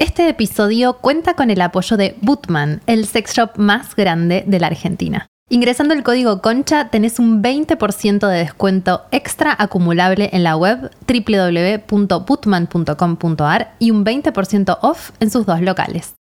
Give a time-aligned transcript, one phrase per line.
[0.00, 4.68] Este episodio cuenta con el apoyo de Bootman, el sex shop más grande de la
[4.68, 5.26] Argentina.
[5.50, 13.74] Ingresando el código CONCHA tenés un 20% de descuento extra acumulable en la web www.bootman.com.ar
[13.78, 16.14] y un 20% off en sus dos locales.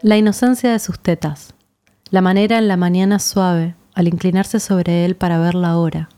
[0.00, 1.54] La inocencia de sus tetas,
[2.10, 6.08] la manera en la mañana suave al inclinarse sobre él para ver la hora,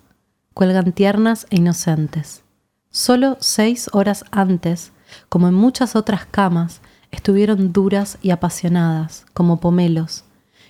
[0.55, 2.45] cuelgan tiernas e inocentes.
[2.89, 4.94] Solo seis horas antes
[5.29, 6.80] como en muchas otras camas,
[7.11, 10.25] estuvieron duras y apasionadas, como pomelos,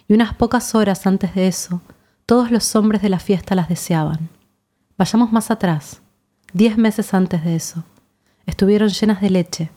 [0.08, 1.80] y unas pocas horas antes de eso,
[2.26, 4.28] todos los hombres de la fiesta las deseaban.
[4.96, 6.00] Vayamos más atrás,
[6.52, 7.84] diez meses antes de eso.
[8.46, 9.70] Estuvieron llenas de leche,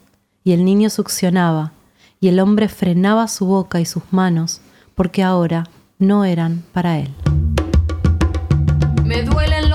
[0.43, 1.71] y el niño succionaba,
[2.19, 4.61] y el hombre frenaba su boca y sus manos,
[4.95, 5.65] porque ahora
[5.99, 7.13] no eran para él.
[9.03, 9.66] Me duelen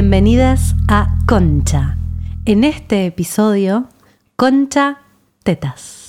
[0.00, 1.96] Bienvenidas a Concha.
[2.44, 3.88] En este episodio,
[4.36, 4.98] Concha
[5.42, 6.06] Tetas.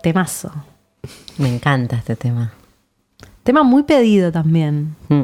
[0.00, 0.52] Temazo.
[1.38, 2.52] Me encanta este tema.
[3.42, 4.94] Tema muy pedido también.
[5.08, 5.22] Mm.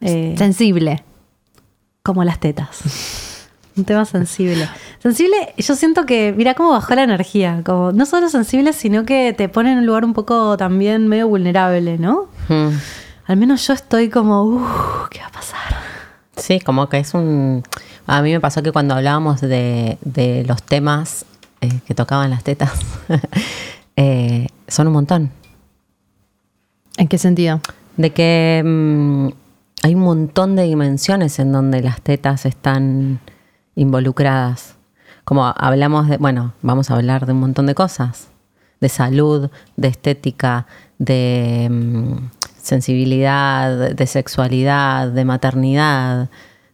[0.00, 1.04] eh, Sensible.
[2.02, 3.46] como las tetas.
[3.76, 4.68] Un tema sensible.
[4.98, 7.62] Sensible, yo siento que, mira cómo bajó la energía.
[7.64, 11.28] Como, no solo sensible, sino que te pone en un lugar un poco también medio
[11.28, 12.26] vulnerable, ¿no?
[12.48, 12.78] Mm.
[13.26, 15.74] Al menos yo estoy como, uff, ¿qué va a pasar?
[16.36, 17.62] Sí, como que es un...
[18.06, 21.24] A mí me pasó que cuando hablábamos de, de los temas
[21.62, 22.72] eh, que tocaban las tetas,
[23.96, 25.30] eh, son un montón.
[26.98, 27.60] ¿En qué sentido?
[27.96, 29.28] De que mm,
[29.84, 33.20] hay un montón de dimensiones en donde las tetas están
[33.74, 34.74] involucradas.
[35.24, 38.28] Como hablamos de, bueno, vamos a hablar de un montón de cosas.
[38.82, 40.66] De salud, de estética,
[40.98, 42.16] de mm,
[42.64, 46.28] sensibilidad, de sexualidad, de maternidad,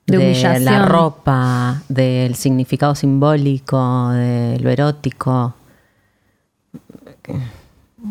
[0.07, 0.87] De la humillación.
[0.87, 5.55] ropa, del significado simbólico, de lo erótico.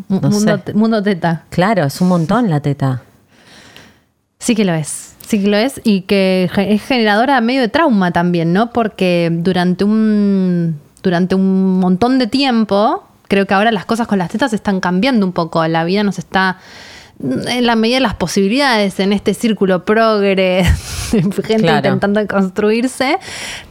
[0.08, 1.46] No mundo, mundo teta.
[1.50, 3.02] Claro, es un montón la teta.
[4.38, 5.16] Sí que lo es.
[5.26, 8.72] Sí que lo es y que es generadora medio de trauma también, ¿no?
[8.72, 14.30] Porque durante un, durante un montón de tiempo, creo que ahora las cosas con las
[14.30, 15.66] tetas están cambiando un poco.
[15.68, 16.58] La vida nos está,
[17.22, 20.64] en la medida de las posibilidades, en este círculo progre,
[21.12, 21.78] gente Claro.
[21.78, 23.18] intentando construirse,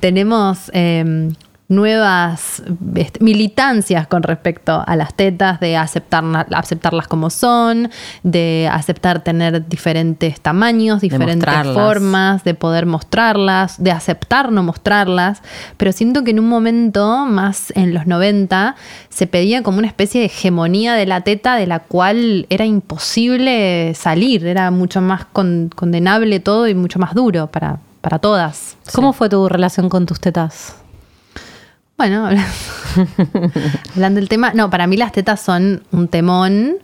[0.00, 0.70] tenemos...
[0.74, 1.30] eh,
[1.68, 2.62] nuevas
[2.94, 6.24] este, militancias con respecto a las tetas, de aceptar,
[6.54, 7.90] aceptarlas como son,
[8.22, 15.42] de aceptar tener diferentes tamaños, diferentes formas, de poder mostrarlas, de aceptar no mostrarlas.
[15.76, 18.74] Pero siento que en un momento, más en los 90,
[19.10, 23.92] se pedía como una especie de hegemonía de la teta de la cual era imposible
[23.94, 28.76] salir, era mucho más con- condenable todo y mucho más duro para, para todas.
[28.94, 30.74] ¿Cómo fue tu relación con tus tetas?
[31.98, 32.28] Bueno,
[33.94, 36.76] hablando, del tema, no, para mí las tetas son un temón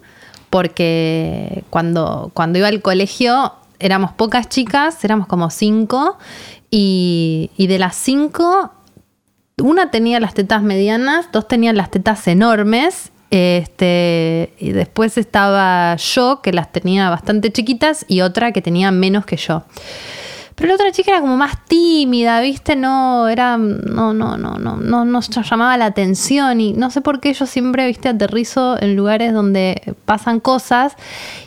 [0.51, 6.19] porque cuando, cuando iba al colegio éramos pocas chicas, éramos como cinco,
[6.69, 8.73] y, y de las cinco,
[9.63, 13.13] una tenía las tetas medianas, dos tenían las tetas enormes.
[13.31, 19.27] Este, y después estaba yo, que las tenía bastante chiquitas, y otra que tenía menos
[19.27, 19.65] que yo.
[20.55, 22.77] Pero la otra chica era como más tímida, ¿viste?
[22.77, 23.57] No, era.
[23.57, 26.61] No, no, no, no, no, no llamaba la atención.
[26.61, 30.95] Y no sé por qué yo siempre, viste, aterrizo en lugares donde pasan cosas.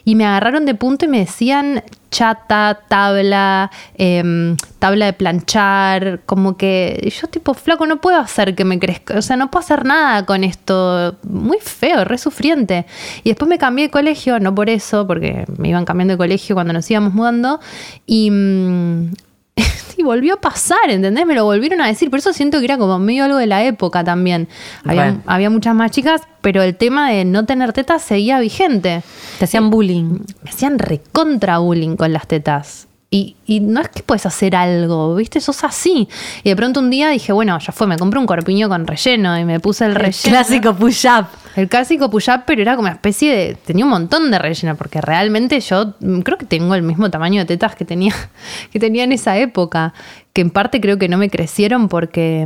[0.04, 6.58] Y me agarraron de punto y me decían chata, tabla, em, tabla de planchar, como
[6.58, 9.86] que yo tipo flaco no puedo hacer que me crezca, o sea, no puedo hacer
[9.86, 12.86] nada con esto, muy feo, re sufriente.
[13.24, 16.56] Y después me cambié de colegio, no por eso, porque me iban cambiando de colegio
[16.56, 17.60] cuando nos íbamos mudando,
[18.06, 19.12] y, mm,
[19.98, 21.26] y volvió a pasar, ¿entendés?
[21.26, 22.10] Me lo volvieron a decir.
[22.10, 24.48] Por eso siento que era como medio algo de la época también.
[24.86, 29.02] Había, había muchas más chicas, pero el tema de no tener tetas seguía vigente.
[29.40, 30.20] Te hacían bullying.
[30.44, 32.88] Me hacían recontra bullying con las tetas.
[33.10, 35.40] Y, y no es que puedes hacer algo, ¿viste?
[35.40, 36.10] Sos así.
[36.44, 39.40] Y de pronto un día dije, bueno, ya fue, me compré un corpiño con relleno
[39.40, 40.30] y me puse el El relleno.
[40.30, 41.26] clásico push-up.
[41.56, 43.56] El clásico push-up, pero era como una especie de.
[43.56, 45.94] Tenía un montón de relleno, porque realmente yo
[46.24, 48.14] creo que tengo el mismo tamaño de tetas que tenía,
[48.74, 49.94] que tenía en esa época.
[50.34, 52.46] Que en parte creo que no me crecieron porque.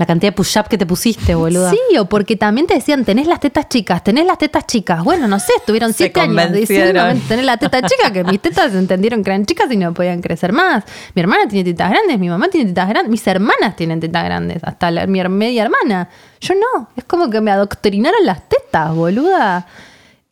[0.00, 1.70] La cantidad de push-up que te pusiste, boluda.
[1.72, 5.04] Sí, o porque también te decían, tenés las tetas chicas, tenés las tetas chicas.
[5.04, 9.22] Bueno, no sé, estuvieron siete años diciendo, tenés la teta chica, que mis tetas entendieron
[9.22, 10.84] que eran chicas y no podían crecer más.
[11.14, 14.64] Mi hermana tiene tetas grandes, mi mamá tiene tetas grandes, mis hermanas tienen tetas grandes,
[14.64, 16.08] hasta la- mi media hermana.
[16.40, 19.66] Yo no, es como que me adoctrinaron las tetas, boluda.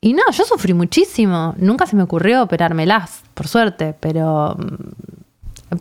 [0.00, 1.54] Y no, yo sufrí muchísimo.
[1.58, 4.74] Nunca se me ocurrió operármelas, por suerte, pero mm,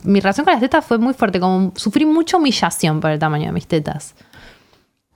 [0.04, 3.46] mi relación con las tetas fue muy fuerte, como sufrí mucha humillación por el tamaño
[3.46, 4.14] de mis tetas.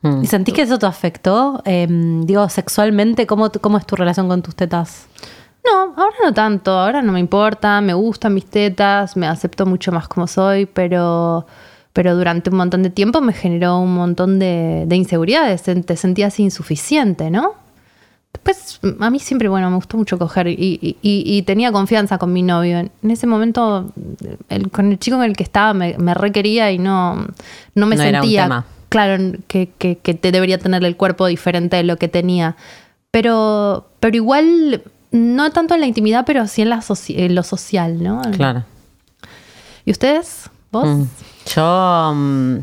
[0.02, 0.24] Mm.
[0.24, 1.62] ¿Y sentís que eso te afectó?
[1.64, 5.06] Eh, digo, sexualmente, ¿cómo, ¿cómo es tu relación con tus tetas?
[5.64, 9.92] No, ahora no tanto, ahora no me importa, me gustan mis tetas, me acepto mucho
[9.92, 11.46] más como soy, pero,
[11.92, 15.96] pero durante un montón de tiempo me generó un montón de, de inseguridades, te te
[15.96, 17.54] sentías insuficiente, ¿no?
[18.32, 22.32] Después, a mí siempre, bueno, me gustó mucho coger y, y- y- tenía confianza con
[22.32, 22.78] mi novio.
[22.78, 23.92] En ese momento,
[24.48, 27.26] el- con el chico con el que estaba me, me requería y no,
[27.74, 28.64] no me No era un sentía, tema.
[28.88, 32.56] claro, que, que- que te debería tener el cuerpo diferente de lo que tenía.
[33.10, 37.42] Pero, pero igual, no tanto en la intimidad, pero sí en, la soci- en lo
[37.42, 38.22] social, ¿no?
[38.34, 38.64] Claro.
[39.84, 40.48] ¿Y ustedes?
[40.70, 40.88] ¿Vos?
[40.88, 41.04] Mm.
[41.54, 42.56] Yo mm,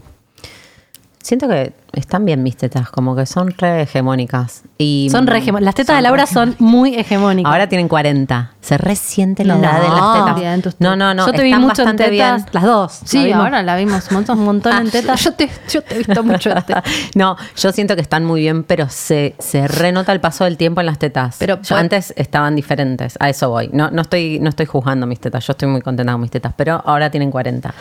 [1.21, 4.63] siento que están bien mis tetas, como que son re hegemónicas.
[4.77, 7.51] Y, Son re hegemo- Las tetas de Laura son muy hegemónicas.
[7.51, 8.51] Ahora tienen 40.
[8.62, 9.62] Se resiente la No.
[9.63, 10.36] edad de las tetas.
[10.36, 11.25] Bien, No, no, no.
[11.25, 12.50] Yo te vi están mucho en bastante tetas, bien.
[12.53, 13.00] las dos.
[13.03, 15.24] Sí, La ahora la vimos un montón, un montón en tetas.
[15.24, 16.83] Yo te, yo te he visto mucho en tetas.
[17.15, 20.80] No, yo siento que están muy bien, pero se, se renota el paso del tiempo
[20.81, 21.35] en las tetas.
[21.39, 23.69] Pero Yo antes estaban diferentes, a eso voy.
[23.74, 26.53] No, no, estoy, no estoy juzgando mis tetas, yo estoy muy contenta con mis tetas,
[26.56, 27.74] pero ahora tienen 40.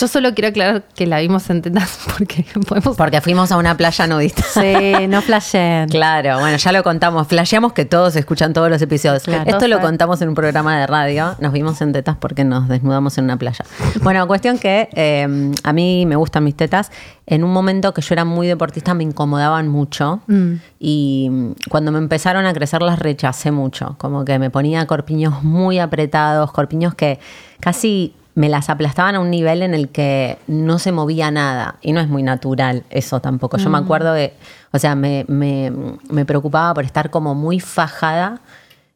[0.00, 2.96] Yo solo quiero aclarar que la vimos en tetas porque podemos...
[2.96, 4.42] Porque fuimos a una playa nudista.
[4.42, 5.88] Sí, no flashen.
[5.88, 7.28] Claro, bueno, ya lo contamos.
[7.28, 9.22] Flasheamos que todos escuchan todos los episodios.
[9.22, 9.48] Claro.
[9.48, 11.36] Esto lo contamos en un programa de radio.
[11.38, 13.64] Nos vimos en tetas porque nos desnudamos en una playa.
[14.02, 16.90] Bueno, cuestión que eh, a mí me gustan mis tetas.
[17.26, 20.20] En un momento que yo era muy deportista me incomodaban mucho.
[20.26, 20.54] Mm.
[20.80, 23.94] Y mm, cuando me empezaron a crecer las rechacé mucho.
[23.98, 27.20] Como que me ponía corpiños muy apretados, corpiños que
[27.60, 31.76] casi me las aplastaban a un nivel en el que no se movía nada.
[31.82, 33.58] Y no es muy natural eso tampoco.
[33.58, 34.32] Yo me acuerdo que,
[34.72, 35.72] o sea, me, me-
[36.10, 38.40] me preocupaba por estar como muy fajada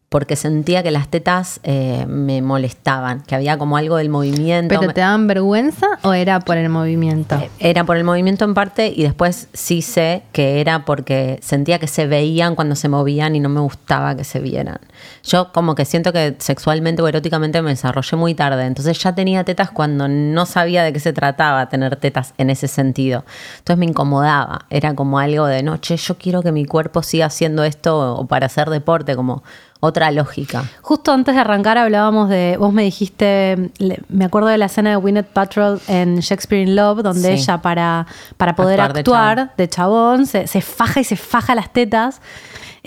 [0.08, 4.79] porque sentía que las tetas eh, me molestaban, que había como algo del movimiento.
[4.79, 7.37] ¿Pero te daban vergüenza o era por el movimiento?
[7.58, 11.88] era por el movimiento en parte y después sí sé que era porque sentía que
[11.88, 14.79] se veían cuando se movían y no me gustaba que se vieran.
[15.25, 19.43] Yo como que siento que sexualmente o eróticamente me desarrollé muy tarde, entonces ya tenía
[19.43, 23.25] tetas cuando no sabía de qué se trataba tener tetas en ese sentido.
[23.58, 27.26] Entonces me incomodaba, era como algo de, no, che, yo quiero que mi cuerpo siga
[27.26, 29.43] haciendo esto o para hacer deporte, como
[29.81, 30.64] otra lógica.
[30.82, 34.90] Justo antes de arrancar hablábamos de, vos me dijiste, le- me acuerdo de la escena
[34.90, 37.43] de Gwyneth Paltrow en Shakespeare in Love, donde Sí.
[37.43, 38.06] ella para,
[38.37, 39.50] para poder Actuar de chabón.
[39.56, 42.20] de chabón, se, se faja y se faja las tetas.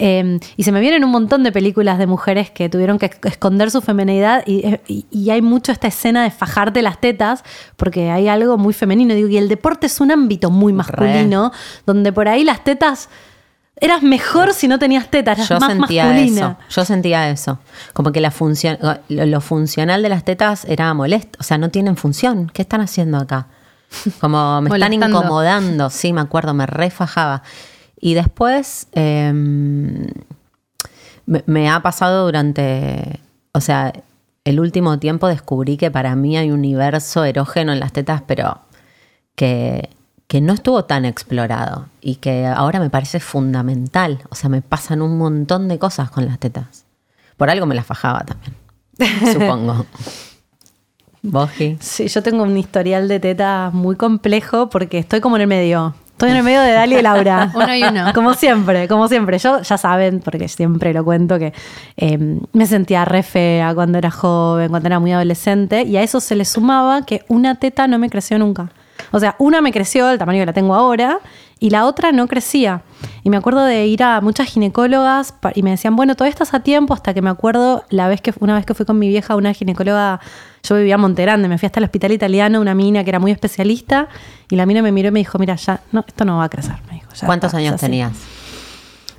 [0.02, 3.28] Eh, y se me vienen un montón de películas de mujeres que tuvieron que esc-
[3.28, 7.44] esconder su feminidad y, y- y hay mucho esta escena de fajarte las tetas
[7.76, 9.14] porque hay algo muy femenino.
[9.14, 11.52] Digo, y el deporte es un ámbito muy masculino
[11.86, 13.10] donde por ahí las tetas...
[13.82, 16.58] Eras mejor si no tenías tetas, eras Yo más sentía masculina.
[16.68, 16.80] eso.
[16.82, 17.60] Yo sentía eso.
[17.94, 21.38] Como que la función, lo, lo funcional de las tetas era molesto.
[21.40, 22.52] O sea, no tienen función.
[22.54, 23.48] ¿Qué están haciendo acá?
[24.20, 25.90] Como me están incomodando.
[25.90, 27.42] Sí, me acuerdo, me refajaba.
[28.00, 30.14] Y después eh, me,
[31.46, 33.20] me ha pasado durante.
[33.54, 33.94] O sea,
[34.46, 38.60] el último tiempo descubrí que para mí hay un universo erógeno en las tetas, pero
[39.36, 39.90] que,
[40.30, 44.20] que no estuvo tan explorado y que ahora me parece fundamental.
[44.30, 46.86] O sea, me pasan un montón de cosas con las tetas.
[47.36, 48.54] Por algo me las fajaba también,
[49.34, 49.88] supongo.
[51.24, 51.50] ¿Vos?
[51.80, 55.96] Sí, yo tengo un historial de tetas muy complejo porque estoy como en el medio.
[56.12, 57.52] Estoy en el medio de Dali y Laura.
[57.56, 58.14] Uno y uno.
[58.14, 59.40] Como siempre, como siempre.
[59.40, 61.54] Yo ya saben, porque siempre lo cuento, que
[61.98, 66.20] eh, me sentía re fea cuando era joven, cuando era muy adolescente, y a eso
[66.20, 68.70] se le sumaba que una teta no me creció nunca.
[69.12, 71.20] O sea, una me creció del tamaño que la tengo ahora
[71.60, 72.84] y la otra no crecía.
[73.24, 76.62] Y me acuerdo de ir a muchas ginecólogas y me decían, bueno, todavía estás a
[76.62, 79.34] tiempo, hasta que me acuerdo la vez que una vez que fui con mi vieja
[79.34, 80.20] a una ginecóloga,
[80.64, 84.08] yo vivía en me fui hasta el hospital italiano, una mina que era muy especialista,
[84.50, 86.50] y la mina me miró y me dijo, mira, ya, no, esto no va a
[86.50, 86.76] crecer.
[86.88, 87.86] Me dijo, "Ya ¿Cuántos años así".
[87.86, 88.14] tenías?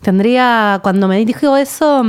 [0.02, 2.04] Tendría, cuando me dijo eso,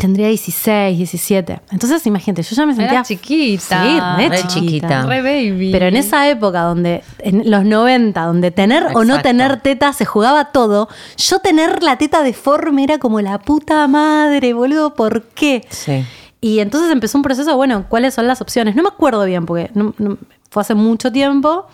[0.00, 1.60] tendría 16, 17.
[1.70, 3.82] Entonces, imagínate, yo ya me sentía Era chiquita.
[3.84, 4.48] Sí, re, Re chiquita.
[4.60, 5.02] chiquita.
[5.06, 5.70] Re baby.
[5.72, 9.22] Pero en esa época, donde en los 90, donde tener o no Exacto.
[9.28, 14.52] tener teta se jugaba todo, yo tener la teta deforme era como la puta madre,
[14.52, 15.64] boludo, ¿por qué?
[15.70, 16.04] Sí.
[16.40, 18.74] Y entonces empezó un proceso, bueno, ¿cuáles son las opciones?
[18.76, 20.18] No me acuerdo bien, porque no- no-
[20.50, 21.66] fue hace mucho tiempo,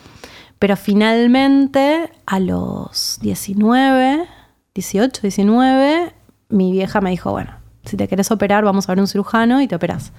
[0.60, 4.26] pero finalmente a los 19,
[4.74, 6.12] 18, 19,
[6.50, 7.50] mi vieja me dijo, bueno,
[7.84, 10.12] si te querés operar, vamos a ver un cirujano y te operás.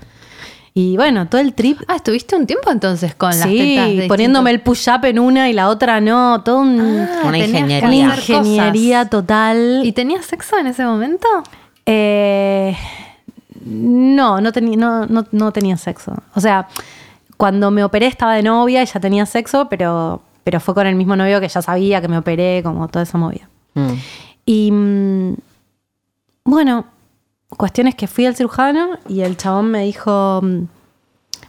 [0.74, 4.08] Y bueno, todo el trip Ah, estuviste un tiempo entonces con las sí, tetas de
[4.08, 7.86] poniéndome el push-up en una y la otra no, todo un- Ah, Una ingeniería.
[7.88, 9.10] una ingeniería cosas.
[9.10, 9.82] total.
[9.84, 11.28] ¿Y tenías sexo en ese momento?
[11.86, 12.76] Eh,
[13.66, 16.14] no, no, tenía no, no, no tenía sexo.
[16.36, 16.68] O sea,
[17.38, 20.96] cuando me operé estaba de novia y ya tenía sexo, pero, pero fue con el
[20.96, 23.50] mismo novio que ya sabía que me operé, como toda esa movida.
[23.74, 23.94] Mm.
[24.46, 25.34] Y mm,
[26.46, 26.86] bueno,
[27.58, 30.64] cuestiones que fui al cirujano y el chabón me dijo, mm,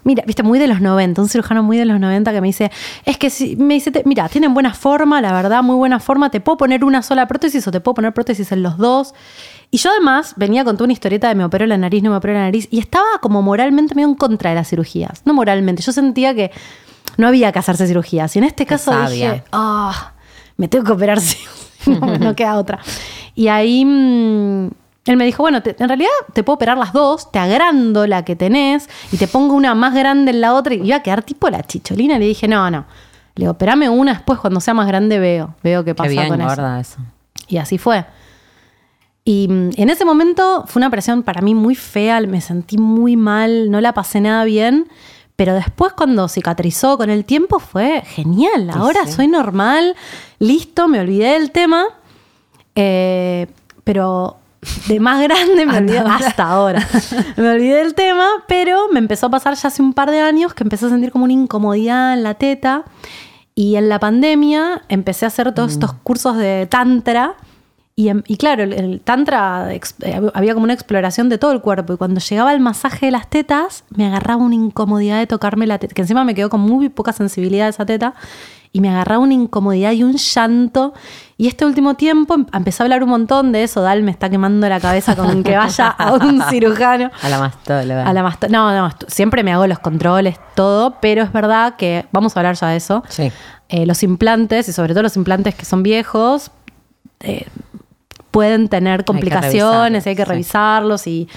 [0.04, 2.70] mira, viste, muy de los 90, un cirujano muy de los 90 que me dice,
[3.04, 6.30] es que si, me dice, te- mira, tienen buena forma, la verdad, muy buena forma,
[6.30, 9.14] te puedo poner una sola prótesis o te puedo poner prótesis en los dos.
[9.70, 12.16] Y yo además venía con toda una historieta de me operó la nariz, no me
[12.16, 15.22] operó la nariz, y estaba como moralmente medio en contra de las cirugías.
[15.24, 16.50] No moralmente, yo sentía que
[17.16, 18.34] no había que hacerse cirugías.
[18.36, 20.12] Y en este caso dije, ah,
[20.58, 21.38] me tengo que operar sí
[21.86, 22.80] no queda otra.
[23.34, 24.68] Y ahí mm,
[25.04, 28.24] él me dijo, bueno, te- en realidad te puedo operar las dos, te agrando la
[28.24, 31.22] que tenés y te pongo una más grande en la otra y iba a quedar
[31.22, 32.16] tipo la chicholina.
[32.16, 32.84] Y le dije, no, no.
[33.34, 36.28] Le digo, operame una después, cuando sea más grande veo, veo qué Qué pasa bien,
[36.28, 36.76] con eso.
[36.76, 36.96] eso.
[37.48, 38.04] Y así fue.
[39.24, 43.16] Y mm, en ese momento fue una operación para mí muy fea, me sentí muy
[43.16, 44.88] mal, no la pasé nada bien,
[45.36, 48.70] pero después cuando cicatrizó con el tiempo fue genial.
[48.70, 49.12] Ahora sí.
[49.12, 49.96] soy normal,
[50.38, 51.84] listo, me olvidé del tema,
[52.74, 53.46] eh,
[53.84, 54.36] pero
[54.86, 56.86] de más grande me olvidé hasta ahora.
[57.36, 60.54] Me olvidé del tema, pero me empezó a pasar ya hace un par de años
[60.54, 62.84] que empecé a sentir como una incomodidad en la teta.
[63.54, 67.34] Y en la pandemia empecé a hacer todos estos cursos de tantra.
[67.96, 69.80] Y, em- y claro, el, el tantra eh,
[70.32, 71.92] había como una exploración de todo el cuerpo.
[71.92, 75.78] Y cuando llegaba el masaje de las tetas, me agarraba una incomodidad de tocarme la
[75.78, 75.92] teta.
[75.92, 78.14] Que encima me quedó con muy poca sensibilidad esa teta.
[78.72, 80.94] Y me agarraba una incomodidad y un llanto.
[81.42, 83.82] Y este último tiempo em- empecé a hablar un montón de eso.
[83.82, 87.10] Dal me está quemando la cabeza con que vaya a un cirujano.
[87.20, 88.06] A la mastóloga.
[88.06, 92.06] A la masto- no, no, siempre me hago los controles, todo, pero es verdad que,
[92.12, 93.32] vamos a hablar ya de eso, Sí.
[93.70, 96.52] eh, los implantes, y sobre todo los implantes que son viejos,
[97.18, 97.46] eh,
[98.30, 101.28] pueden tener complicaciones, hay que revisarlos, y,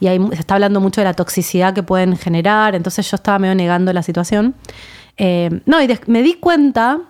[0.00, 3.16] y hay mu- se está hablando mucho de la toxicidad que pueden generar, entonces yo
[3.16, 4.54] estaba medio negando la situación.
[5.18, 7.00] Eh, no, y me di cuenta,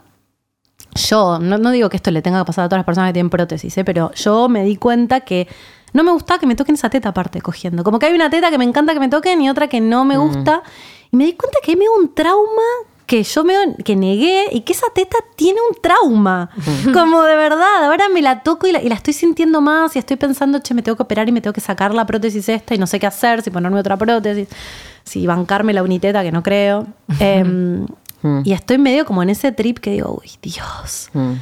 [0.95, 3.15] yo, no, no digo que esto le tenga que pasar a todas las personas que
[3.15, 3.85] tienen prótesis, ¿eh?
[3.85, 5.49] pero yo me di cuenta que
[5.93, 7.85] no me gustaba que me toquen esa teta aparte cogiendo.
[7.85, 10.05] Como que hay una teta que me encanta que me toquen y otra que no
[10.05, 10.63] me gusta.
[11.11, 12.63] Y me di cuenta que hay medio un trauma
[13.05, 16.49] que yo me que negué y que esa teta tiene un trauma.
[16.95, 19.99] Como de verdad, ahora me la toco y la, y la estoy sintiendo más y
[19.99, 22.75] estoy pensando, che, me tengo que operar y me tengo que sacar la prótesis esta
[22.75, 24.49] y no sé qué hacer, si ponerme otra prótesis,
[25.05, 26.87] si bancarme la uniteta, que no creo.
[28.23, 31.11] Em, y estoy medio como en ese trip que digo, uy, Dios.
[31.13, 31.33] Mm.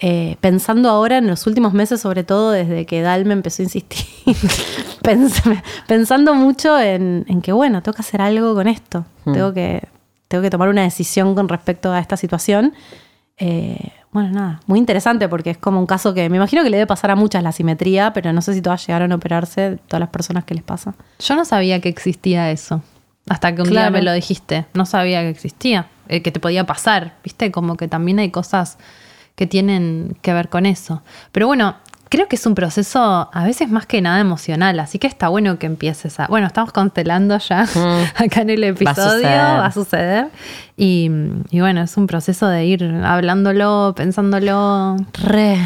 [0.00, 3.64] Eh, pensando ahora en los últimos meses, sobre todo desde que Dal me empezó a
[3.64, 4.06] insistir,
[5.02, 9.82] pens- pensando mucho en, en que, bueno, tengo que hacer algo con esto, tengo, que,
[10.28, 12.74] tengo que tomar una decisión con respecto a esta situación.
[13.38, 16.76] Eh, bueno, nada, muy interesante porque es como un caso que me imagino que le
[16.78, 20.00] debe pasar a muchas la simetría, pero no sé si todas llegaron a operarse, todas
[20.00, 20.94] las personas que les pasa.
[21.18, 22.82] Yo no sabía que existía eso.
[23.28, 23.92] Hasta que un día Claro.
[23.92, 24.64] me lo dijiste.
[24.74, 25.86] No sabía que existía.
[26.08, 27.14] Eh, que te podía pasar.
[27.22, 27.50] ¿Viste?
[27.50, 28.78] Como que también hay cosas
[29.34, 31.02] que tienen que ver con eso.
[31.32, 31.76] Pero bueno,
[32.08, 34.78] creo que es un proceso a veces más que nada emocional.
[34.80, 36.26] Así que está bueno que empieces a.
[36.26, 37.66] Bueno, estamos constelando ya
[38.16, 39.12] acá en el episodio.
[39.12, 39.38] suceder.
[39.38, 40.28] Va a suceder.
[40.76, 41.10] Y,
[41.50, 44.96] y bueno, es un proceso de ir hablándolo, pensándolo.
[45.22, 45.58] Re.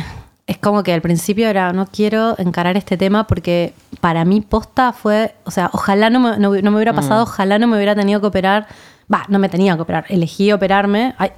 [0.46, 4.92] Es como que al principio era, no quiero encarar este tema porque para mí posta
[4.92, 7.94] fue, o sea, ojalá no me, no, no me hubiera pasado, ojalá no me hubiera
[7.94, 8.66] tenido que operar.
[9.12, 11.14] Va, no me tenía que operar, elegí operarme.
[11.18, 11.30] Ay,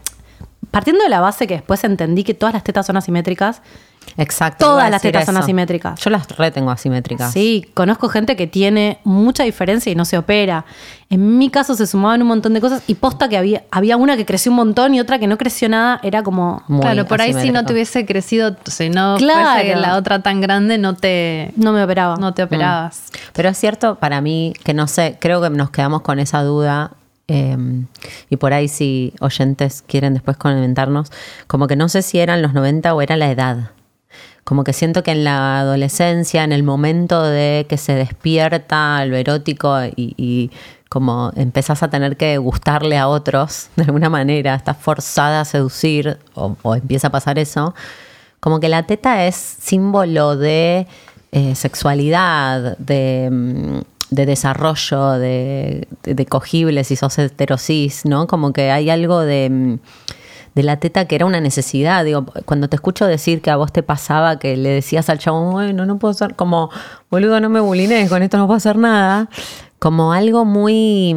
[0.71, 3.63] partiendo de la base que después entendí que todas las tetas son asimétricas
[4.17, 4.67] Exacto.
[4.67, 5.99] Todas las tetas son asimétricas.
[6.01, 7.33] Yo las retengo asimétricas.
[7.33, 10.65] Sí, conozco gente que tiene mucha diferencia y no se opera.
[11.11, 14.17] En mi caso se sumaban un montón de cosas y posta que había, había una
[14.17, 16.01] que creció un montón y otra que no creció nada.
[16.03, 16.63] Era como...
[16.69, 19.61] Muy claro, por ahí si no te hubiese crecido, si no Claro.
[19.63, 22.17] fuese la otra tan grande, no te, No me operaba.
[22.17, 23.07] no te operabas.
[23.33, 26.93] Pero es cierto para mí que no sé, creo que nos quedamos con esa duda.
[27.29, 27.57] Eh,
[28.29, 31.11] y por ahí si oyentes quieren después comentarnos,
[31.47, 33.71] como que no sé si eran los 90 o era la edad.
[34.45, 39.17] Como que siento que en la adolescencia, en el momento de que se despierta lo
[39.17, 40.51] erótico y, y
[40.91, 46.19] como empezás a tener que gustarle a otros de alguna manera, estás forzada a seducir
[46.35, 47.75] o, o empieza a pasar eso,
[48.45, 50.87] como que la teta es símbolo de
[51.33, 53.81] eh, sexualidad, de, mm,
[54.15, 58.27] de desarrollo, de, de, cogibles si sos heterosis, ¿no?
[58.27, 59.79] Como que hay algo de,
[60.55, 62.05] de la teta que era una necesidad.
[62.05, 65.53] Digo, cuando te escucho decir que a vos te pasaba que le decías al chabón,
[65.53, 66.71] bueno, no puedo ser como,
[67.11, 69.29] boludo, no me bulines, con esto no puedo hacer nada.
[69.79, 71.15] Como algo muy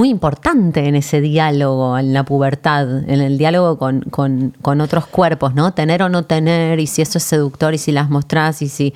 [0.00, 5.06] muy importante en ese diálogo, en la pubertad, en el diálogo con, con- con otros
[5.06, 5.74] cuerpos, ¿no?
[5.74, 8.94] Tener o no tener, y si eso es seductor, y si las mostrás, y si.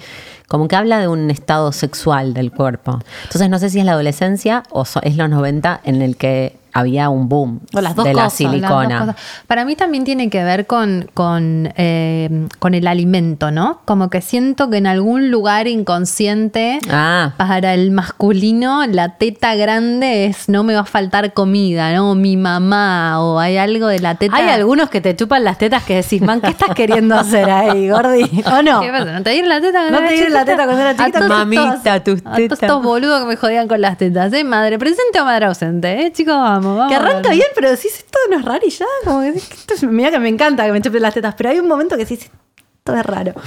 [0.49, 3.01] Como que habla de un estado sexual del cuerpo.
[3.25, 7.09] Entonces, no sé si es la adolescencia o es los 90 en el que había
[7.09, 9.17] un boom O las dos de la cosas, silicona.
[9.47, 13.81] Para mí también tiene que ver con, con, eh, con el alimento, ¿no?
[13.85, 20.27] Como que siento que en algún lugar inconsciente Ah, para el masculino la teta grande
[20.27, 22.15] es no me va a faltar comida, ¿no?
[22.15, 24.37] Mi mamá o hay algo de la teta.
[24.37, 27.89] Hay algunos que te chupan las tetas que decís, man, ¿qué estás queriendo hacer ahí,
[27.89, 28.43] Gordi?
[28.53, 28.81] ¿O no?
[28.81, 29.13] ¿Qué pasa?
[29.13, 31.29] ¿No te dieron la teta ¿No te dieron la teta cuando eras A chiquita?
[31.29, 32.63] Mamita, tus A todos tetas.
[32.63, 34.43] estos boludos que me jodían con las tetas, ¿eh?
[34.45, 36.13] Madre presente o madre ausente, ¿eh?
[36.13, 36.35] Chicos,
[36.65, 36.91] vamos, vamos.
[36.93, 39.75] Que arranca bien, pero decís, esto no es raro y ya, como que decís, esto
[39.75, 42.05] es- mira que me encanta que me chupen las tetas, pero hay un momento que
[42.05, 42.31] decís,
[42.79, 43.33] esto es raro.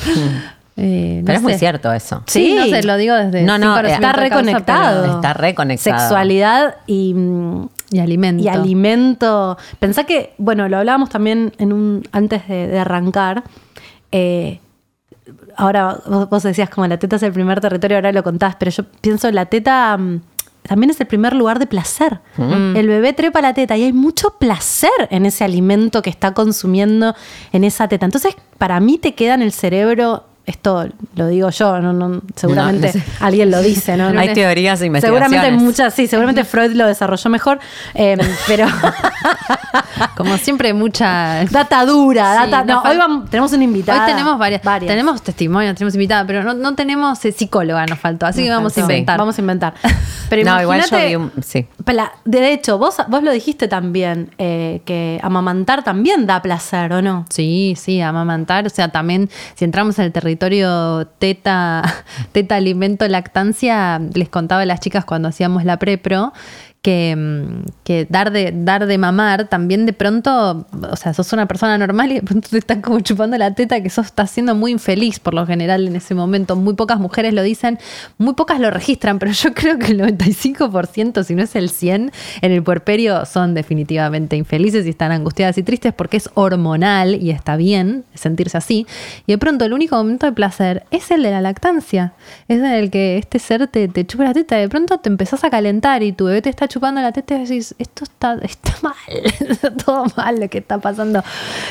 [0.80, 2.22] Eh, no pero es muy cierto eso.
[2.28, 2.54] Sí, Sí.
[2.54, 5.16] no sé, lo digo desde No, no, conocimiento está causa, reconectado.
[5.16, 6.00] Está reconectado.
[6.00, 8.44] Sexualidad y, mm, Y alimento.
[8.44, 9.58] y alimento.
[9.80, 13.44] Pensá que, bueno, lo hablábamos también en un antes de, de arrancar.
[14.12, 14.60] eh,
[15.56, 18.70] ahora vos, vos decías como la teta es el primer territorio, ahora lo contás, pero
[18.70, 20.22] yo pienso la teta mm,
[20.64, 22.20] también es el primer lugar de placer.
[22.38, 27.16] El bebé trepa la teta y hay mucho placer en ese alimento que está consumiendo
[27.52, 28.06] en esa teta.
[28.06, 32.88] Entonces, para mí te queda en el cerebro, esto lo digo yo, no, no- seguramente
[32.88, 33.12] No, no sé.
[33.20, 34.08] alguien lo dice, ¿no?
[34.20, 35.62] Hay teorías e Seguramente investigaciones.
[35.62, 37.60] muchas, sí, seguramente Freud lo desarrolló mejor,
[37.94, 38.66] eh, pero
[40.16, 41.46] Como siempre, mucha.
[41.46, 42.64] data dura, Sí, data.
[42.66, 44.05] No, hoy vamos- tenemos una invitada.
[44.05, 44.90] Hoy tenemos varias, varias.
[44.90, 48.25] Tenemos testimonios, tenemos invitada, pero no, no tenemos eh, psicóloga, nos faltó.
[48.25, 49.18] Así que vamos a inventar.
[49.20, 49.74] Vamos a inventar.
[50.29, 51.31] Pero no, igual yo vi un.
[51.42, 51.66] Sí.
[52.25, 57.25] De hecho, vos, vos lo dijiste también, eh, que amamantar también da placer, ¿o no?
[57.29, 58.66] Sí, sí, amamantar.
[58.66, 60.37] O sea, también si entramos en el territorio
[61.20, 61.84] teta,
[62.32, 66.34] teta, alimento, lactancia, les contaba a las chicas cuando hacíamos la prepro
[66.88, 71.46] que, mm, que dar, de, dar de mamar también de pronto, o sea, sos una
[71.46, 74.56] persona normal y de pronto te están como chupando la teta que sos estás siendo
[74.56, 76.56] muy infeliz por lo general en ese momento.
[76.56, 77.78] Muy pocas mujeres lo dicen,
[78.18, 82.14] muy pocas lo registran, pero yo creo que el 95%, si no es el 100%,
[82.42, 87.32] en el puerperio son definitivamente infelices y están angustiadas y tristes porque es hormonal y
[87.32, 88.88] está bien sentirse así.
[89.26, 92.14] Y de pronto el único momento de placer es el de la lactancia.
[92.48, 95.44] Es en el que este ser te, te chupa la teta de pronto te empezás
[95.44, 98.74] a calentar y tu bebé te está chupando la teta y decís, esto está, está
[98.81, 98.94] mal,
[99.50, 101.24] está todo mal lo que está pasando.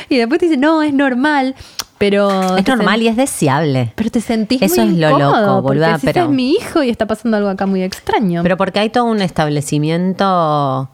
[0.09, 1.55] Y después te dicen, no, es normal,
[1.99, 2.57] pero...
[2.57, 3.93] Es normal y es deseable.
[3.95, 6.91] Pero te sentís Eso muy es lo loco, boluda, decís, pero- es mi hijo y
[6.91, 8.43] está pasando algo acá muy extraño.
[8.43, 10.89] Pero porque hay todo un establecimiento,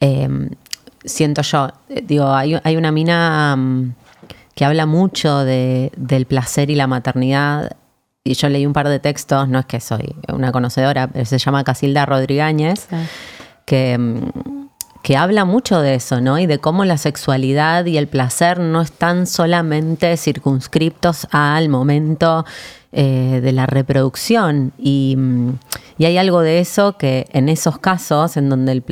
[0.00, 0.28] eh,
[1.04, 3.94] siento yo, eh, digo, hay, hay una mina mm,
[4.54, 7.76] que habla mucho de, del placer y la maternidad.
[8.24, 11.38] Y yo leí un par de textos, no es que soy una conocedora, pero se
[11.38, 12.96] llama Casilda Rodríguez, Sí.
[13.68, 14.30] Que, mm,
[15.02, 16.38] que habla mucho de eso, ¿no?
[16.38, 22.46] Y de cómo la sexualidad y el placer no están solamente circunscriptos al momento
[22.92, 24.72] eh, de la reproducción.
[24.78, 25.58] Y, mm,
[25.98, 28.84] y hay algo de eso que en esos casos, en donde el,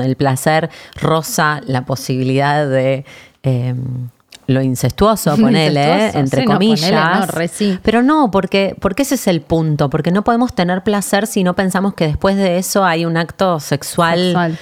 [0.00, 3.04] el placer roza la posibilidad de...
[3.42, 3.74] eh,
[4.46, 5.82] lo incestuoso, ponele.
[5.82, 6.90] Incestuoso, entre sí, no, comillas.
[6.90, 7.78] ponele, no, re sí.
[7.82, 11.54] Pero no, porque, porque ese es el punto, porque no podemos tener placer si no
[11.54, 14.58] pensamos que después de eso hay un acto sexual, Sexual.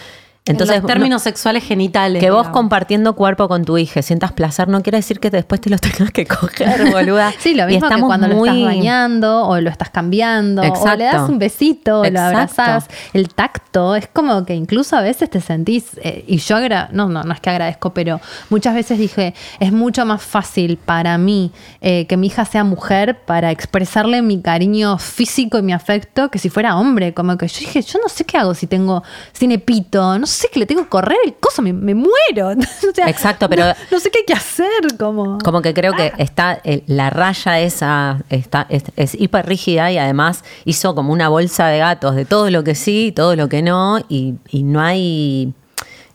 [0.50, 2.20] Entonces, los términos sexuales genitales.
[2.22, 5.70] Que vos compartiendo cuerpo con tu hija sientas placer no quiere decir que después te
[5.70, 7.32] lo tengas que coger, boluda.
[7.40, 10.64] Sí, lo Y mismo que cuando lo muy- estás bañando o lo estás cambiando o
[10.64, 10.96] Exacto.
[10.96, 12.86] le das un besito o lo abrazás.
[13.12, 17.08] El tacto es como que incluso a veces te sentís, eh, y yo agra no,
[17.08, 21.52] no, no es que agradezco, pero muchas veces dije, es mucho más fácil para mí
[21.80, 26.38] eh, que mi hija sea mujer para expresarle mi cariño físico y mi afecto que
[26.38, 27.14] si fuera hombre.
[27.14, 30.26] Como que yo dije, yo no sé qué hago si tengo, si tiene pito, no
[30.26, 32.50] sé que le tengo que correr el coso, me, me muero.
[32.90, 35.38] O sea, Exacto, pero- no, no sé qué hay que hacer, como...
[35.38, 35.96] Como que creo Ah.
[35.96, 41.12] que está el- la raya esa está, es, es hiper rígida y además hizo como
[41.12, 44.34] una bolsa de gatos de todo lo que sí y todo lo que no y,
[44.50, 45.52] y no hay...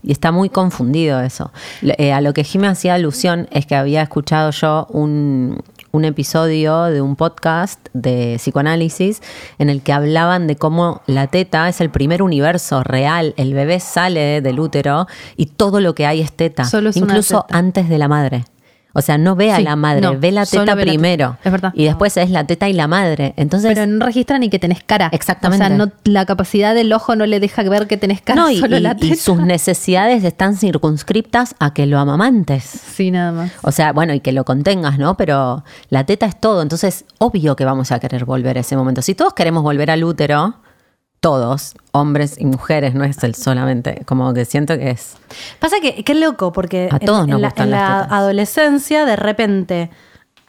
[0.05, 1.51] Y está muy confundido eso.
[1.81, 6.83] Eh, a lo que Jimmy hacía alusión es que había escuchado yo un, un episodio
[6.83, 9.23] de un podcast de psicoanálisis
[9.57, 13.33] en el que hablaban de cómo la teta es el primer universo real.
[13.35, 16.65] El bebé sale del útero y todo lo que hay es teta.
[16.65, 17.57] Solo es una incluso teta.
[17.57, 18.45] antes de la madre.
[18.97, 20.89] O sea, no ve a Sí, la madre, no, ve la teta ve la teta.
[20.89, 21.37] primero.
[21.43, 21.71] Es verdad.
[21.75, 23.33] Y después es la teta y la madre.
[23.35, 25.09] Entonces, Pero no registra ni que tenés cara.
[25.11, 25.63] Exactamente.
[25.65, 28.49] O sea, no, la capacidad del ojo no le deja ver que tenés cara, no,
[28.51, 29.15] y, solo y- la y teta.
[29.21, 32.63] sus necesidades están circunscriptas a que lo amamantes.
[32.63, 33.51] Sí, nada más.
[33.63, 35.17] O sea, bueno, y que lo contengas, ¿no?
[35.17, 36.61] Pero la teta es todo.
[36.61, 39.01] Entonces, obvio que vamos a querer volver a ese momento.
[39.01, 40.55] Si todos queremos volver al útero,
[41.29, 45.17] todos, hombres y mujeres, no es el solamente, como que siento que es.
[45.57, 49.15] Pasa que, qué loco, porque A todos nos en la, gustan en la adolescencia, de
[49.15, 49.89] repente,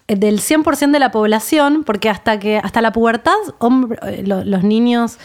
[0.06, 4.44] eh, del 100% de la población, porque hasta que hasta la pubertad, hombre- eh, lo-
[4.44, 5.16] los niños...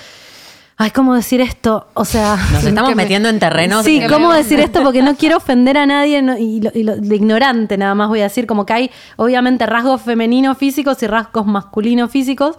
[0.77, 1.85] Ay, ¿cómo decir esto?
[1.95, 2.37] O sea...
[2.53, 3.83] Nos estamos me- metiendo en terrenos.
[3.83, 4.81] Sí, ¿cómo decir esto?
[4.81, 8.07] Porque no quiero ofender a nadie no- y, lo, y lo- de ignorante nada más
[8.07, 12.55] voy a decir, como que hay obviamente rasgos femeninos físicos y rasgos masculinos físicos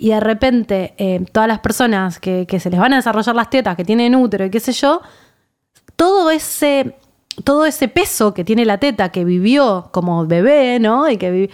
[0.00, 3.50] y de repente eh, todas las personas que, que se les van a desarrollar las
[3.50, 5.02] tetas, que tienen útero y qué sé yo,
[5.96, 6.94] todo ese,
[7.42, 11.10] todo ese peso que tiene la teta que vivió como bebé, ¿no?
[11.10, 11.50] Y que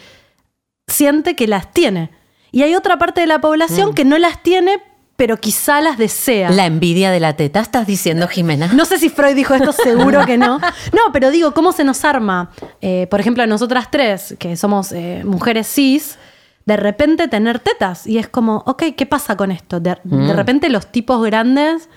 [0.86, 2.10] siente que las tiene.
[2.52, 4.76] Y hay otra parte de la población que no las tiene,
[5.16, 6.50] pero quizá las desea.
[6.50, 8.66] La envidia de la teta, estás diciendo, Jimena.
[8.74, 10.58] No sé si Freud dijo esto, seguro que no.
[10.92, 12.50] No, pero digo, ¿cómo se nos arma?
[12.82, 16.18] Eh, por ejemplo, a nosotras tres, que somos eh, mujeres cis,
[16.66, 18.06] de repente tener tetas.
[18.06, 19.80] Y es como, ok, ¿qué pasa con esto?
[19.80, 21.88] De, de repente los tipos grandes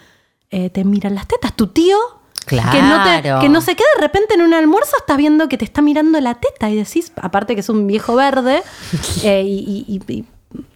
[0.51, 1.53] eh, te miran las tetas.
[1.55, 1.97] Tu tío,
[2.71, 5.57] que, no te- que no se queda de repente en un almuerzo, estás viendo que
[5.57, 8.61] te está mirando la teta y decís, aparte que es un viejo verde
[9.23, 10.25] eh, y, y- y- y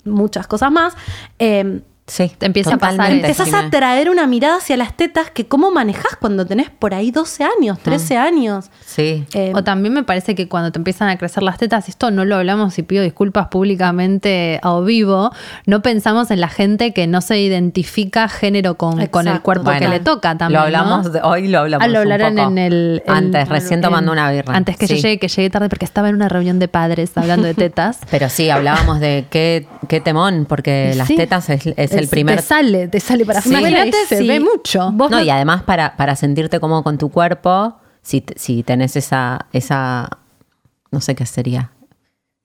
[0.10, 0.94] muchas cosas más.
[1.40, 5.32] eh, Sí, Te empieza a pasar totalmente, Empezás a traer una mirada hacia las tetas
[5.32, 8.66] que cómo manejás cuando tenés por ahí 12 años, 13 años.
[8.86, 9.26] Sí.
[9.34, 12.26] Eh, O también me parece que cuando te empiezan a crecer las tetas, esto no
[12.26, 15.32] lo hablamos y pido disculpas públicamente a o vivo,
[15.66, 19.88] no pensamos en la gente que no se identifica género con, con el cuerpo que
[19.88, 20.60] le toca también.
[20.60, 21.10] Lo hablamos, ¿no?
[21.12, 21.84] de- hoy lo hablamos.
[21.86, 22.50] Ah, lo un hablarán poco.
[22.50, 23.04] en el.
[23.06, 24.54] en- Antes, recién en- tomando una birra.
[24.56, 24.96] Antes que Sí.
[24.98, 28.00] yo llegue, que llegué tarde porque estaba en una reunión de padres hablando de tetas.
[28.12, 32.42] Pero sí, hablábamos de qué, qué temón, porque las tetas es, es el primer Te
[32.42, 34.92] sale, te sale para afuera y Imagínate se ve mucho.
[34.92, 38.96] vos No, no- y además para, para sentirte como con tu cuerpo, si, si tenés
[38.96, 40.10] esa, esa,
[40.92, 41.72] no sé qué sería,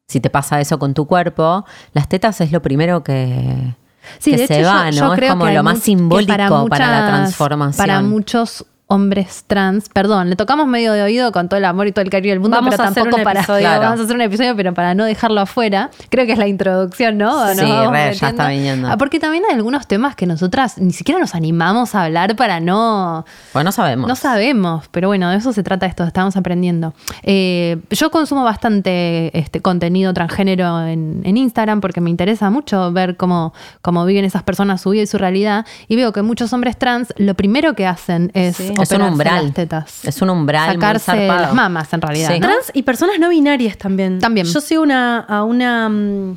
[0.08, 3.74] si te pasa eso con tu cuerpo, las tetas es lo primero que,
[4.20, 5.06] Sí, que de se hecho, va, yo- ¿no?
[5.08, 7.86] yo es creo como que lo más simbólico para, la muchas- transformación.
[7.86, 11.92] Para muchos hombres trans, perdón, le tocamos medio de oído con todo el amor y
[11.92, 13.61] todo el cariño del mundo, Vamos pero a hacer tampoco un para episodio.
[13.66, 13.81] Claro.
[13.83, 15.90] vamos a hacer un episodio, pero para no dejarlo afuera.
[16.09, 17.35] Creo que es la introducción, ¿no?
[17.42, 18.88] ¿O nos Sí, re, ya está viniendo.
[18.88, 22.61] Ah, porque también hay algunos temas que nosotras ni siquiera nos animamos a hablar para
[22.61, 24.07] no Pues no sabemos.
[24.09, 26.94] no sabemos, pero bueno, de eso se trata esto, estamos aprendiendo.
[27.25, 33.16] Eh, yo consumo bastante este contenido transgénero en, en Instagram porque me interesa mucho ver
[33.16, 35.66] cómo, cómo viven esas personas su vida y su realidad.
[35.88, 38.72] Y veo que muchos hombres trans lo primero que hacen es, Sí.
[38.82, 39.44] Es un umbral.
[39.46, 40.04] las tetas.
[40.04, 40.66] Es un umbral.
[40.68, 41.40] muy Sacarse zarpado.
[41.40, 42.28] las mamas en realidad.
[42.32, 42.40] Sí.
[42.40, 42.46] ¿no?
[42.48, 44.18] Trans y personas no binarias también.
[44.20, 44.46] También.
[44.46, 46.36] Yo sigo una, a una mm,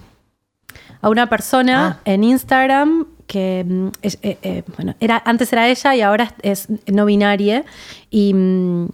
[1.02, 2.02] a una persona Ah.
[2.06, 6.94] en Instagram que mm, eh, eh, bueno, era, antes era ella y ahora es, es
[6.94, 7.64] no binaria.
[8.10, 8.88] Y, mm,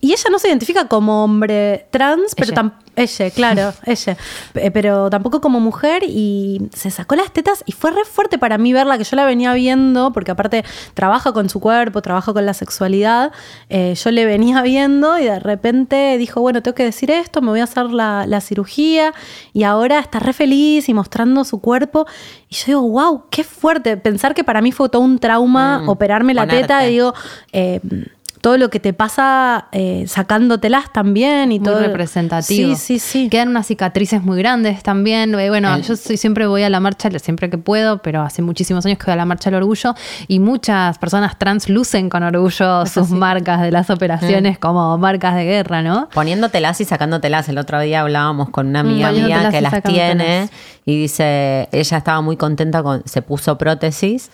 [0.00, 2.62] y ella no se identifica como hombre trans, pero Ella.
[2.62, 4.16] tam- ella, claro, ella,
[4.52, 8.56] P- pero tampoco como mujer y se sacó las tetas y fue re fuerte para
[8.58, 12.46] mí verla, que yo la venía viendo, porque aparte trabaja con su cuerpo, trabaja con
[12.46, 13.32] la sexualidad,
[13.68, 17.48] eh, yo le venía viendo y de repente dijo, bueno, tengo que decir esto, me
[17.48, 19.12] voy a hacer la, la cirugía
[19.52, 22.06] y ahora está re feliz y mostrando su cuerpo
[22.48, 25.88] y yo digo, wow, qué fuerte, pensar que para mí fue todo un trauma Mm,
[25.88, 26.62] operarme la ponerte.
[26.62, 27.12] teta y digo...
[27.52, 27.80] eh,
[28.46, 31.80] todo lo que te pasa eh, sacándotelas también y Muy todo.
[31.80, 32.76] representativo.
[32.76, 33.28] Sí, sí, sí.
[33.28, 35.34] Quedan unas cicatrices muy grandes también.
[35.34, 38.42] Eh, Bueno, El- yo soy, siempre voy a la marcha, siempre que puedo, pero hace
[38.42, 39.96] muchísimos años que voy a la marcha del orgullo
[40.28, 45.44] y muchas personas trans lucen con orgullo sus marcas de las operaciones como marcas de
[45.44, 46.08] guerra, ¿no?
[46.14, 47.48] Poniéndotelas y sacándotelas.
[47.48, 50.48] El otro día hablábamos con una amiga mía Poniéndotelas que las tiene
[50.84, 54.30] y dice, ella estaba muy contenta con, se puso prótesis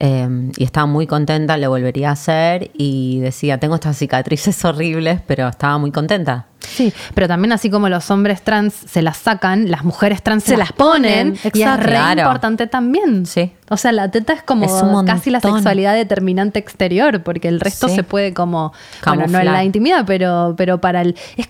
[0.00, 5.20] eh, y estaba muy contenta, le volvería a hacer y decía, tengo estas cicatrices horribles,
[5.26, 6.46] pero estaba muy contenta.
[6.60, 10.50] Sí, pero también así como los hombres trans se las sacan, las mujeres trans se,
[10.52, 11.52] Se las ponen, ponen.
[11.54, 12.20] Y es re Claro.
[12.20, 13.24] importante también.
[13.26, 13.52] Sí.
[13.70, 14.72] O sea, la teta es como Es
[15.06, 17.94] casi la sexualidad determinante exterior, porque el resto Sí.
[17.96, 18.72] se puede como,
[19.06, 21.16] bueno, no en la intimidad, pero, pero para el...
[21.36, 21.48] es-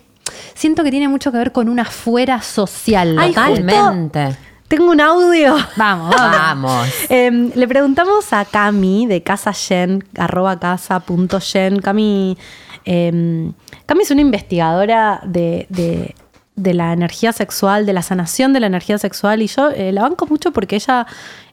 [0.55, 3.17] siento que tiene mucho que ver con una fuera social.
[3.19, 3.49] Ay, local.
[3.49, 4.35] justo- Totalmente.
[4.71, 5.57] Tengo un audio.
[5.75, 6.87] Vamos, vamos.
[7.09, 11.79] Em, le preguntamos a Cami de Casa Yen, arroba casa punto yen.
[11.81, 12.37] Cami,
[12.85, 13.51] em,
[13.85, 16.15] Cami es una investigadora de, de-
[16.55, 20.03] de la energía sexual, de la sanación de la energía sexual, y yo eh, la
[20.03, 21.05] banco mucho porque ella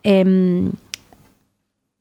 [0.05, 0.71] em,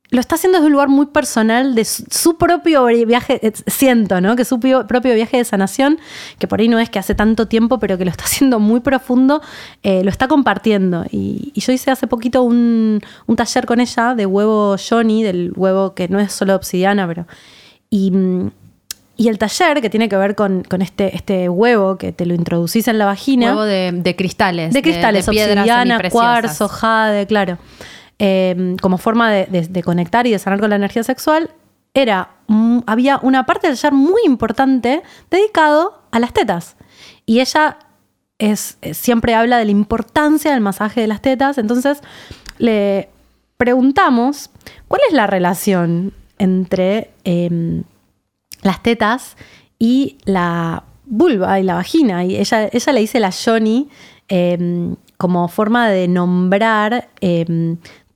[0.10, 4.22] lo está haciendo desde un lugar muy personal de su, su propio viaje, eh, siento,
[4.22, 4.38] ¿no?
[4.38, 6.00] Que su pio- propio viaje de sanación,
[6.39, 8.80] que por ahí no es que hace tanto tiempo, pero que lo está haciendo muy
[8.80, 9.41] profundo,
[9.84, 11.04] eh, lo está compartiendo.
[11.12, 15.52] Y, y yo hice hace poquito un, un taller con ella de huevo Johnny, del
[15.56, 17.28] huevo que no es solo obsidiana, pero...
[17.89, 18.12] Y,
[19.20, 22.34] y el taller, que tiene que ver con, con este, este huevo que te lo
[22.36, 23.48] introducís en la vagina.
[23.48, 24.74] Huevo de, de cristales.
[24.74, 27.58] De cristales, de, piedras obsidiana, cuarzo, jade, claro.
[28.19, 31.51] Eh, como forma de, conectar y de sanar con la energía sexual,
[31.93, 32.30] era,
[32.86, 36.77] había una parte del taller muy importante dedicado a las tetas.
[37.25, 37.77] Y ella
[38.39, 41.58] es, eh, siempre habla de la importancia del masaje de las tetas.
[41.58, 42.01] Entonces
[42.58, 43.10] le
[43.58, 44.49] preguntamos
[44.88, 47.84] cuál es la relación entre em,
[48.62, 49.38] las tetas
[49.80, 52.25] y la vulva y la vagina.
[52.25, 53.89] Y ella, ella le dice la Johnny
[54.30, 57.10] eh, como forma de nombrar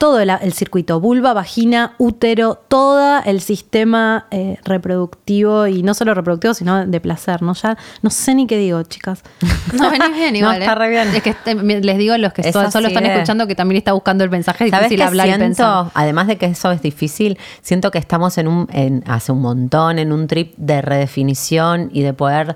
[0.02, 6.16] todo el, el circuito, vulva, vagina, útero, todo el sistema eh, reproductivo y no solo
[6.16, 7.54] reproductivo, sino de placer, ¿no?
[7.54, 9.22] Ya no sé ni qué digo, chicas.
[9.74, 10.60] No, venís bien No, igual.
[10.64, 10.76] está ¿eh?
[10.76, 11.08] re bien.
[11.16, 13.12] Es que este, les digo a los que solo están es.
[13.12, 14.66] escuchando que también está buscando el mensaje.
[14.66, 15.84] Es ¿Sabes difícil hablar y pensar.
[15.84, 15.92] siento?
[15.94, 20.00] Además de que eso es difícil, siento que estamos en un, en- hace un montón
[20.00, 22.56] en un trip de redefinición y de poder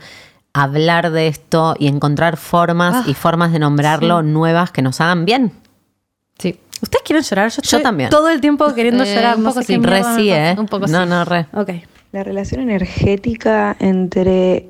[0.53, 5.51] hablar de esto y encontrar formas y formas de nombrarlo nuevas que nos hagan bien.
[6.81, 7.49] ¿Ustedes quieren llorar?
[7.51, 8.09] Yo, estoy también.
[8.09, 9.37] Todo el tiempo queriendo Eh, llorar.
[9.37, 9.79] un no poco sé qué sí.
[9.79, 10.51] mierda Re me sí, pasa.
[10.51, 10.55] ¿eh?
[10.59, 11.09] Un poco no, sí.
[11.09, 11.45] no, re.
[11.53, 11.69] Ok.
[12.11, 14.67] La relación energética entre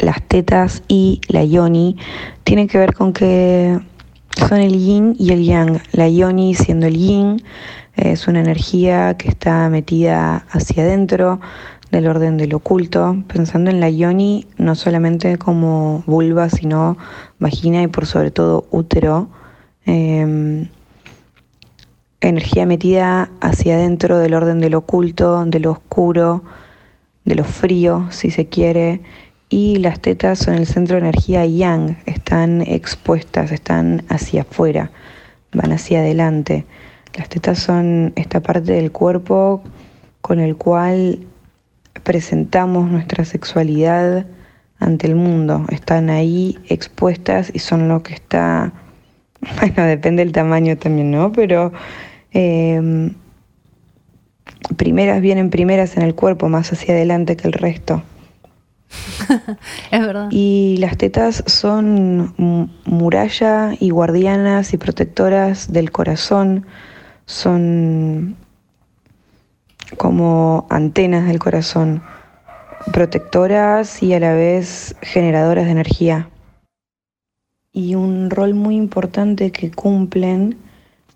[0.00, 1.96] las tetas y la yoni
[2.44, 3.78] tiene que ver con que
[4.48, 5.80] son el yin y el yang.
[5.92, 7.42] La yoni siendo el yin
[7.94, 11.40] es una energía que está metida hacia adentro
[11.90, 16.96] del orden del oculto, pensando en la yoni no solamente como vulva, sino
[17.38, 19.28] vagina y por sobre todo útero.
[19.84, 20.68] Em,
[22.22, 26.42] energía metida hacia adentro del orden de lo oculto, de lo oscuro,
[27.24, 29.00] de lo frío, si se quiere.
[29.48, 34.90] Y las tetas son el centro de energía yang, están expuestas, están hacia afuera,
[35.52, 36.64] van hacia adelante.
[37.18, 39.62] Las tetas son esta parte del cuerpo
[40.22, 41.18] con el cual
[42.04, 44.26] presentamos nuestra sexualidad
[44.78, 45.66] ante el mundo.
[45.68, 48.72] Están ahí expuestas y son lo que está
[49.60, 51.32] bueno, depende del tamaño también, ¿no?
[51.32, 51.72] Pero
[52.34, 53.10] eh,
[54.76, 58.02] primeras vienen primeras en el cuerpo, más hacia adelante que el resto.
[59.90, 60.28] Es verdad.
[60.30, 66.66] Y las tetas son mu- muralla y guardianas y protectoras del corazón,
[67.26, 68.36] son
[69.96, 72.02] como antenas del corazón,
[72.92, 76.28] protectoras y a la vez generadoras de energía.
[77.72, 80.58] Y un rol muy importante que cumplen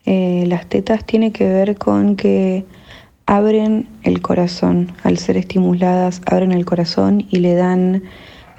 [0.06, 2.64] eh, las tetas tiene que ver con que
[3.26, 8.04] abren el corazón, al ser estimuladas, abren el corazón y le dan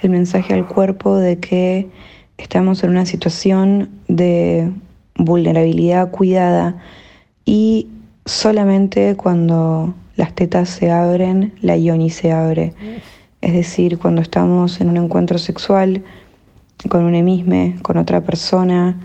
[0.01, 1.89] el mensaje al cuerpo de que
[2.37, 4.69] estamos en una situación de
[5.15, 6.77] vulnerabilidad cuidada
[7.45, 7.87] y
[8.25, 12.73] solamente cuando las tetas se abren, la yoni se abre.
[13.39, 16.03] Es decir, cuando estamos en un encuentro sexual
[16.89, 18.99] con un emisme, con otra persona,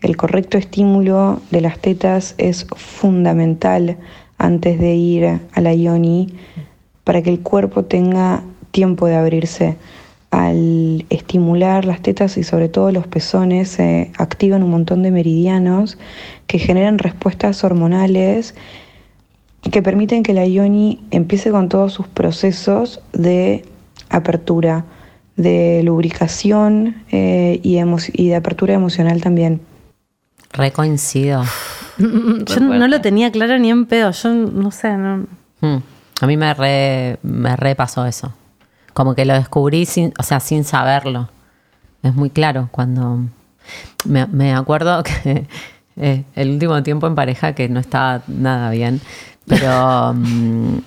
[0.00, 3.96] el correcto estímulo de las tetas es fundamental
[4.38, 6.28] antes de ir a la yoni
[7.02, 9.76] para que el cuerpo tenga tiempo de abrirse.
[10.30, 15.98] Al estimular las tetas y sobre todo los pezones se activan un montón de meridianos
[16.46, 18.54] que generan respuestas hormonales
[19.62, 23.64] que permiten que la yoni empiece con todos sus procesos de
[24.10, 24.84] apertura,
[25.36, 29.60] de lubricación eh, y de apertura emocional también.
[30.52, 31.44] Recoincido.
[31.98, 34.10] Yo no lo tenía claro ni en pedo.
[34.10, 35.26] Yo no sé, no.
[35.60, 35.82] Mm.
[36.20, 38.32] A mí me re, me repasó eso.
[38.92, 41.28] Como que lo descubrí sin, o sea, sin saberlo.
[42.02, 43.20] Es muy claro cuando
[44.04, 45.46] me, me acuerdo que
[45.96, 49.00] eh, el último tiempo en pareja que no estaba nada bien,
[49.46, 50.78] pero mm,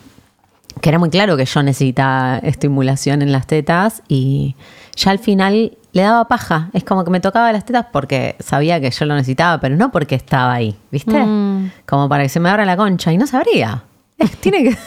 [0.80, 4.56] que era muy claro que yo necesitaba estimulación en las tetas y
[4.96, 6.70] ya al final le daba paja.
[6.74, 9.92] Es como que me tocaba las tetas porque sabía que yo lo necesitaba, pero no
[9.92, 11.18] porque estaba ahí, ¿viste?
[11.24, 11.72] Mm.
[11.86, 13.84] Como para que se me abra la concha y no sabría.
[14.40, 14.78] Tiene que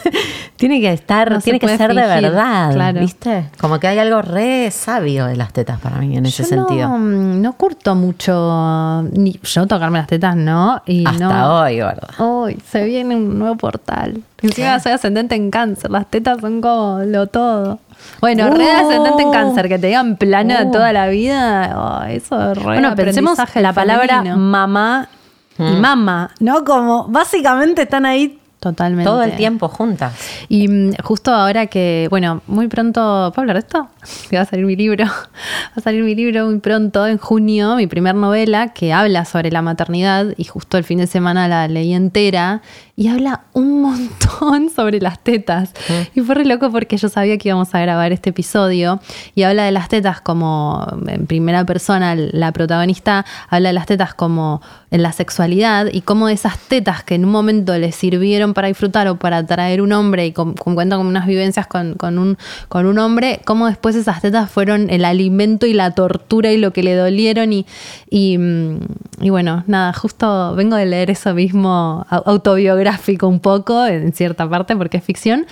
[0.55, 2.99] tiene que estar, No se tiene que ser de verdad, claro.
[2.99, 3.49] ¿viste?
[3.59, 6.89] Como que hay algo re sabio de las tetas para mí en ese sentido.
[6.89, 10.81] No, no curto mucho, ni yo tocarme las tetas, ¿no?
[10.85, 12.09] Y Hasta no, hoy, ¿verdad?
[12.19, 14.21] Hoy se viene un nuevo portal.
[14.41, 15.91] Encima soy ascendente en cáncer.
[15.91, 17.79] Las tetas son como lo todo.
[18.21, 18.85] Bueno, re Uh.
[18.87, 20.71] ascendente en cáncer, que te digan plana Uh.
[20.71, 21.73] toda la vida.
[21.75, 25.09] oh, eso es re Bueno, pensemos la palabra mamá
[25.57, 26.63] y mamá, ¿no?
[26.63, 28.39] Como básicamente están ahí.
[28.65, 29.07] Totalmente.
[29.07, 30.15] Todo el tiempo juntas.
[30.49, 33.89] Y mm, justo ahora que, bueno, muy pronto, ¿puedo hablar de esto?
[34.29, 35.05] Que va a salir mi libro.
[35.05, 39.51] Va a salir mi libro muy pronto, en junio, mi primer novela, que habla sobre
[39.51, 42.63] la maternidad y justo el fin de semana la leí entera
[42.97, 45.73] y habla un montón sobre las tetas.
[46.15, 49.01] Y fue re loco porque yo sabía que íbamos a grabar este episodio
[49.35, 54.13] y habla de las tetas como en primera persona, la protagonista habla de las tetas
[54.13, 58.69] como en la sexualidad y cómo esas tetas que en un momento le sirvieron para
[58.69, 62.17] disfrutar o para atraer un hombre y con, con- cuenta con unas vivencias con, con
[62.17, 62.37] un,
[62.69, 66.71] con un hombre, cómo después esas tetas fueron el alimento y la tortura y lo
[66.71, 67.65] que le dolieron y,
[68.09, 68.79] y, mm,
[69.21, 72.23] y bueno, nada, justo vengo de leer eso mismo au-
[72.85, 75.45] autobiográfico un poco en cierta parte porque es ficción,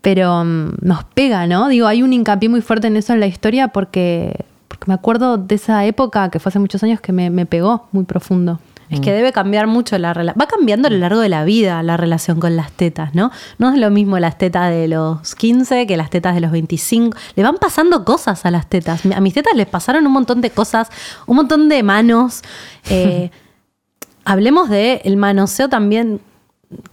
[0.00, 1.68] pero mm, nos pega, ¿no?
[1.68, 5.38] Digo, hay un hincapié muy fuerte en eso en la historia porque, porque me acuerdo
[5.38, 8.58] de esa época que fue hace muchos años que me, me pegó muy profundo.
[8.90, 10.42] Es que debe cambiar mucho la relación.
[10.42, 13.30] Va cambiando a lo largo de la vida la relación con las tetas, ¿no?
[13.58, 17.16] No es lo mismo las tetas de los 15 que las tetas de los 25.
[17.36, 19.02] Le van pasando cosas a las tetas.
[19.14, 20.88] A mis tetas les pasaron un montón de cosas,
[21.28, 22.42] un montón de manos.
[22.88, 23.30] Eh,
[24.24, 26.20] hablemos de el manoseo también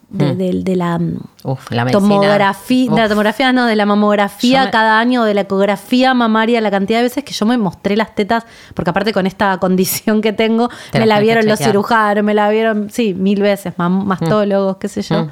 [0.09, 0.99] de, de- de la
[1.43, 5.41] Uf, la tomografía, de la tomografía, no, de la mamografía me- cada año, de la
[5.41, 9.27] ecografía mamaria, la cantidad de veces que yo me mostré las tetas, porque aparte con
[9.27, 13.41] esta condición que tengo, Te me la vieron los cirujanos, me la vieron, sí, mil
[13.41, 15.25] veces, mastólogos, qué sé yo.
[15.25, 15.29] Mm.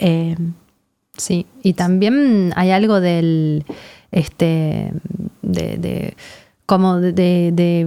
[0.00, 0.36] Eh,
[1.14, 3.66] Sí, y también hay algo del,
[4.12, 4.92] este,
[5.42, 6.16] de, de-
[6.64, 7.86] como de,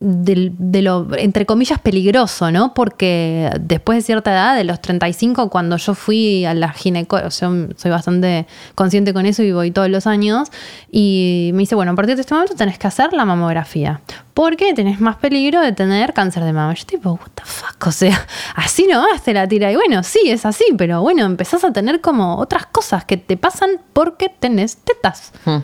[0.00, 2.72] de, lo, entre comillas, peligroso, ¿no?
[2.72, 7.90] Porque después de cierta edad, de los 35, cuando yo fui a la ginecóloga, soy
[7.90, 10.50] bastante consciente con eso y voy todos los años,
[10.90, 14.00] y me dice, bueno, a partir de este momento tenés que hacer la mamografía,
[14.38, 16.72] porque tenés más peligro de tener cáncer de mama.
[16.72, 19.72] Yo tipo, what the fuck, o sea, así nomás te la tira.
[19.72, 23.36] Y bueno, sí, es así, pero bueno, empezás a tener como otras cosas que te
[23.36, 25.32] pasan porque tenés tetas.
[25.48, 25.62] Mm.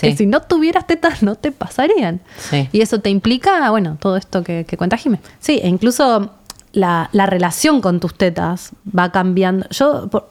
[0.00, 2.20] Que si no tuvieras tetas no te pasarían.
[2.38, 2.68] Sí.
[2.72, 3.27] Y eso te implica,
[3.70, 5.20] bueno, todo esto que, que cuenta Jime.
[5.38, 6.30] sí, e incluso
[6.72, 9.66] la, la relación con tus tetas va cambiando.
[9.70, 10.28] Yo por-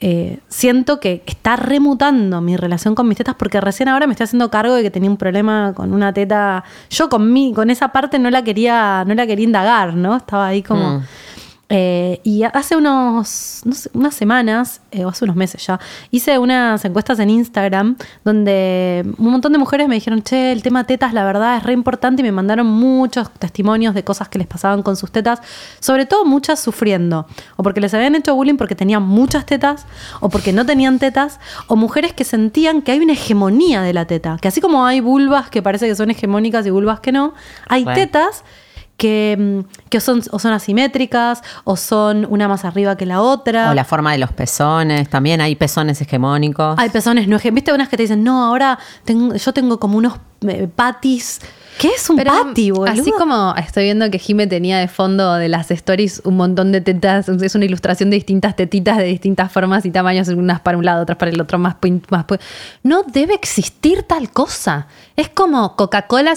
[0.00, 4.24] eh, siento que está remutando mi relación con mis tetas porque recién ahora me estoy
[4.24, 6.62] haciendo cargo de que tenía un problema con una teta.
[6.88, 10.16] Yo con mí, con esa parte no la quería, no la quería indagar, ¿no?
[10.16, 10.98] Estaba ahí como.
[11.00, 11.02] Mm.
[11.70, 15.78] Eh, y hace unos, no sé, unas semanas, eh, o hace unos meses ya,
[16.10, 20.84] hice unas encuestas en Instagram donde un montón de mujeres me dijeron, che, el tema
[20.84, 24.46] tetas, la verdad es re importante y me mandaron muchos testimonios de cosas que les
[24.46, 25.40] pasaban con sus tetas,
[25.78, 27.26] sobre todo muchas sufriendo,
[27.56, 29.84] o porque les habían hecho bullying porque tenían muchas tetas,
[30.20, 34.06] o porque no tenían tetas, o mujeres que sentían que hay una hegemonía de la
[34.06, 37.34] teta, que así como hay vulvas que parece que son hegemónicas y vulvas que no,
[37.68, 38.42] hay tetas
[38.98, 43.70] que, mm, que son, o son asimétricas o son una más arriba que la otra.
[43.70, 45.08] O la forma de los pezones.
[45.08, 46.78] También hay pezones hegemónicos.
[46.78, 47.54] Hay pezones no hegemónicos.
[47.54, 51.40] ¿Viste unas que te dicen, no, ahora tengo, yo tengo como unos eh, patis?
[51.78, 52.90] ¿Qué es un pati, boludo?
[52.90, 56.80] así como estoy viendo que Jime tenía de fondo de las stories un montón de
[56.80, 60.84] tetas, es una ilustración de distintas tetitas de distintas formas y tamaños, unas para un
[60.84, 61.76] lado, otras para el otro, más,
[62.10, 62.24] más
[62.82, 64.88] No debe existir tal cosa.
[65.18, 66.34] Es como Coca-Cola,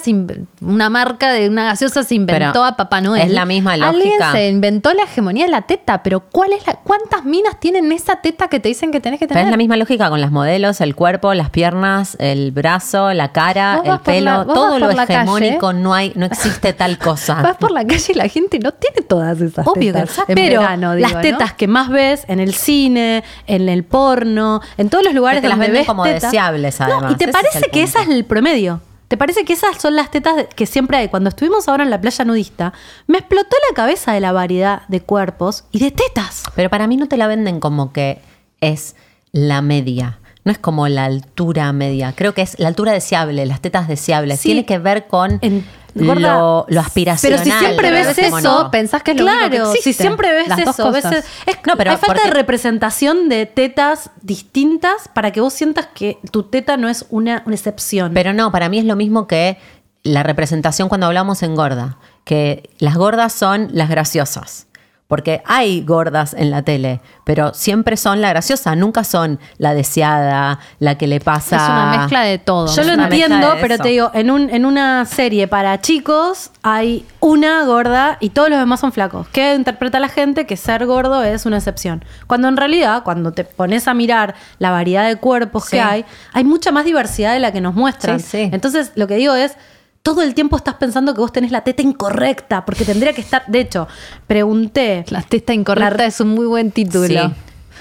[0.62, 3.22] una marca de una gaseosa se inventó Pero a Papá Noel.
[3.28, 4.32] es la misma Alguien lógica.
[4.32, 8.16] se inventó la hegemonía de la teta, pero ¿cuál es la, ¿cuántas minas tienen esa
[8.22, 9.46] teta que te dicen que tenés que Pero tener?
[9.46, 13.82] es la misma lógica con las modelos, el cuerpo, las piernas, el brazo, la cara,
[13.86, 17.36] el pelo, la- todo lo calle hegemónico, no hay, no existe tal cosa.
[17.42, 20.20] Vas por la calle y la gente no tiene todas esas Obvio que tetas.
[20.28, 21.22] en Pero verano, digo, las ¿no?
[21.22, 25.50] tetas que más ves en el cine, en el porno, en todos los lugares Que
[25.50, 26.24] las donde ves como tetas.
[26.32, 28.71] deseables, No, y te Ese parece que ese es el promedio.
[29.12, 31.10] ¿Te parece que esas son las tetas que siempre hay?
[31.10, 32.72] Cuando estuvimos ahora en la playa nudista,
[33.08, 36.44] me explotó la cabeza de la variedad de cuerpos y de tetas.
[36.56, 38.22] Pero para mí no te la venden como que
[38.62, 38.96] es
[39.34, 40.20] la media.
[40.46, 42.14] No es como la altura media.
[42.16, 44.40] Creo que es la altura deseable, las tetas deseables.
[44.40, 44.48] Sí.
[44.48, 45.66] Tiene que ver con En-
[45.96, 47.42] gorda, lo, lo aspiracional.
[47.44, 48.72] Pero si siempre ves eso, no.
[48.72, 49.94] pensás que es lo claro, único que existe.
[49.94, 51.26] si siempre ves Las eso, ves- cosas.
[51.46, 55.88] es- No, pero hay falta porque- de representación de tetas distintas para que vos sientas
[55.94, 58.12] que tu teta no es una, una excepción.
[58.14, 59.58] Pero no, para mí es lo mismo que
[60.04, 61.98] la representación cuando hablamos en gorda.
[62.24, 64.68] Que las gordas son las graciosas.
[65.12, 70.60] Porque hay gordas en la tele, pero siempre son la graciosa, nunca son la deseada,
[70.80, 71.58] la que le pasa.
[71.58, 72.74] Es una mezcla de todo.
[72.74, 77.66] Yo lo entiendo, pero te digo, en, un, en una serie para chicos hay una
[77.66, 79.28] gorda y todos los demás son flacos.
[79.34, 80.46] ¿Qué interpreta la gente?
[80.46, 82.06] Que ser gordo es una excepción.
[82.26, 85.72] Cuando en realidad, cuando te pones a mirar la variedad de cuerpos Sí.
[85.72, 88.22] que hay, hay mucha más diversidad de la que nos muestran.
[88.22, 88.50] Sí, sí.
[88.54, 89.58] Entonces, lo que digo es,
[90.04, 93.44] todo el tiempo estás pensando que vos tenés la teta incorrecta, porque tendría que estar...
[93.48, 93.88] De hecho,
[94.28, 95.06] pregunté...
[95.10, 97.08] La testa incorrecta La- es un muy buen título.
[97.08, 97.34] Sí.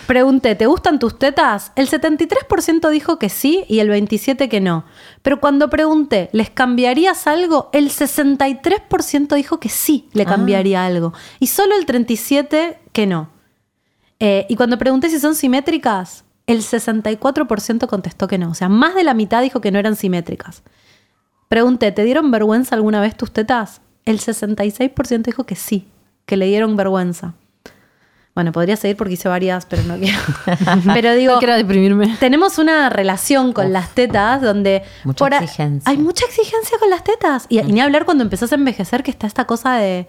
[0.06, 1.70] Pregunté, ¿te gustan tus tetas?
[1.76, 4.84] El 73% dijo que sí y el 27% que no.
[5.22, 7.70] Pero cuando pregunté, ¿les cambiarías algo?
[7.72, 11.12] El 63% dijo que sí le cambiaría algo.
[11.38, 13.30] Y solo el 37% que no.
[14.18, 18.50] Eh, y cuando pregunté si son simétricas, el 64% contestó que no.
[18.50, 20.62] O sea, más de la mitad dijo que no eran simétricas.
[21.50, 23.80] Pregunté, ¿te dieron vergüenza alguna vez tus tetas?
[24.04, 25.88] El 66% dijo que sí,
[26.24, 27.34] que le dieron vergüenza.
[28.36, 30.16] Bueno, podría seguir porque hice varias, pero no quiero.
[30.94, 32.16] pero digo, No quiero deprimirme.
[32.20, 35.90] tenemos una relación con las tetas donde Mucha exigencia.
[35.90, 37.46] hay mucha exigencia con las tetas.
[37.48, 40.06] Y, y ni hablar cuando empezás a envejecer que está esta cosa de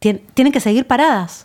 [0.00, 1.44] tien- tienen que seguir paradas.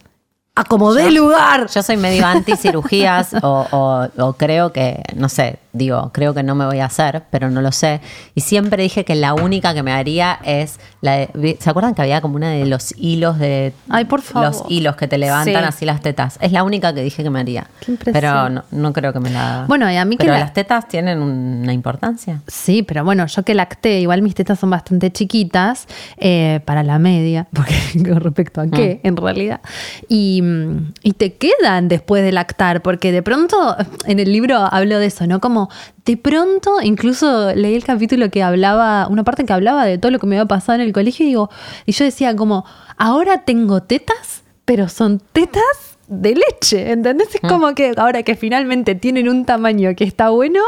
[0.55, 1.67] A como dé lugar.
[1.67, 6.43] Yo soy medio anti cirugías o, o- o creo que, no sé, digo, creo que
[6.43, 7.99] no me voy a hacer, pero no lo sé.
[8.35, 12.01] Y siempre dije que la única que me haría es la de- ¿Se acuerdan que
[12.01, 13.73] había como una de los hilos de...
[13.89, 14.49] Ay, por favor.
[14.49, 15.67] Los hilos que te levantan Sí.
[15.67, 16.37] así las tetas.
[16.41, 17.67] Es la única que dije que me haría.
[17.85, 17.97] Qué.
[18.11, 19.65] Pero no, no creo que me la.
[19.67, 22.41] Bueno, y a mí que Pero la- las tetas tienen una importancia.
[22.47, 26.99] Sí, pero bueno, yo que lacté, igual mis tetas son bastante chiquitas eh, para la
[26.99, 29.61] media, porque con respecto a qué, en realidad.
[30.07, 34.99] Y, mm, y te quedan después de lactar, porque de pronto, en el libro hablo
[34.99, 35.39] de eso, ¿no?
[35.39, 35.62] Como
[36.05, 40.19] de pronto, incluso leí el capítulo que hablaba, una parte que hablaba de todo lo
[40.19, 41.49] que me había pasado en el colegio y digo,
[41.85, 42.65] y yo decía como,
[42.97, 47.35] ahora tengo tetas, pero son tetas de leche, ¿entendés?
[47.35, 50.61] Es como que ahora que finalmente tienen un tamaño que está bueno,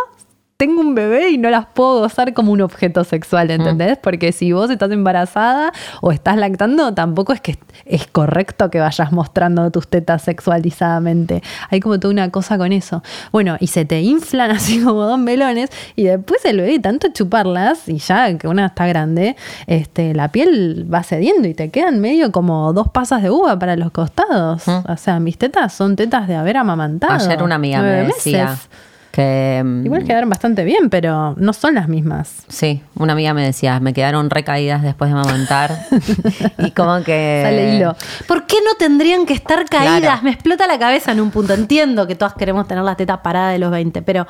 [0.57, 3.97] tengo un bebé y no las puedo gozar como un objeto sexual, ¿entendés?
[3.97, 9.11] Porque si vos estás embarazada o estás lactando, tampoco es que es correcto que vayas
[9.11, 11.43] mostrando tus tetas sexualizadamente.
[11.69, 13.03] Hay como toda una cosa con eso.
[13.33, 17.89] Bueno, y se te inflan así como dos melones y después el bebé, tanto chuparlas
[17.89, 19.35] y ya que una está grande,
[19.67, 23.75] este, la piel va cediendo y te quedan medio como dos pasas de uva para
[23.75, 24.65] los costados.
[24.67, 24.89] Mm.
[24.89, 27.13] O sea, mis tetas son tetas de haber amamantado.
[27.13, 28.69] Ayer una amiga me decía meses.
[29.15, 29.61] Que...
[29.63, 32.43] mm, Igual quedaron bastante bien, pero no son las mismas.
[32.47, 35.75] Sí, una amiga me decía, me quedaron recaídas después de amamantar.
[36.59, 37.41] y como que...
[37.43, 37.95] Sale hilo.
[38.27, 39.99] ¿Por qué no tendrían que estar caídas?
[40.01, 40.21] Claro.
[40.23, 41.53] Me explota la cabeza en un punto.
[41.53, 44.27] Entiendo que todas queremos tener las tetas paradas de los 20, pero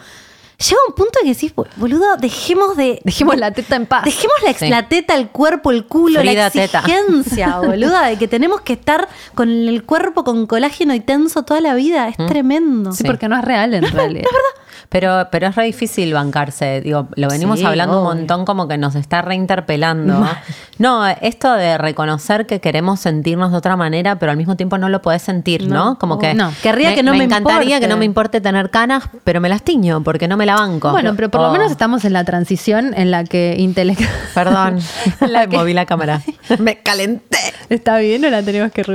[0.57, 3.01] llega un punto en que decís, "Bol- boludo, dejemos de.
[3.03, 4.05] Dejemos la teta en paz.
[4.05, 4.69] Dejemos la, ex- Sí.
[4.69, 6.79] la teta, el cuerpo, el culo, Frida la teta.
[6.79, 11.59] exigencia, boluda, de que tenemos que estar con el cuerpo con colágeno y tenso toda
[11.59, 12.07] la vida.
[12.07, 12.93] Es tremendo.
[12.93, 14.27] Sí, porque no es real en realidad.
[14.89, 16.81] Pero, pero es re difícil bancarse.
[16.81, 18.11] Digo, lo venimos Sí, hablando obvio.
[18.11, 20.27] un montón como que nos está reinterpelando.
[20.77, 24.89] No, esto de reconocer que queremos sentirnos de otra manera, pero al mismo tiempo no
[24.89, 25.75] lo podés sentir, ¿no?
[25.85, 26.51] No, como que no.
[26.63, 30.03] Querría que no me encantaría que no me importe tener canas, pero me las tiño
[30.03, 30.91] porque no me la banco.
[30.91, 34.09] Bueno, pero por lo menos estamos en la transición en la que intelectual.
[34.33, 34.79] Perdón,
[35.29, 36.21] La que- moví la cámara.
[36.59, 37.37] me calenté.
[37.69, 38.85] ¿Está bien o la tenemos que?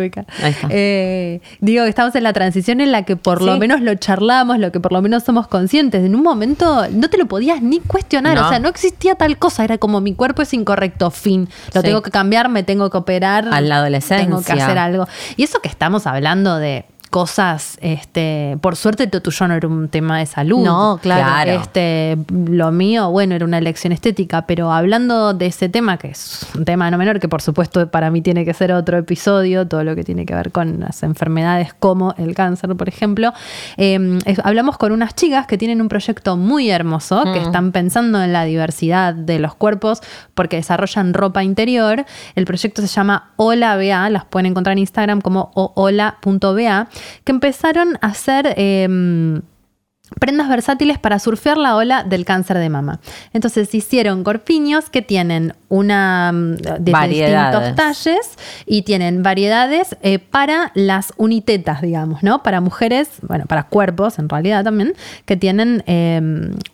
[0.42, 0.68] Ahí está.
[0.70, 4.58] Eh, digo que estamos en la transición en la que por lo menos lo charlamos,
[4.58, 5.69] lo que por lo menos somos conscientes.
[5.72, 8.46] En un momento no te lo podías ni cuestionar, No.
[8.46, 11.48] o sea, no existía tal cosa, era como mi cuerpo es incorrecto, fin.
[11.72, 11.86] Lo Sí.
[11.86, 13.48] tengo que cambiar, me tengo que operar.
[13.52, 14.26] A la adolescencia.
[14.26, 15.06] Tengo que hacer algo.
[15.36, 19.88] Y eso que estamos hablando de cosas, este, por suerte lo tuyo no era un
[19.88, 20.64] tema de salud.
[20.64, 21.24] No, claro.
[21.24, 21.50] Claro.
[21.60, 26.46] Este, lo mío, bueno, era una elección estética, pero hablando de ese tema, que es
[26.56, 29.82] un tema no menor, que por supuesto para mí tiene que ser otro episodio, todo
[29.84, 33.32] lo que tiene que ver con las enfermedades como el cáncer, por ejemplo,
[33.76, 38.22] eh, es- hablamos con unas chicas que tienen un proyecto muy hermoso, que están pensando
[38.22, 40.00] en la diversidad de los cuerpos
[40.34, 42.04] porque desarrollan ropa interior.
[42.36, 46.88] El proyecto se llama Hola BA, las pueden encontrar en Instagram como hola.ba,
[47.24, 48.54] que empezaron a hacer...
[48.56, 49.42] em,
[50.18, 53.00] prendas versátiles para surfear la ola del cáncer de mama.
[53.32, 57.54] Entonces hicieron corpiños que tienen una mm, de Variedades.
[57.54, 58.30] distintos talles
[58.66, 62.42] y tienen variedades eh, para las unitetas, digamos, ¿no?
[62.42, 64.92] Para mujeres, bueno, para cuerpos en realidad también,
[65.24, 66.20] que tienen eh,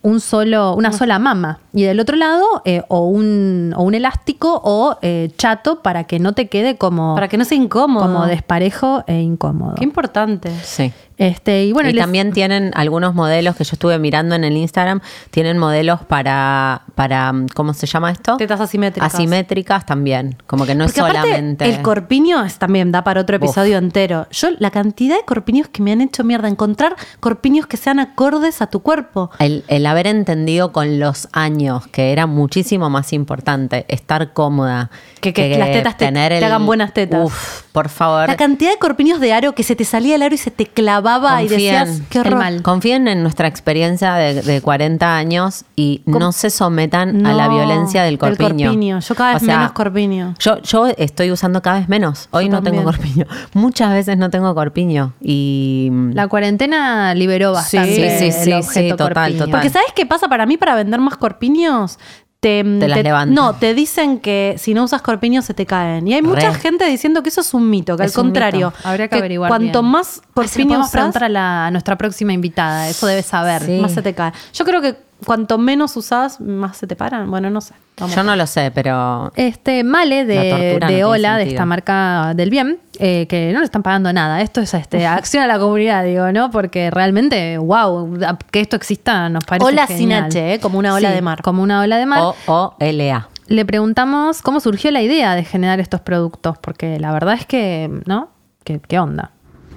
[0.03, 1.61] un solo, una sola mama.
[1.73, 6.19] Y del otro lado, eh, o, un, o un elástico o eh, chato para que
[6.19, 8.03] no te quede como, Para que no sea incómodo.
[8.07, 9.75] como desparejo e incómodo.
[9.77, 10.51] Qué importante.
[10.65, 10.91] Sí.
[11.19, 14.55] Este, y bueno, y les- también tienen algunos modelos que yo estuve mirando en el
[14.57, 18.37] Instagram, tienen modelos para, para ¿cómo se llama esto?
[18.37, 18.86] Tetas asimétricas.
[19.17, 21.65] Asimétricas también, como que no Porque es solamente...
[21.69, 24.27] el corpiño es, también da para otro episodio entero.
[24.31, 28.63] Yo, la cantidad de corpiños que me han hecho mierda, encontrar corpiños que sean acordes
[28.63, 29.31] a tu cuerpo.
[29.39, 35.33] El, el haber entendido con los años que era muchísimo más importante estar cómoda Que-
[35.33, 37.25] que las tetas te- te hagan buenas tetas.
[37.25, 38.29] Uf, por favor.
[38.29, 40.67] La cantidad de corpiños de aro que se te salía el aro y se te
[40.67, 42.37] clavaba y decías, qué horror.
[42.39, 42.63] Mal.
[42.63, 47.49] Confíen en nuestra experiencia de, de 40 años y Com- no se sometan a la
[47.49, 48.71] violencia del del corpiño.
[48.77, 49.01] Corpiño.
[49.01, 50.35] Yo cada vez menos corpiño.
[50.39, 52.29] Yo, yo estoy usando cada vez menos.
[52.31, 53.27] Hoy Yo no tengo corpiño.
[53.55, 55.13] Muchas veces no tengo corpiño.
[55.21, 59.39] Y La cuarentena liberó bastante Sí, sí, sí, el sí, objeto total, corpiño.
[59.39, 59.51] total.
[59.53, 60.29] Porque ¿sabes qué pasa?
[60.29, 61.99] Para mí, para vender más corpiños,
[62.41, 63.35] te, Te las levantan.
[63.35, 66.07] No, te dicen que si no usas corpiños se te caen.
[66.07, 68.89] Y hay mucha gente diciendo que eso es un mito, que Es al contrario, mito.
[68.89, 69.91] Habría que, averiguar cuanto bien.
[69.93, 72.89] más corpiños podemos usas, preguntar a, la- a nuestra próxima invitada.
[72.89, 73.63] Eso debe saber.
[73.63, 73.79] Sí.
[73.81, 74.33] más se te cae.
[74.53, 77.31] Yo creo que cuanto menos usas, más se te paran.
[77.31, 77.75] Bueno, no sé.
[77.99, 78.15] Vamos.
[78.15, 82.79] yo no lo sé, pero Este Male de, no Ola, de esta marca del bien,
[82.99, 84.43] eh, que no le están pagando nada.
[84.43, 86.51] Esto es este, acción a la comunidad, digo, ¿no?
[86.51, 88.19] Porque realmente, wow,
[88.51, 90.13] que esto exista nos parece Ola sin.
[90.13, 90.61] H, ¿eh?
[90.61, 91.43] Como una ola Sí, de mar.
[91.43, 92.21] Como una ola de mar.
[92.21, 93.29] O-O-L-A.
[93.49, 97.91] Le preguntamos cómo surgió la idea de generar estos productos, porque la verdad es que,
[98.05, 98.29] ¿no?
[98.65, 99.31] ¿Qué, qué onda?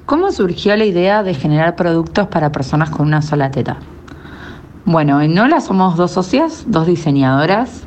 [0.06, 3.78] ¿Cómo surgió la idea de generar productos para personas con una sola teta?
[4.92, 7.84] Bueno, en Nola somos dos socias, dos diseñadoras,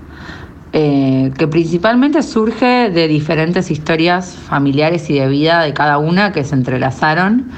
[0.72, 6.44] eh, que principalmente surge de diferentes historias familiares y de vida de cada una que
[6.44, 7.50] se entrelazaron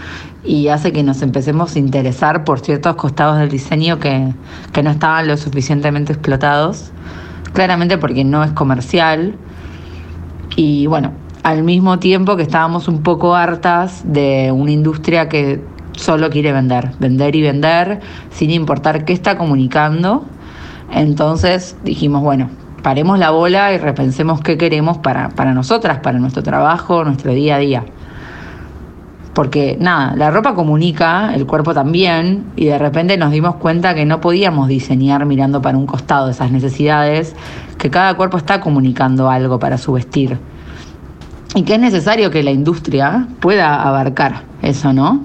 [0.45, 4.33] y hace que nos empecemos a interesar por ciertos costados del diseño que,
[4.73, 6.91] que no estaban lo suficientemente explotados,
[7.53, 9.37] claramente porque no es comercial.
[10.57, 15.63] Y bueno, al mismo tiempo que estábamos un poco hartas de una industria que
[15.97, 20.25] solo quiere vender, vender y vender sin importar qué está comunicando.
[20.93, 22.51] Entonces dijimos, bueno,
[22.83, 27.57] paremos la bola y repensemos qué queremos para, para nosotras, para nuestro trabajo, nuestro día
[27.57, 27.85] a día.
[29.33, 34.05] Porque nada, la ropa comunica, el cuerpo también, y de repente nos dimos cuenta que
[34.05, 37.35] no podíamos diseñar mirando para un costado esas necesidades,
[37.77, 40.39] que cada cuerpo está comunicando algo para su vestir.
[41.57, 45.23] Y que es necesario que la industria pueda abarcar eso, ¿no?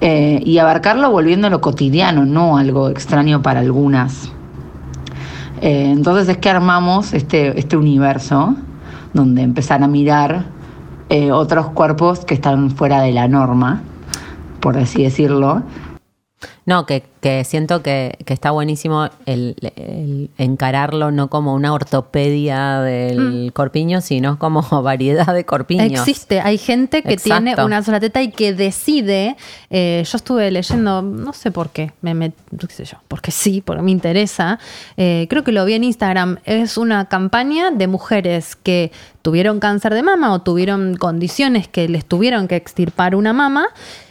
[0.00, 4.30] Eh, y abarcarlo volviéndolo cotidiano, no algo extraño para algunas.
[5.62, 8.54] Eh, entonces es que armamos este, este universo
[9.14, 10.44] donde empezar a mirar
[11.08, 13.80] eh, otros cuerpos que están fuera de la norma,
[14.60, 15.62] por así decirlo.
[16.66, 22.80] No, que, que siento que, que está buenísimo el, el encararlo no como una ortopedia
[22.80, 26.00] del corpiño, sino como variedad de corpiños.
[26.00, 27.42] Existe, hay gente que Exacto.
[27.44, 29.36] tiene una sola teta y que decide.
[29.70, 33.62] eh, yo estuve leyendo, no sé por qué, me, me- qué sé yo, porque sí,
[33.64, 34.58] porque me interesa.
[34.98, 36.38] eh, creo que lo vi en Instagram.
[36.44, 42.04] Es una campaña de mujeres que tuvieron cáncer de mama o tuvieron condiciones que les
[42.04, 43.66] tuvieron que extirpar una mama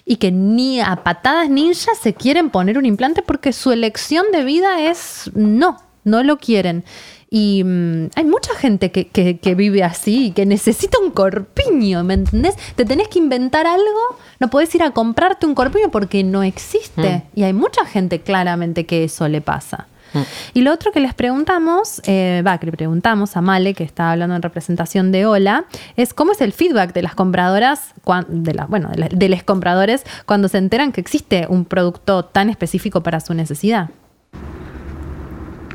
[0.05, 4.43] y que ni a patadas ninja se quieren poner un implante porque su elección de
[4.43, 6.83] vida es no, no lo quieren.
[7.29, 12.13] Y mm, hay mucha gente que, que- que vive así que necesita un corpiño, ¿me
[12.13, 12.55] entendés?
[12.75, 17.23] Te tenés que inventar algo, no podés ir a comprarte un corpiño porque no existe.
[17.35, 19.87] Y hay mucha gente claramente que eso le pasa.
[20.53, 24.11] Y lo otro que les preguntamos, eh, va, que le preguntamos a Male, que está
[24.11, 27.93] hablando en representación de Ola, es cómo es el feedback de las compradoras,
[28.69, 33.33] bueno, de los compradores cuando se enteran que existe un producto tan específico para su
[33.33, 33.89] necesidad.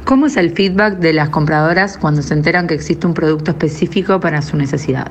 [0.05, 4.19] ¿Cómo es el feedback de las compradoras cuando se enteran que existe un producto específico
[4.19, 5.09] para su necesidad?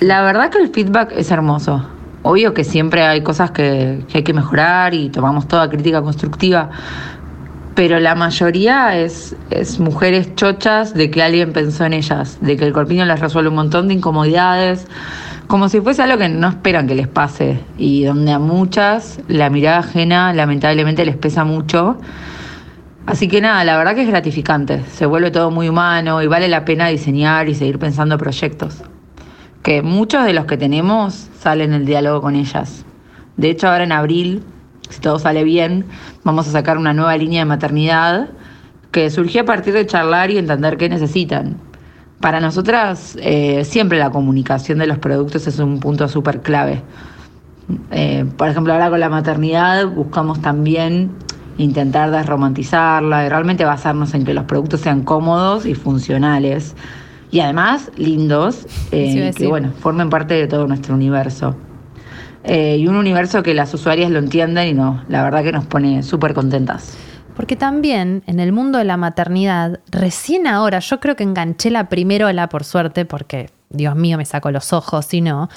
[0.00, 1.86] La verdad que el feedback es hermoso.
[2.22, 6.70] Obvio que siempre hay cosas que, que hay que mejorar y tomamos toda crítica constructiva,
[7.74, 12.64] pero la mayoría es, es mujeres chochas de que alguien pensó en ellas, de que
[12.64, 14.86] el corpiño les resuelve un montón de incomodidades,
[15.46, 19.50] como si fuese algo que no esperan que les pase y donde a muchas la
[19.50, 21.98] mirada ajena lamentablemente les pesa mucho.
[23.06, 26.48] Así que nada, la verdad que es gratificante, se vuelve todo muy humano y vale
[26.48, 28.82] la pena diseñar y seguir pensando proyectos.
[29.62, 32.84] Que muchos de los que tenemos salen el diálogo con ellas.
[33.36, 34.42] De hecho, ahora en abril,
[34.88, 35.86] si todo sale bien,
[36.24, 38.28] vamos a sacar una nueva línea de maternidad
[38.90, 41.56] que surgió a partir de charlar y entender qué necesitan.
[42.20, 46.82] Para nosotras, eh, siempre la comunicación de los productos es un punto súper clave.
[47.90, 51.10] Eh, por ejemplo, ahora con la maternidad buscamos también
[51.58, 56.74] intentar desromantizarla y realmente basarnos en que los productos sean cómodos y funcionales.
[57.30, 61.56] Y además lindos, eh, Sí, que bueno, formen parte de todo nuestro universo.
[62.44, 65.64] Eh, y un universo que las usuarias lo entienden y no, la verdad que nos
[65.64, 66.96] pone súper contentas.
[67.34, 71.88] Porque también en el mundo de la maternidad, recién ahora, yo creo que enganché la
[71.88, 75.48] primera ola por suerte, porque Dios mío me sacó los ojos, si no,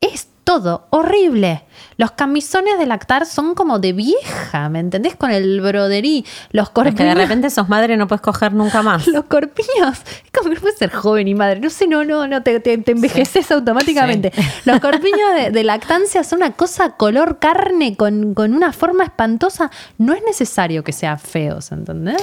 [0.00, 1.64] es todo horrible.
[1.96, 5.16] Los camisones de lactar son como de vieja, ¿me entendés?
[5.16, 7.14] Con el broderí, los Es que de corpiños.
[7.16, 9.06] repente sos madre y no puedes coger nunca más.
[9.14, 11.60] Los corpiños, es como que no puedes ser joven y madre.
[11.60, 14.32] No sé, no, no, no, te, te, te envejeces automáticamente.
[14.64, 19.70] Los corpiños de, de lactancia son una cosa color carne con, con una forma espantosa.
[19.98, 22.22] No es necesario que sean feos, ¿entendés?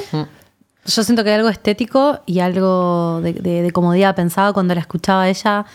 [0.85, 4.15] Yo siento que hay algo estético y algo de, de- de comodidad.
[4.15, 5.65] Pensaba cuando la escuchaba a ella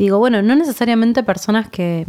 [0.00, 2.06] y digo, bueno, no necesariamente personas que,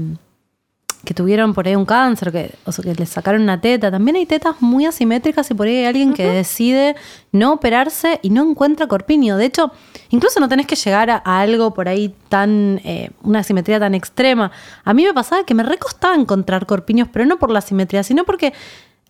[1.03, 3.89] que tuvieron por ahí un cáncer, que, o sea, que les sacaron una teta.
[3.89, 6.95] También hay tetas muy asimétricas y por ahí hay alguien que decide
[7.31, 9.35] no operarse y no encuentra corpiño.
[9.35, 9.71] De hecho,
[10.09, 13.95] incluso no tenés que llegar a, a algo por ahí tan, eh, una asimetría tan
[13.95, 14.51] extrema.
[14.83, 18.23] A mí me pasaba que me recostaba encontrar corpiños, pero no por la asimetría, sino
[18.23, 18.53] porque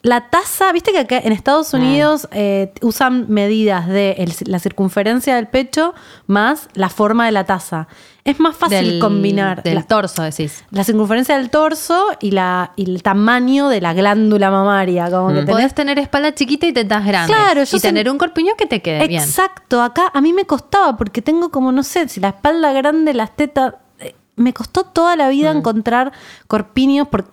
[0.03, 5.36] la tasa, viste que acá en Estados Unidos eh, usan medidas de el- la circunferencia
[5.36, 5.93] del pecho
[6.25, 7.88] más la forma de la taza.
[8.24, 10.63] Es más fácil Del- combinar Del la, torso, decís.
[10.69, 15.09] la circunferencia del torso y, la, y el tamaño de la glándula mamaria.
[15.09, 17.36] Como que tenés- Podés tener espalda chiquita y tetas grandes.
[17.36, 19.24] Claro, yo y tener un corpiño que te quede bien.
[19.24, 23.13] Exacto, acá a mí me costaba porque tengo como, no sé, si la espalda grande,
[23.15, 23.74] las tetas.
[23.99, 25.32] eh, Me costó toda la Mm.
[25.32, 26.11] vida encontrar
[26.47, 27.07] corpiños.
[27.07, 27.30] Porque,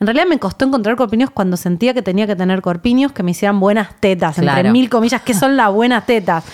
[0.00, 3.30] en realidad me costó encontrar corpiños cuando sentía que tenía que tener corpiños que me
[3.32, 4.72] hicieran buenas tetas, entre Claro.
[4.72, 6.44] mil comillas, que son las buenas tetas.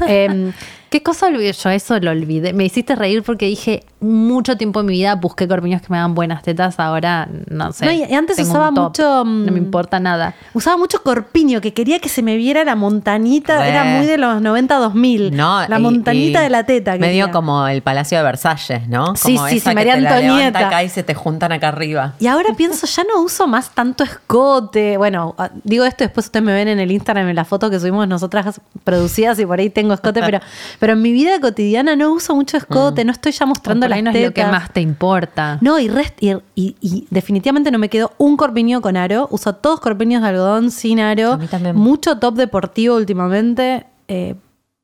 [0.08, 0.52] Em,
[0.90, 1.52] ¿Qué cosa olvidé?
[1.52, 2.52] Yo eso lo olvidé.
[2.52, 6.14] Me hiciste reír porque dije mucho tiempo en mi vida busqué corpiños que me hagan
[6.14, 6.78] buenas tetas.
[6.80, 7.84] Ahora no sé.
[7.84, 10.34] No, y antes usaba mucho, mm, No me importa nada.
[10.54, 13.60] usaba mucho corpiño, que quería que se me viera la montanita.
[13.60, 13.68] Re.
[13.70, 15.30] Era muy de los 90-2000.
[15.32, 16.92] No, la y- montanita y de la teta.
[16.92, 17.30] Medio quería.
[17.30, 19.14] como el Palacio de Versalles, ¿no?
[19.16, 20.66] Sí, Como sí, sí, que María Antonieta.
[20.66, 22.14] acá y se te juntan acá arriba.
[22.18, 24.96] Y ahora pienso, ya no uso más tanto escote.
[24.96, 27.78] Bueno, ah, digo esto, después ustedes me ven en el Instagram en la foto que
[27.78, 30.40] subimos nosotras producidas y por ahí tengo escote, pero,
[30.78, 33.96] pero en mi vida cotidiana no uso mucho escote, no estoy ya mostrando Por las
[33.98, 34.50] ahí no es lo que tetas.
[34.52, 35.58] más te importa.
[35.60, 39.28] No, y, rest- y, y- y definitivamente no me quedó un corpiño con aro.
[39.30, 41.32] Uso todos corpiños de algodón sin aro.
[41.32, 41.76] A mí también.
[41.76, 43.86] Mucho top deportivo últimamente.
[44.08, 44.34] Eh,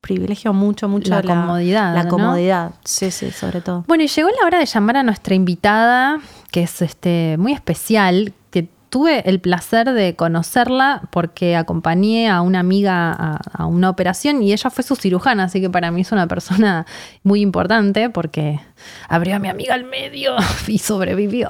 [0.00, 2.10] privilegio mucho, mucho La comodidad, La ¿no?
[2.10, 3.84] comodidad, sí, sí, sobre todo.
[3.88, 6.20] Bueno, y llegó la hora de llamar a nuestra invitada,
[6.52, 12.60] que es este muy especial, que tuve el placer de conocerla porque acompañé a una
[12.60, 16.12] amiga a, a una operación y ella fue su cirujana, así que para mí es
[16.12, 16.86] una persona
[17.24, 18.60] muy importante porque
[19.08, 21.48] abrió a mi amiga al medio y sobrevivió.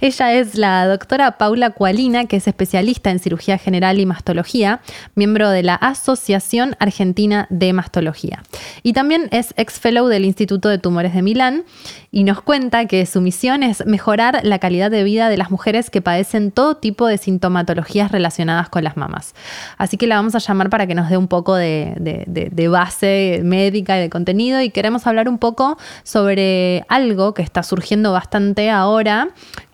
[0.00, 4.80] Ella es la doctora Paula Cualina, que es especialista en cirugía general y mastología,
[5.14, 8.42] miembro de la Asociación Argentina de Mastología.
[8.82, 11.64] Y también es ex fellow del Instituto de Tumores de Milán
[12.10, 15.90] y nos cuenta que su misión es mejorar la calidad de vida de las mujeres
[15.90, 19.34] que padecen todo tipo de sintomatologías relacionadas con las mamas.
[19.76, 23.40] Así que la vamos a llamar para que nos dé un poco de, de- base
[23.44, 26.57] médica y de contenido y queremos hablar un poco sobre
[26.88, 29.28] algo que está surgiendo bastante ahora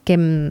[0.05, 0.51] que mm,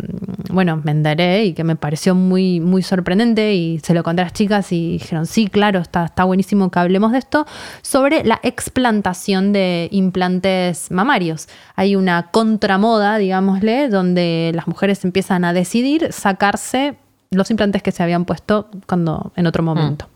[0.53, 4.25] bueno, me enteré y que me pareció muy, muy sorprendente y se lo conté a
[4.25, 7.45] las chicas y dijeron, sí, claro, está, está buenísimo que hablemos de esto,
[7.81, 11.47] sobre la explantación de implantes mamarios.
[11.75, 16.97] Hay una contramoda, digámosle, donde las mujeres empiezan a decidir sacarse
[17.31, 20.07] los implantes que se habían puesto cuando en otro momento.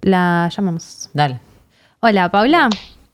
[0.00, 1.10] La llamamos.
[1.12, 1.40] Dale.
[2.00, 2.70] Hola, Paula.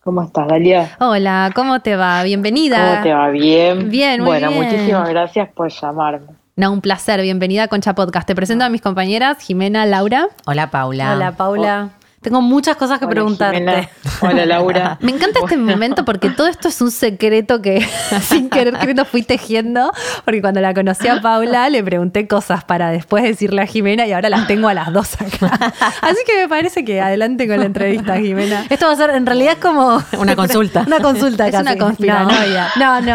[0.06, 0.90] ¿Cómo estás, Dalia?
[1.00, 2.22] Hola, ¿cómo te va?
[2.22, 2.90] Bienvenida.
[2.92, 3.28] ¿Cómo te va?
[3.30, 3.90] ¿Bien?
[3.90, 4.62] Bien, muy Bueno, bien.
[4.62, 6.28] muchísimas gracias por llamarme.
[6.54, 7.20] No, un placer.
[7.22, 8.24] Bienvenida a Concha Podcast.
[8.24, 10.28] Te presento a mis compañeras, Jimena, Laura.
[10.46, 11.12] Hola, Paula.
[11.16, 11.88] Hola, Paula.
[12.26, 13.58] Tengo muchas cosas que Hola, preguntarte.
[13.60, 13.88] Jimena.
[14.20, 14.98] Hola, Laura.
[15.00, 17.86] Me encanta este momento porque todo esto es un secreto que
[18.20, 19.92] sin querer queriendo fui tejiendo.
[20.24, 24.12] Porque cuando la conocí a Paula le pregunté cosas para después decirle a Jimena y
[24.12, 25.72] ahora las tengo a las dos acá.
[26.00, 28.64] Así que me parece que adelante con la entrevista, Jimena.
[28.70, 30.82] Esto va a ser, en realidad es como Una consulta.
[30.84, 31.62] Una consulta Es casi.
[31.62, 32.70] una conspiranoia.
[32.74, 33.14] No, no.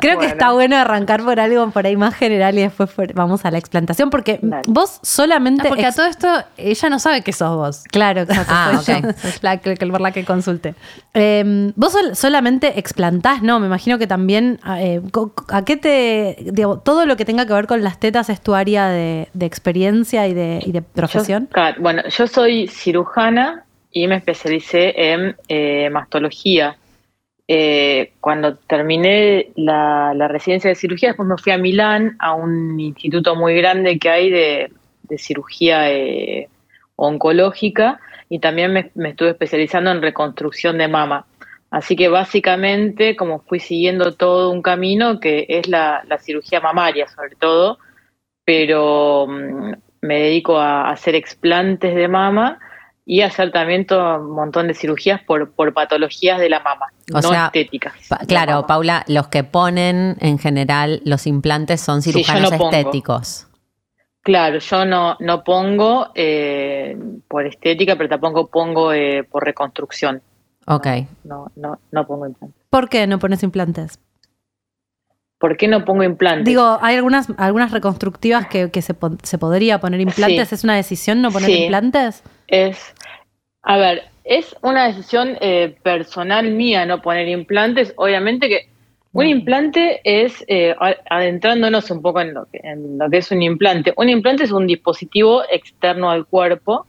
[0.00, 3.44] Creo que está bueno arrancar por algo por ahí más general y después por- vamos
[3.44, 4.62] a la explantación porque Dale.
[4.66, 5.68] vos solamente...
[5.68, 6.26] Porque a todo esto
[6.56, 7.84] ella no sabe que sos vos.
[7.92, 8.52] Claro, exacto.
[8.56, 9.08] Ah, soy yo.
[9.42, 10.74] La que, por la que consulte.
[11.14, 13.60] Eh, vos sol- solamente explantás, ¿no?
[13.60, 17.52] Me imagino que también, eh, co- ¿a qué te, digo, todo lo que tenga que
[17.52, 21.44] ver con las tetas es tu área de, de experiencia y de, y de profesión?
[21.44, 26.76] Yo, claro, bueno, yo soy cirujana y me especialicé en eh, mastología.
[27.46, 32.80] Eh, cuando terminé la, la residencia de cirugía, después me fui a Milán, a un
[32.80, 34.72] instituto muy grande que hay de,
[35.02, 36.48] de cirugía eh,
[36.96, 38.00] oncológica,
[38.34, 41.24] y también me, me estuve especializando en reconstrucción de mama.
[41.70, 47.06] Así que básicamente, como fui siguiendo todo un camino que es la, la cirugía mamaria,
[47.06, 47.78] sobre todo,
[48.44, 52.58] pero mm, me dedico a hacer explantes de mama
[53.06, 56.86] y a hacer también todo un montón de cirugías por, por patologías de la mama,
[57.12, 57.92] O no sea, estéticas.
[58.08, 58.66] Pa- claro, mama.
[58.66, 62.70] Paula, los que ponen en general los implantes son Sí, cirujanos no pongo.
[64.24, 66.96] Claro, yo no, no pongo eh,
[67.28, 70.22] por estética, pero tampoco pongo eh, por reconstrucción.
[70.66, 70.86] Ok.
[71.24, 72.58] No, no, no pongo implantes.
[72.70, 74.00] ¿Por qué no pones implantes?
[75.38, 76.46] ¿Por qué no pongo implantes?
[76.46, 80.48] Digo, hay algunas, algunas reconstructivas que, que se, se podría poner implantes.
[80.48, 80.54] Sí.
[80.54, 81.62] ¿Es una decisión no poner Sí.
[81.64, 82.22] implantes?
[82.46, 82.94] Es,
[83.62, 87.92] a ver, es una decisión eh, personal mía no poner implantes.
[87.98, 88.70] Obviamente que
[89.14, 90.74] un implante es, eh,
[91.08, 94.52] adentrándonos un poco en lo, que, en lo que es un implante, un implante es
[94.52, 96.86] un dispositivo externo al cuerpo.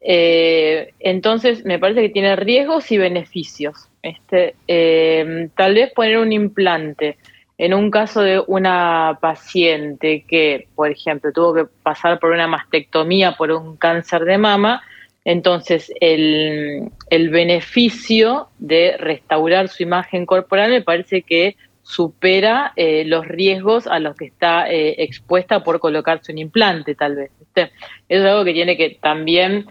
[0.00, 3.88] eh, entonces, me parece que tiene riesgos y beneficios.
[4.02, 7.18] Este, eh, tal vez poner un implante
[7.58, 13.36] en un caso de una paciente que, por ejemplo, tuvo que pasar por una mastectomía
[13.36, 14.82] por un cáncer de mama,
[15.24, 23.26] entonces el, el beneficio de restaurar su imagen corporal me parece que supera eh, los
[23.26, 27.30] riesgos a los que está eh, expuesta por colocarse un implante, tal vez.
[27.54, 27.70] Eso
[28.08, 29.66] es algo que tiene que también,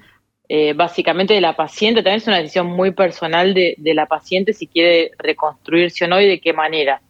[0.47, 4.53] eh, básicamente, de la paciente, también es una decisión muy personal de, de la paciente
[4.53, 7.01] si quiere reconstruirse o no y de qué manera.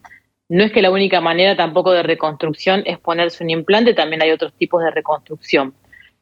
[0.50, 4.32] No es que la única manera tampoco de reconstrucción es ponerse un implante, también hay
[4.32, 5.74] otros tipos de reconstrucción,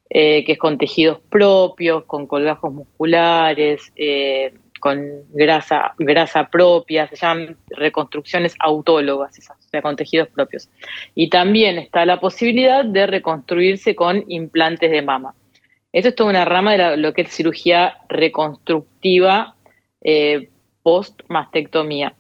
[0.10, 7.18] eh, que es con tejidos propios, con colgajos musculares, eh, con grasa, grasa propia, se
[7.18, 10.70] llaman reconstrucciones autólogas, esas, o sea, con tejidos propios.
[11.16, 15.36] Y también está la posibilidad de reconstruirse con implantes de mama.
[15.92, 19.56] Esto es toda una rama de la- lo que es cirugía reconstructiva
[20.02, 20.50] eh,
[20.82, 22.14] post-mastectomía.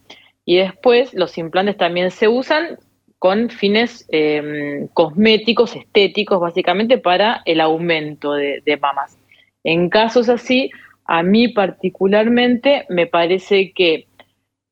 [0.44, 2.78] Y después los implantes también se usan
[3.20, 9.18] con fines eh, cosméticos, estéticos, básicamente para el aumento de, de mamas.
[9.64, 10.72] En casos así,
[11.06, 14.08] a mí particularmente me parece que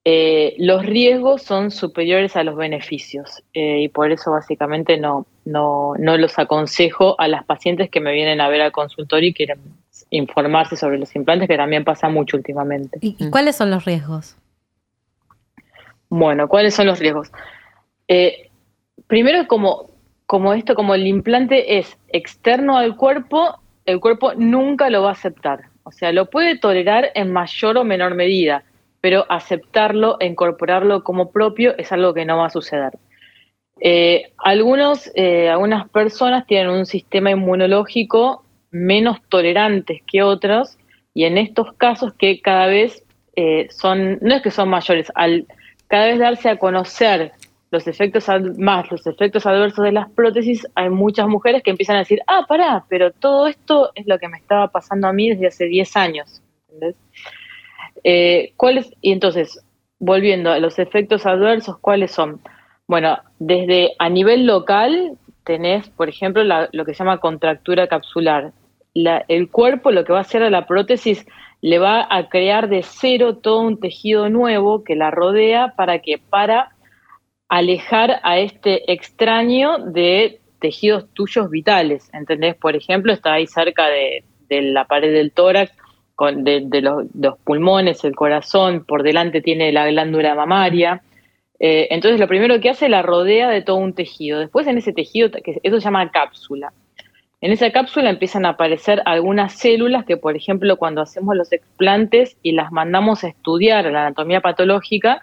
[0.10, 5.96] eh, los riesgos son superiores a los beneficios eh, y por eso básicamente no, no,
[6.00, 9.60] no los aconsejo a las pacientes que me vienen a ver al consultorio y quieren
[10.10, 13.00] informarse sobre los implantes, que también pasa mucho últimamente.
[13.02, 14.38] ¿Y, y cuáles son los riesgos?
[16.08, 17.30] Bueno, ¿cuáles son los riesgos?
[18.08, 18.50] Eh,
[19.08, 19.90] primero, como,
[20.26, 25.14] como esto, como el implante es externo al cuerpo, el cuerpo nunca lo va a
[25.14, 25.66] aceptar.
[25.84, 28.64] O sea, lo puede tolerar en mayor o menor medida,
[29.00, 32.92] pero aceptarlo, incorporarlo como propio es algo que no va a suceder.
[33.80, 40.78] Eh, algunos, eh, algunas personas tienen un sistema inmunológico menos tolerantes que otros
[41.14, 43.04] y en estos casos que cada vez
[43.36, 45.46] eh, son, no es que son mayores, al
[45.88, 47.32] cada vez darse a conocer
[47.70, 52.00] los efectos más los efectos adversos de las prótesis, hay muchas mujeres que empiezan a
[52.00, 55.48] decir, ah, pará, pero todo esto es lo que me estaba pasando a mí desde
[55.48, 56.42] hace 10 años.
[56.72, 56.96] ¿entendés?
[58.04, 58.90] Eh, ¿cuáles?
[59.02, 59.64] Y entonces,
[60.00, 62.40] volviendo a los efectos adversos, ¿cuáles son?
[62.88, 68.52] Bueno, desde a nivel local tenés, por ejemplo, lo que se llama contractura capsular.
[68.94, 71.26] La- el cuerpo lo que va a hacer a la prótesis
[71.62, 76.18] le va a crear de cero todo un tejido nuevo que la rodea para que
[76.18, 76.72] para
[77.50, 82.56] alejar a este extraño de tejidos tuyos vitales, ¿entendés?
[82.56, 85.72] Por ejemplo, está ahí cerca de, la pared del tórax,
[86.36, 91.02] de, los, pulmones, el corazón, por delante tiene la glándula mamaria.
[91.60, 94.40] Eh, entonces, lo primero que hace la rodea de todo un tejido.
[94.40, 96.74] Después, en ese tejido, que eso se llama cápsula.
[97.40, 102.36] En esa cápsula empiezan a aparecer algunas células que, por ejemplo, cuando hacemos los explantes
[102.42, 105.22] y las mandamos a estudiar la anatomía patológica,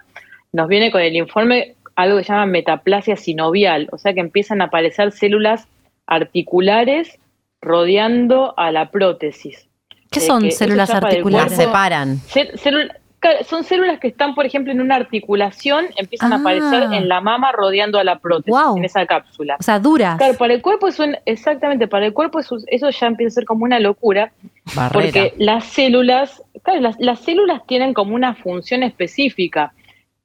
[0.53, 4.61] nos viene con el informe algo que se llama metaplasia sinovial, o sea que empiezan
[4.61, 5.67] a aparecer células
[6.07, 7.19] articulares
[7.61, 9.67] rodeando a la prótesis.
[10.11, 11.51] ¿Qué Eh, son células articulares?
[11.51, 12.19] Las separan.
[13.47, 16.39] Son células que están, por ejemplo, en una articulación, empiezan a Ah.
[16.39, 19.55] aparecer en la mama rodeando a la prótesis, en esa cápsula.
[19.59, 20.17] O sea, duras.
[20.17, 23.35] Claro, para el cuerpo es un, exactamente, para el cuerpo eso, eso ya empieza a
[23.35, 24.31] ser como una locura,
[24.75, 24.91] Barrera.
[24.93, 29.73] porque las células, claro, las, las células tienen como una función específica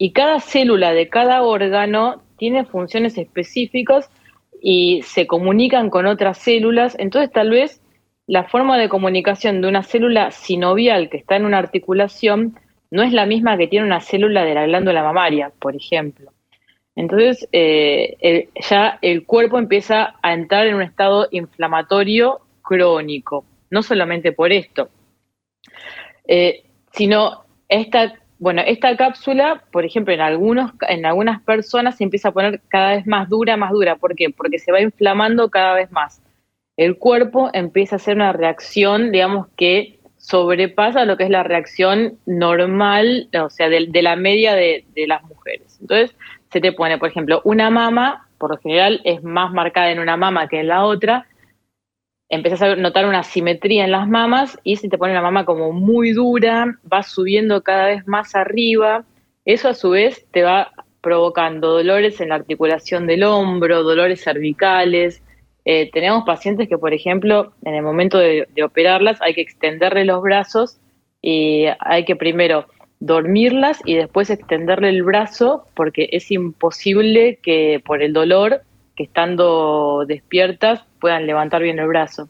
[0.02, 4.10] y cada célula de cada órgano tiene funciones específicas
[4.62, 7.82] y se comunican con otras células, entonces tal vez
[8.26, 12.58] la forma de comunicación de una célula sinovial que está en una articulación
[12.90, 16.32] no es la misma que tiene una célula de la glándula mamaria, por ejemplo.
[16.96, 24.32] Entonces, eh, ya el cuerpo empieza a entrar en un estado inflamatorio crónico, no solamente
[24.32, 24.88] por esto,
[26.26, 32.30] eh, sino esta, bueno, esta cápsula, por ejemplo, en, algunos, en algunas personas se empieza
[32.30, 33.96] a poner cada vez más dura, más dura.
[33.96, 34.30] ¿Por qué?
[34.30, 36.22] Porque se va inflamando cada vez más.
[36.78, 42.18] El cuerpo empieza a hacer una reacción, digamos, que sobrepasa lo que es la reacción
[42.24, 45.76] normal, o sea, de, la media de, de las mujeres.
[45.78, 46.16] Entonces,
[46.50, 50.16] se te pone, por ejemplo, una mama, por lo general es más marcada en una
[50.16, 51.26] mama que en la otra,
[52.30, 55.72] empiezas a notar una simetría en las mamas y se te pone la mama como
[55.72, 59.04] muy dura, va subiendo cada vez más arriba,
[59.44, 60.70] eso a su vez te va
[61.00, 65.22] provocando dolores en la articulación del hombro, dolores cervicales.
[65.64, 70.22] Eh, tenemos pacientes que, por ejemplo, en el momento de operarlas hay que extenderle los
[70.22, 70.78] brazos
[71.20, 72.66] y hay que primero
[73.00, 78.62] dormirlas y después extenderle el brazo porque es imposible que por el dolor
[78.96, 82.28] que estando despiertas puedan levantar bien el brazo.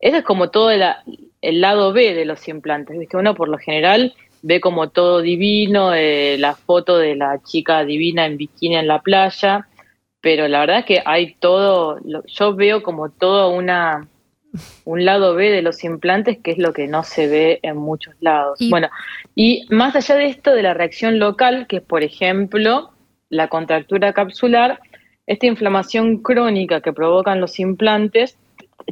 [0.00, 3.16] Eso es como todo el lado B de los implantes, ¿viste?
[3.16, 8.24] Uno por lo general ve como todo divino, eh, la foto de la chica divina
[8.26, 9.66] en bikini en la playa,
[10.20, 14.06] pero la verdad es que hay todo, lo- yo veo como todo una,
[14.84, 18.14] un lado B de los implantes que es lo que no se ve en muchos
[18.20, 18.60] lados.
[18.60, 18.88] Y- Bueno,
[19.34, 22.90] y más allá de esto de la reacción local, que es por ejemplo
[23.30, 24.78] la contractura capsular,
[25.28, 28.38] esta inflamación crónica que provocan los implantes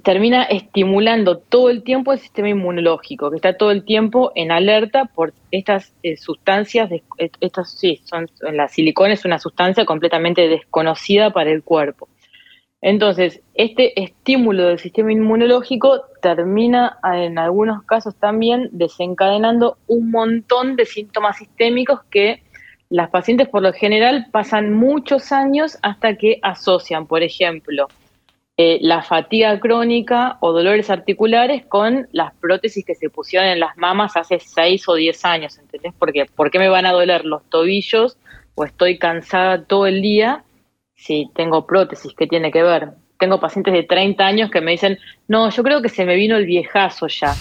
[0.02, 5.06] termina estimulando todo el tiempo el sistema inmunológico, que está todo el tiempo en alerta
[5.06, 7.02] por estas eh, sustancias, eh,
[7.40, 12.08] estas sí, son, la silicona es una sustancia completamente desconocida para el cuerpo.
[12.82, 20.76] Entonces, este estímulo del sistema inmunológico termina eh, en algunos casos también desencadenando un montón
[20.76, 22.42] de síntomas sistémicos que
[22.88, 27.88] las pacientes por lo general pasan muchos años hasta que asocian, por ejemplo,
[28.58, 33.76] eh, la fatiga crónica o dolores articulares con las prótesis que se pusieron en las
[33.76, 35.92] mamas hace 6 o 10 años, ¿entendés?
[35.98, 38.16] Porque, ¿Por qué me van a doler los tobillos
[38.54, 40.44] o estoy cansada todo el día
[40.94, 42.14] si tengo prótesis?
[42.16, 42.92] ¿Qué tiene que ver?
[43.18, 46.36] Tengo pacientes de 30 años que me dicen, no, yo creo que se me vino
[46.36, 47.34] el viejazo ya.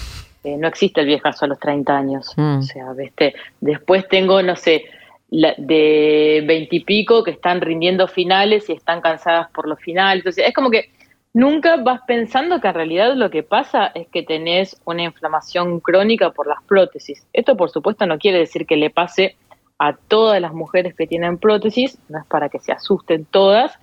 [0.44, 2.34] Eh, no existe el viejazo a los 30 años.
[2.36, 2.58] Mm.
[2.58, 3.34] O sea, ¿viste?
[3.60, 4.84] después tengo, no sé,
[5.58, 10.20] de veintipico que están rindiendo finales y están cansadas por los finales.
[10.20, 10.90] Entonces, es como que
[11.34, 16.30] nunca vas pensando que en realidad lo que pasa es que tenés una inflamación crónica
[16.30, 17.26] por las prótesis.
[17.32, 19.36] Esto, por supuesto, no quiere decir que le pase
[19.78, 23.78] a todas las mujeres que tienen prótesis, no es para que se asusten todas,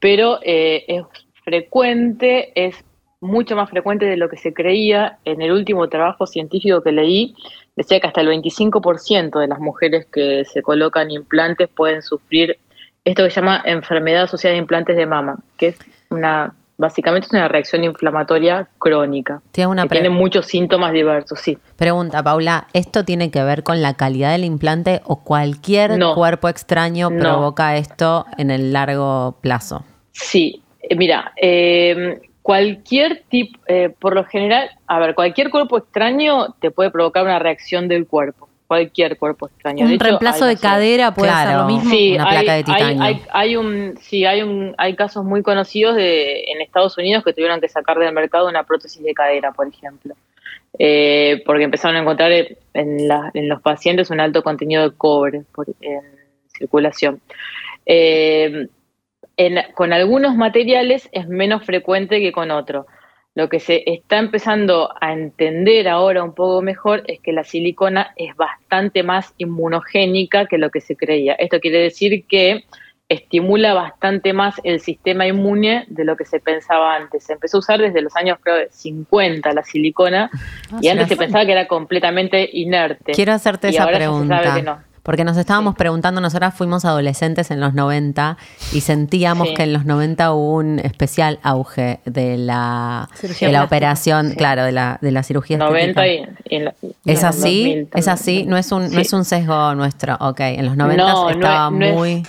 [0.00, 1.04] pero eh, es
[1.44, 2.84] frecuente, es
[3.26, 5.18] mucho más frecuente de lo que se creía.
[5.24, 7.34] En el último trabajo científico que leí,
[7.76, 12.58] decía que hasta el 25% de las mujeres que se colocan implantes pueden sufrir
[13.04, 15.78] esto que se llama enfermedad asociada a implantes de mama, que es
[16.10, 19.40] una, básicamente es una reacción inflamatoria crónica.
[19.68, 21.56] Una que tiene muchos síntomas diversos, sí.
[21.76, 22.66] pregunta, Paula.
[22.72, 26.14] ¿Esto tiene que ver con la calidad del implante o cualquier No.
[26.16, 27.18] cuerpo extraño No.
[27.20, 29.84] provoca esto en el largo plazo?
[30.10, 36.54] Sí, eh, mira, eh, cualquier tipo, eh, por lo general, a ver, cualquier cuerpo extraño
[36.60, 39.82] te puede provocar una reacción del cuerpo, cualquier cuerpo extraño.
[39.82, 41.58] Un De hecho, reemplazo hay, de cadera puede ser Claro.
[41.62, 41.90] lo mismo.
[41.90, 43.02] Sí, Una hay, placa de hay- titanio.
[43.02, 47.32] Hay, hay un, sí, hay un, hay casos muy conocidos de en Estados Unidos que
[47.32, 50.14] tuvieron que sacar del mercado una prótesis de cadera, por ejemplo,
[50.78, 55.42] Eh, porque empezaron a encontrar en, la- en los pacientes un alto contenido de cobre
[55.52, 56.02] por- en
[56.56, 57.20] circulación.
[57.86, 58.68] Eh,
[59.36, 62.86] en- con algunos materiales es menos frecuente que con otros.
[63.34, 68.12] Lo que se está empezando a entender ahora un poco mejor es que la silicona
[68.16, 71.34] es bastante más inmunogénica que lo que se creía.
[71.34, 72.64] Esto quiere decir que
[73.08, 77.24] estimula bastante más el sistema inmune de lo que se pensaba antes.
[77.24, 80.28] Se empezó a usar desde los años creo, 50 la silicona
[80.72, 83.12] Ah, y antes se pensaba que era completamente inerte.
[83.12, 84.42] Quiero hacerte Y esa ahora ya se pregunta.
[84.42, 84.85] sabe que no.
[85.06, 88.36] Porque nos estábamos preguntando, nosotras fuimos adolescentes en los 90
[88.72, 89.54] y sentíamos Sí.
[89.54, 93.08] que en los 90 hubo un especial auge de la,
[93.40, 94.36] de la operación, Sí.
[94.36, 96.40] claro, de la, de la cirugía 90 estética.
[96.50, 97.68] y, la- ¿Es así?
[97.84, 98.44] 2000 ¿Es así?
[98.46, 100.16] No es un, no es un sesgo nuestro.
[100.18, 102.22] Ok, en los 90 No, no estaba es- no es- muy...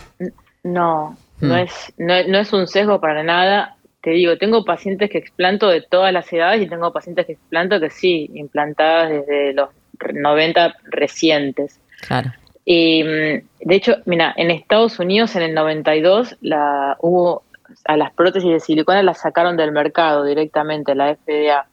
[0.63, 1.47] No, Hmm.
[1.47, 3.75] no es, no, no es un sesgo para nada.
[4.01, 7.79] Te digo, tengo pacientes que explanto de todas las edades y tengo pacientes que explanto
[7.79, 9.69] que sí, implantadas desde los
[10.13, 11.79] 90 recientes.
[12.07, 12.31] Claro.
[12.67, 17.43] Mm, de hecho, mira, en Estados Unidos en el 92 la, hubo
[17.85, 21.65] a las prótesis de silicona las sacaron del mercado directamente, la FDA.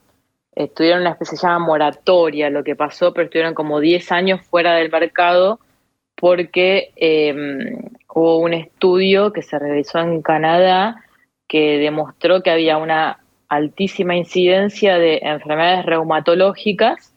[0.54, 4.76] Estuvieron una especie se llama moratoria lo que pasó, pero estuvieron como 10 años fuera
[4.76, 5.58] del mercado
[6.14, 7.34] porque eh,
[8.14, 11.02] hubo un estudio que se realizó en Canadá
[11.48, 13.18] que demostró que había una
[13.48, 17.13] altísima incidencia de enfermedades reumatológicas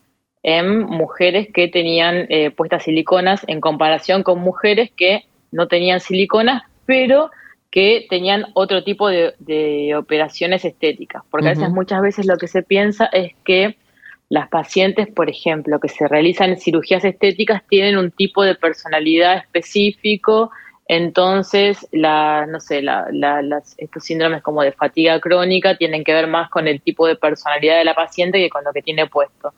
[0.49, 6.63] en mujeres que tenían eh, puestas siliconas en comparación con mujeres que no tenían siliconas,
[6.85, 7.31] pero
[7.69, 11.21] que tenían otro tipo de, de operaciones estéticas.
[11.29, 13.75] Porque a veces, muchas veces lo que se piensa es que
[14.29, 20.49] las pacientes, por ejemplo, que se realizan cirugías estéticas tienen un tipo de personalidad específico,
[20.87, 26.13] entonces la, no sé, la- la- las- estos síndromes como de fatiga crónica tienen que
[26.13, 29.07] ver más con el tipo de personalidad de la paciente que con lo que tiene
[29.07, 29.53] puesto.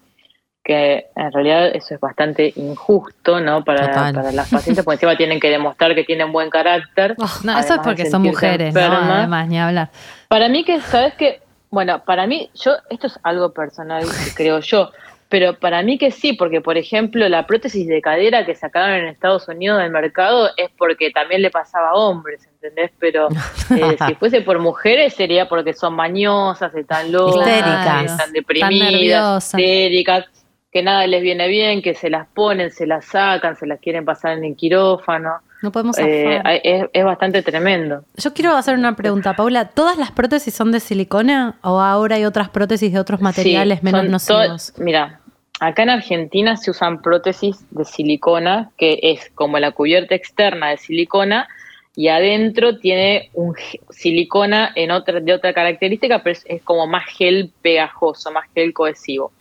[0.63, 3.63] Que en realidad eso es bastante injusto, ¿no?
[3.63, 7.15] Para, para las pacientes, porque encima tienen que demostrar que tienen buen carácter.
[7.43, 8.81] No, eso es porque son mujeres, ¿no?
[8.81, 9.89] Además, ni hablar.
[10.27, 11.41] Para mí que, ¿sabes qué?
[11.71, 14.91] Bueno, para mí, yo, esto es algo personal, que creo yo,
[15.29, 19.07] pero para mí que sí, porque por ejemplo la prótesis de cadera que sacaron en
[19.07, 22.91] Estados Unidos del mercado es porque también le pasaba a hombres, ¿entendés?
[22.97, 23.29] Pero
[23.77, 30.25] eh, si fuese por mujeres sería porque son mañosas, están locas, están deprimidas, histéricas,
[30.71, 34.05] que nada les viene bien, que se las ponen, se las sacan, se las quieren
[34.05, 35.39] pasar en el quirófano.
[35.61, 38.03] No podemos Eh, es, es bastante tremendo.
[38.15, 39.69] Yo quiero hacer una pregunta, Paula.
[39.69, 43.85] ¿Todas las prótesis son de silicona o ahora hay otras prótesis de otros materiales Sí,
[43.85, 44.73] menos nocivos?
[44.77, 45.19] Mira,
[45.59, 50.77] acá en Argentina se usan prótesis de silicona, que es como la cubierta externa de
[50.77, 51.47] silicona,
[51.95, 53.55] y adentro tiene un
[53.89, 58.71] silicona en otra, de otra característica, pero es, es como más gel pegajoso, más gel
[58.71, 59.33] cohesivo.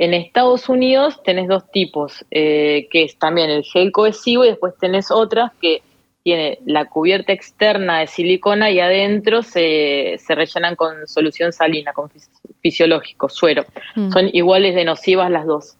[0.00, 4.72] En Estados Unidos tenés dos tipos, eh, que es también el gel cohesivo y después
[4.80, 5.82] tenés otras que
[6.22, 12.08] tiene la cubierta externa de silicona y adentro se, se rellenan con solución salina, con
[12.08, 12.30] fis-
[12.62, 13.66] fisiológico, suero.
[13.94, 14.10] Mm.
[14.10, 15.76] Son iguales de nocivas las dos.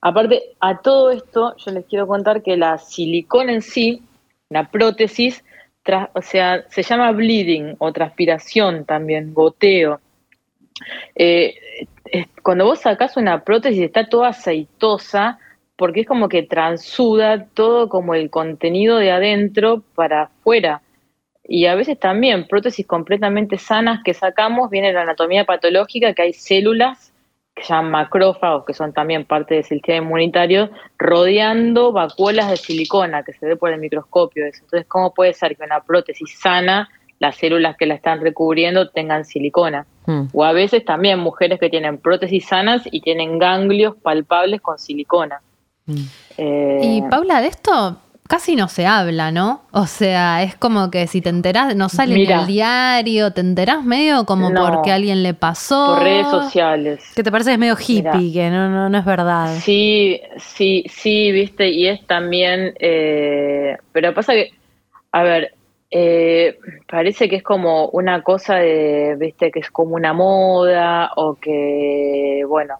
[0.00, 4.02] Aparte, a todo esto, yo les quiero contar que la silicona en sí,
[4.48, 5.44] la prótesis,
[6.14, 10.00] o sea, se llama bleeding o transpiración también, goteo.
[11.14, 11.54] Eh,
[12.42, 15.38] cuando vos sacás una prótesis está toda aceitosa
[15.78, 20.82] porque es como que transuda todo como el contenido de adentro para afuera.
[21.44, 26.32] Y a veces también prótesis completamente sanas que sacamos, viene la anatomía patológica, que hay
[26.32, 27.12] células
[27.54, 33.22] que se llaman macrófagos, que son también parte del sistema inmunitario, rodeando vacuolas de silicona
[33.22, 34.46] que se ve por el microscopio.
[34.46, 36.88] Entonces, ¿cómo puede ser que una prótesis sana,
[37.18, 39.86] las células que la están recubriendo tengan silicona?
[40.06, 40.22] Mm.
[40.32, 45.40] O a veces también mujeres que tienen prótesis sanas y tienen ganglios palpables con silicona.
[46.36, 47.98] Eh, Y Paula, de esto
[48.28, 49.62] casi no se habla, ¿no?
[49.70, 52.34] O sea, es como que si te enterás, no sale Mira.
[52.34, 54.66] en el diario, te enterás medio como No.
[54.68, 55.94] porque alguien le pasó.
[55.94, 57.02] por redes sociales.
[57.16, 58.32] Que te parece que es medio hippie, Mira.
[58.34, 59.56] que no, no, no es verdad.
[59.60, 64.50] Sí, sí, sí, viste, y es también, eh, pero pasa que,
[65.12, 65.54] a ver,
[65.90, 71.34] eh, parece que es como una cosa de, viste, que es como una moda o
[71.34, 72.76] que, bueno,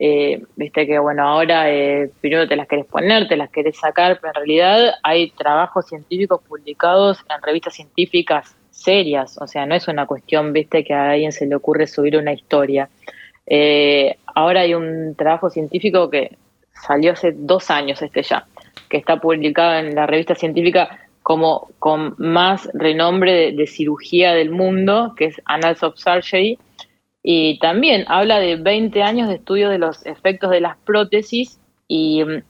[0.00, 4.18] eh, viste que, bueno, ahora eh, primero te las querés poner, te las querés sacar,
[4.20, 9.88] pero en realidad hay trabajos científicos publicados en revistas científicas serias, o sea, no es
[9.88, 12.88] una cuestión, viste, que a alguien se le ocurre subir una historia.
[13.46, 16.36] Eh, ahora hay un trabajo científico que
[16.72, 18.46] salió hace dos años este ya,
[18.88, 25.12] que está publicado en la revista científica como con más renombre de, cirugía del mundo,
[25.14, 26.58] que es Annals of Surgery,
[27.22, 32.24] y también habla de 20 años de estudio de los efectos de las prótesis y
[32.24, 32.42] mm,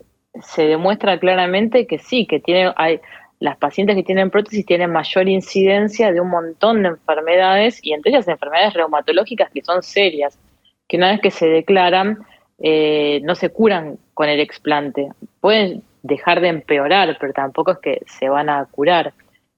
[0.43, 3.01] se demuestra claramente que sí, que tiene, hay,
[3.41, 8.13] las pacientes que tienen prótesis tienen mayor incidencia de un montón de enfermedades y entre
[8.13, 10.39] ellas enfermedades reumatológicas que son serias,
[10.87, 12.19] que una vez que se declaran
[12.61, 15.09] eh, no se curan con el explante.
[15.41, 19.13] Pueden dejar de empeorar, pero tampoco es que se van a curar.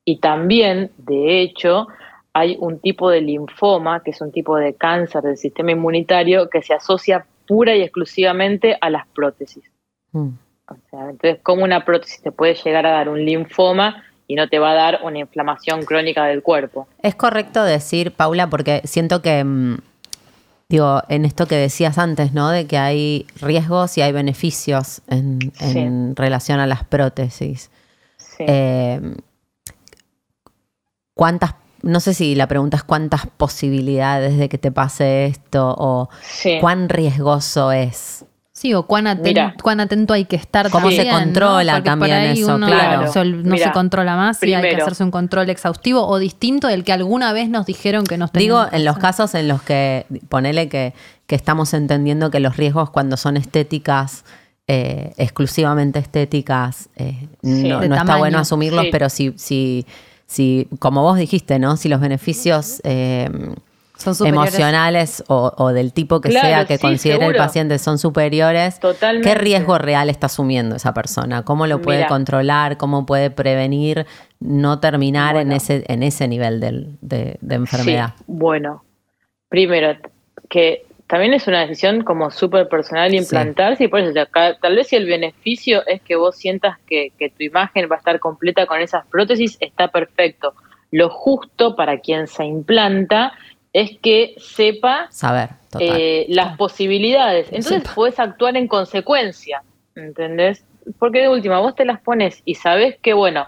[0.05, 1.87] Y también, de hecho,
[2.33, 6.63] hay un tipo de linfoma, que es un tipo de cáncer del sistema inmunitario, que
[6.63, 9.65] se asocia pura y exclusivamente a las prótesis.
[10.13, 10.31] Mm.
[10.69, 14.49] O sea, entonces, ¿cómo una prótesis te puede llegar a dar un linfoma y no
[14.49, 16.87] te va a dar una inflamación crónica del cuerpo?
[17.03, 19.79] Es correcto decir, Paula, porque siento que, mm,
[20.71, 22.49] digo, en esto que decías antes, ¿no?
[22.49, 27.71] De que hay riesgos y hay beneficios en, en relación a las prótesis.
[28.17, 28.45] Sí.
[28.47, 29.01] Eh,
[31.15, 36.09] ¿Cuántas, no sé si la pregunta es cuántas posibilidades de que te pase esto o
[36.23, 36.59] Sí.
[36.61, 38.25] cuán riesgoso es?
[38.61, 39.55] Sí, o cuán, aten- Mira.
[39.63, 41.25] cuán atento hay que estar ¿Cómo se también, ¿no?
[41.25, 42.57] controla también ahí eso?
[42.57, 43.11] uno Claro.
[43.25, 46.85] no Mira, se controla más y hay que hacerse un control exhaustivo o distinto del
[46.85, 49.63] que alguna vez nos dijeron que nos Digo, teníamos que en los casos en los
[49.63, 50.93] que, ponele que,
[51.27, 54.25] que estamos entendiendo que los riesgos cuando son estéticas,
[54.69, 57.67] eh, exclusivamente estéticas, eh, Sí.
[57.67, 58.89] no, no está bueno asumirlos, Sí.
[58.93, 59.87] pero si, si,
[60.27, 61.79] si, como vos dijiste, ¿no?
[61.79, 63.31] Si los beneficios eh,
[64.01, 67.99] Son emocionales o, o del tipo que Claro, sea que sí, considere el paciente son
[67.99, 69.29] superiores, Totalmente.
[69.29, 71.43] ¿qué riesgo real está asumiendo esa persona?
[71.45, 72.09] ¿Cómo lo puede Mira.
[72.09, 72.77] controlar?
[72.79, 74.07] ¿Cómo puede prevenir
[74.41, 78.15] no terminar en, ese, en ese nivel de, de enfermedad?
[78.17, 78.83] Sí, bueno,
[79.49, 79.97] primero,
[80.49, 84.57] que también es una decisión como súper personal implantarse y por eso, o sea, ca-
[84.61, 87.99] tal vez si el beneficio es que vos sientas que, que tu imagen va a
[87.99, 90.55] estar completa con esas prótesis, está perfecto.
[90.93, 93.33] Lo justo para quien se implanta
[93.73, 95.89] es que sepa Saber, total.
[95.91, 97.47] eh, las posibilidades.
[97.49, 97.95] Entonces Sepa.
[97.95, 99.63] podés actuar en consecuencia,
[99.95, 100.65] ¿entendés?
[100.99, 103.47] Porque de última, vos te las pones y sabés que, bueno,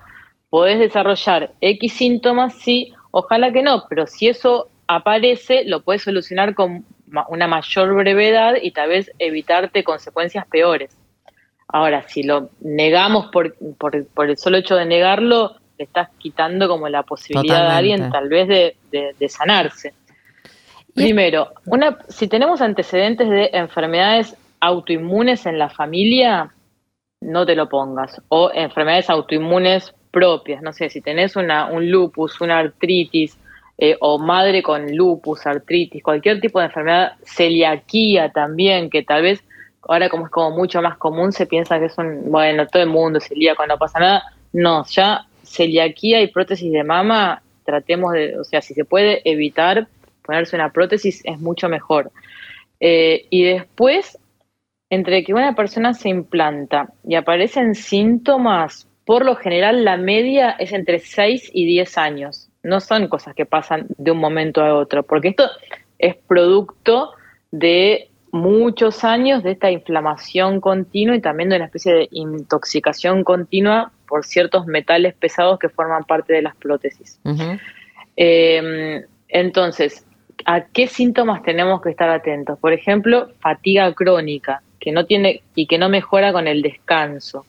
[0.51, 6.55] podés desarrollar X síntomas, sí, ojalá que no, pero si eso aparece, lo puedes solucionar
[6.55, 6.85] con
[7.29, 10.97] una mayor brevedad y tal vez evitarte consecuencias peores.
[11.69, 16.69] Ahora, si lo negamos por, por, por el solo hecho de negarlo, le estás quitando
[16.69, 19.95] como la posibilidad a alguien tal vez de, de- de sanarse.
[20.95, 26.53] Primero, una, si tenemos antecedentes de enfermedades autoinmunes en la familia,
[27.21, 28.21] no te lo pongas.
[28.29, 33.39] O enfermedades autoinmunes propias, no sé, si tenés una, un lupus, una artritis,
[33.79, 39.43] eh, o madre con lupus, artritis, cualquier tipo de enfermedad, celiaquía también, que tal vez
[39.89, 42.89] ahora como es como mucho más común, se piensa que es un, bueno, todo el
[42.89, 44.23] mundo es celíaco, no pasa nada.
[44.53, 49.89] No, ya celiaquía y prótesis de mama, tratemos de, o sea, si se puede evitar
[50.23, 52.11] ponerse una prótesis es mucho mejor.
[52.81, 54.19] Eh, y después,
[54.91, 60.73] entre que una persona se implanta y aparecen síntomas, por lo general la media es
[60.73, 62.49] entre 6 y 10 años.
[62.63, 65.49] No son cosas que pasan de un momento a otro, porque esto
[65.99, 67.13] es producto
[67.51, 73.93] de muchos años de esta inflamación continua y también de una especie de intoxicación continua
[74.09, 77.21] por ciertos metales pesados que forman parte de las prótesis.
[78.17, 80.07] Eh, entonces,
[80.47, 82.59] ¿a qué síntomas tenemos que estar atentos?
[82.59, 87.47] Por ejemplo, fatiga crónica, que no tiene y que no mejora con el descanso.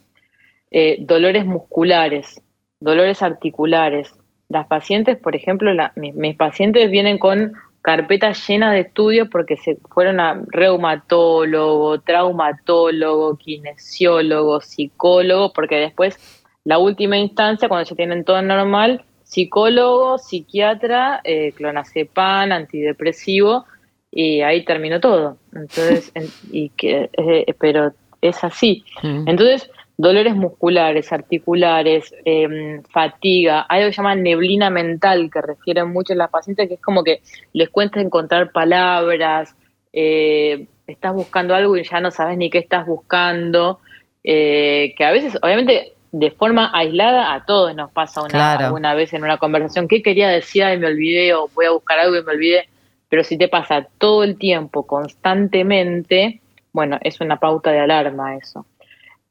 [0.71, 2.41] Eh, dolores musculares,
[2.79, 4.13] dolores articulares.
[4.49, 10.19] Las pacientes, por ejemplo, mis, pacientes vienen con carpetas llenas de estudios porque se fueron
[10.19, 16.17] a reumatólogo, traumatólogo, kinesiólogo, psicólogo, porque después
[16.63, 23.65] la última instancia, cuando ya tienen todo normal, psicólogo, psiquiatra, eh, clonazepam, antidepresivo,
[24.11, 25.37] y ahí terminó todo.
[25.53, 28.85] Entonces, en- y que, eh, pero es así.
[29.01, 29.27] Mm.
[29.27, 35.89] Entonces, dolores musculares, articulares, eh, fatiga, hay algo que se llama neblina mental, que refieren
[35.91, 37.21] mucho a las pacientes, que es como que
[37.53, 39.55] les cuesta encontrar palabras,
[39.93, 43.79] eh, estás buscando algo y ya no sabes ni qué estás buscando,
[44.23, 48.65] eh, que a veces, obviamente, de forma aislada a todos nos pasa una, Claro.
[48.67, 50.63] alguna vez en una conversación, ¿qué quería decir?
[50.63, 52.69] Ay, me olvidé, o voy a buscar algo y me olvidé,
[53.09, 56.39] pero si te pasa todo el tiempo, constantemente,
[56.71, 58.65] bueno, es una pauta de alarma eso.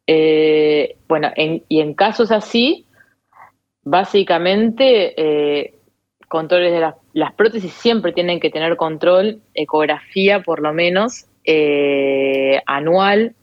[0.08, 2.84] Eh, bueno, en- y en casos así,
[3.84, 5.74] básicamente, eh,
[6.28, 12.60] controles de las, las prótesis siempre tienen que tener control, ecografía por lo menos, eh,
[12.66, 13.34] anual.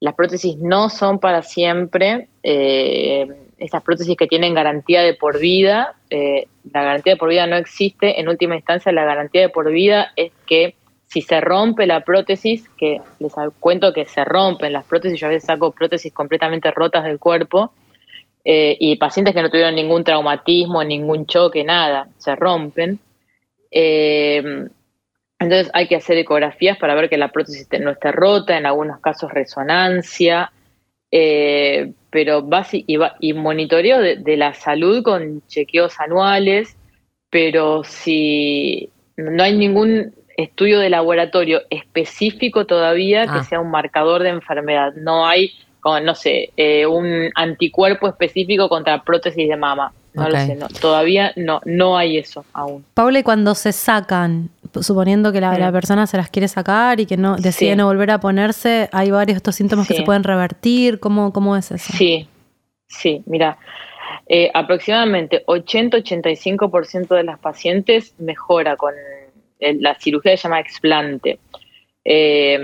[0.00, 2.28] Las prótesis no son para siempre.
[2.44, 3.26] Eh,
[3.58, 7.56] estas prótesis que tienen garantía de por vida, eh, la garantía de por vida no
[7.56, 8.20] existe.
[8.20, 10.74] En última instancia, la garantía de por vida es que
[11.06, 15.30] si se rompe la prótesis, que les cuento que se rompen las prótesis, yo a
[15.30, 17.72] veces saco prótesis completamente rotas del cuerpo,
[18.44, 22.98] eh, y pacientes que no tuvieron ningún traumatismo, ningún choque, nada, se rompen.
[23.70, 24.66] Eh,
[25.38, 28.66] entonces hay que hacer ecografías para ver que la prótesis te- no esté rota, en
[28.66, 30.52] algunos casos resonancia.
[31.16, 32.84] Eh, pero vas y,
[33.20, 36.76] y monitoreo de, de la salud con chequeos anuales,
[37.30, 43.44] pero si no hay ningún estudio de laboratorio específico todavía que Ah.
[43.44, 45.52] sea un marcador de enfermedad, no hay,
[45.84, 50.66] como, no sé, eh, un anticuerpo específico contra prótesis de mama, no lo sé, no,
[50.68, 52.84] todavía no, no hay eso aún.
[52.94, 54.48] Paula, y cuando se sacan,
[54.80, 55.58] suponiendo que la, Mm.
[55.60, 57.76] la persona se las quiere sacar y que no decide Sí.
[57.76, 61.00] no volver a ponerse, hay varios estos síntomas que se pueden revertir.
[61.00, 61.92] ¿Cómo, cómo es eso?
[61.92, 62.26] Sí,
[62.86, 63.58] sí, mira,
[64.26, 68.94] eh, aproximadamente 80-85% de las pacientes mejora con
[69.60, 71.38] el- la cirugía que se llama explante.
[72.06, 72.58] Eh,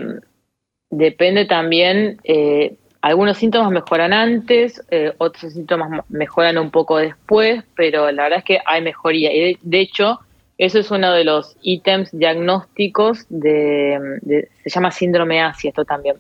[0.91, 8.11] depende también, eh, algunos síntomas mejoran antes, eh, otros síntomas mejoran un poco después, pero
[8.13, 9.33] la verdad es que hay mejoría.
[9.33, 10.21] Y de, de hecho,
[10.59, 16.17] eso es uno de los ítems diagnósticos de, de- se llama síndrome ASI, esto también.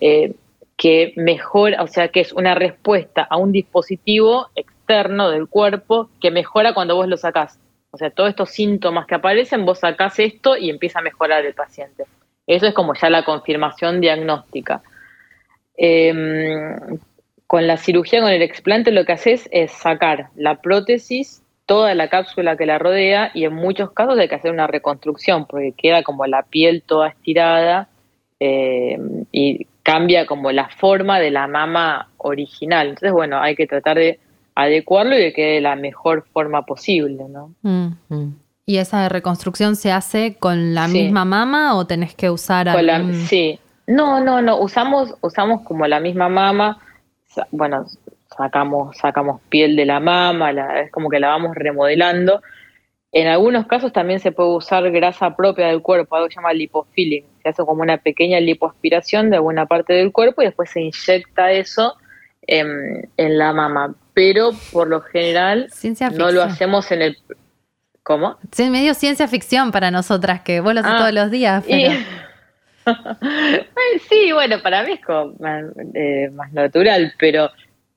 [0.00, 0.34] Eh,
[0.76, 6.30] que mejora, o sea, que es una respuesta a un dispositivo externo del cuerpo que
[6.30, 7.58] mejora cuando vos lo sacás.
[7.90, 11.54] O sea, todos estos síntomas que aparecen, vos sacás esto y empieza a mejorar el
[11.54, 12.04] paciente.
[12.46, 14.82] Eso es como ya la confirmación diagnóstica.
[15.78, 16.98] Em,
[17.46, 22.08] con la cirugía, con el explante, lo que haces es sacar la prótesis, toda la
[22.08, 26.02] cápsula que la rodea, y en muchos casos hay que hacer una reconstrucción, porque queda
[26.02, 27.88] como la piel toda estirada
[28.40, 28.98] eh,
[29.32, 32.88] y cambia como la forma de la mama original.
[32.88, 34.18] Entonces, bueno, hay que tratar de
[34.54, 37.54] adecuarlo y de que de la mejor forma posible, ¿no?
[37.62, 37.88] Mm.
[38.08, 38.34] Mm.
[38.66, 41.04] ¿Y esa reconstrucción se hace con la Sí.
[41.04, 43.58] misma mama o tenés que usar Con la- algún- sí.
[43.88, 44.58] No, no, no.
[44.60, 46.78] Usamos, usamos como la misma mama.
[47.50, 47.86] Bueno,
[48.36, 52.40] sacamos, sacamos piel de la mama, la- es como que la vamos remodelando.
[53.10, 56.52] En algunos casos también se puede usar grasa propia del cuerpo, algo que se llama
[56.52, 57.24] lipofilling.
[57.42, 61.50] Se hace como una pequeña lipoaspiración de alguna parte del cuerpo y después se inyecta
[61.52, 61.94] eso
[62.42, 63.94] en, en la mama.
[64.12, 65.68] Pero por lo general
[66.18, 67.16] no lo hacemos en el...
[68.02, 68.36] ¿Cómo?
[68.52, 71.64] Sí, medio ciencia ficción para nosotras, que vos lo haces Ah, todos los días.
[71.66, 71.92] Pero...
[74.08, 77.50] sí, bueno, para mí es como más, eh, más natural, pero,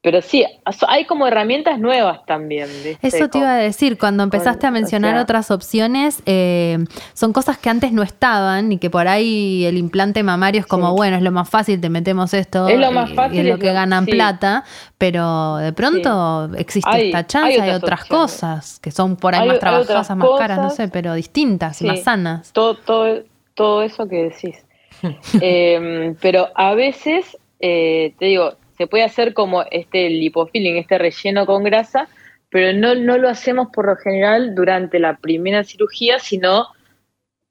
[0.04, 0.44] pero sí,
[0.88, 2.68] hay como herramientas nuevas también.
[2.84, 3.08] ¿viste?
[3.08, 6.80] Eso te iba a decir, cuando empezaste a o mencionar sea- otras opciones, eh,
[7.14, 10.88] son cosas que antes no estaban y que por ahí el implante mamario es como,
[10.90, 10.94] Sí.
[10.98, 13.54] bueno, es lo más fácil, te metemos esto Es lo más fácil, y es lo
[13.56, 14.12] es que lo- ganan sí.
[14.12, 14.64] plata,
[14.98, 19.60] pero de pronto existe Hay- esta chance, hay otras cosas que son por ahí más
[19.60, 21.86] trabajosas, más caras, no sé, pero distintas Sí.
[21.86, 22.52] más sanas.
[22.54, 23.20] todo, todo,
[23.54, 24.56] todo eso que decís.
[25.42, 31.46] Eh, pero a veces, eh, te digo, se puede hacer como este lipofilling, este relleno
[31.46, 32.08] con grasa,
[32.50, 36.68] pero no, no lo hacemos por lo general durante la primera cirugía, sino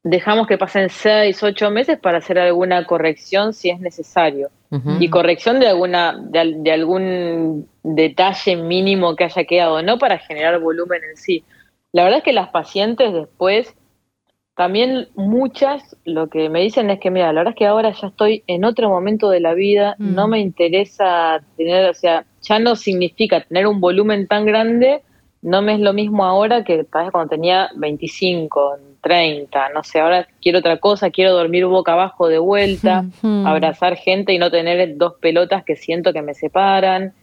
[0.02, 4.50] dejamos que pasen seis, ocho meses para hacer alguna corrección si es necesario.
[5.00, 10.60] Y corrección de alguna, de, de algún detalle mínimo que haya quedado, no para generar
[10.60, 11.42] volumen en sí.
[11.90, 13.74] La verdad es que las pacientes después,
[14.54, 18.08] también muchas lo que me dicen es que, mira, la verdad es que ahora ya
[18.08, 20.14] estoy en otro momento de la vida, Mm.
[20.14, 25.02] no me interesa tener, o sea, ya no significa tener un volumen tan grande,
[25.42, 30.00] no me es lo mismo ahora que tal vez cuando tenía 25, 30, no sé,
[30.00, 33.06] ahora quiero otra cosa, quiero dormir boca abajo de vuelta
[33.46, 37.14] abrazar gente y no tener dos pelotas que siento que me separan.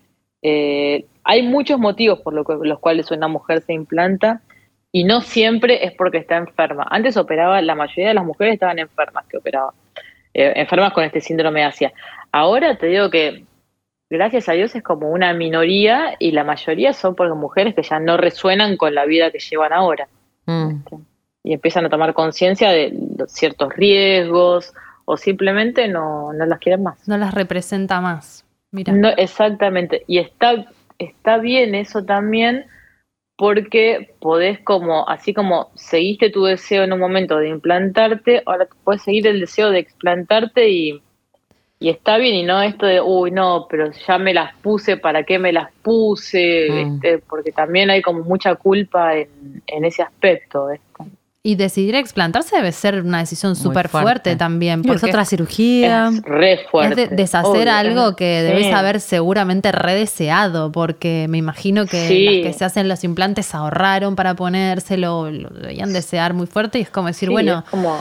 [0.41, 4.41] Eh, hay muchos motivos por los cuales una mujer se implanta
[4.91, 6.87] y no siempre es porque está enferma.
[6.89, 9.73] Antes operaba, la mayoría de las mujeres estaban enfermas que operaban,
[10.33, 11.93] eh, enfermas con este síndrome de Asia.
[12.31, 13.45] Ahora te digo que
[14.09, 17.99] gracias a Dios es como una minoría y la mayoría son porque mujeres que ya
[17.99, 20.07] no resuenan con la vida que llevan ahora
[20.47, 20.79] Mm.
[21.43, 22.93] y empiezan a tomar conciencia de
[23.27, 24.73] ciertos riesgos
[25.05, 27.07] o simplemente no, no las quieren más.
[27.07, 28.45] No las representa más.
[28.71, 28.93] Mira.
[28.93, 30.03] No, exactamente.
[30.07, 30.65] Y está,
[30.97, 32.65] está bien eso también
[33.37, 39.03] porque podés como, así como seguiste tu deseo en un momento de implantarte, ahora puedes
[39.03, 41.01] seguir el deseo de explantarte y,
[41.79, 45.23] y está bien y no esto de, uy, no, pero ya me las puse, ¿para
[45.23, 46.67] qué me las puse?
[46.69, 46.93] Mm.
[46.93, 47.19] ¿Viste?
[47.19, 49.29] Porque también hay como mucha culpa en,
[49.67, 50.69] en ese aspecto.
[50.69, 50.86] ¿viste?
[51.47, 54.03] Y decidir explantarse debe ser una decisión súper fuerte.
[54.03, 54.35] fuerte.
[54.35, 54.81] también.
[54.83, 56.09] Y es Porque otra cirugía.
[56.09, 57.03] Es re fuerte.
[57.03, 58.47] Es de- deshacer obvio, algo que sí.
[58.53, 62.25] debes haber seguramente redeseado, porque me imagino que Sí.
[62.25, 66.81] las que se hacen los implantes ahorraron para ponérselo, lo debían desear muy fuerte y
[66.81, 67.97] es como decir, Sí, bueno, es como-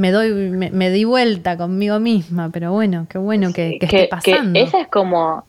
[0.00, 4.08] me doy, me, me di vuelta conmigo misma, pero bueno, qué bueno que, que esté
[4.08, 4.58] pasando.
[4.58, 5.44] esa es como,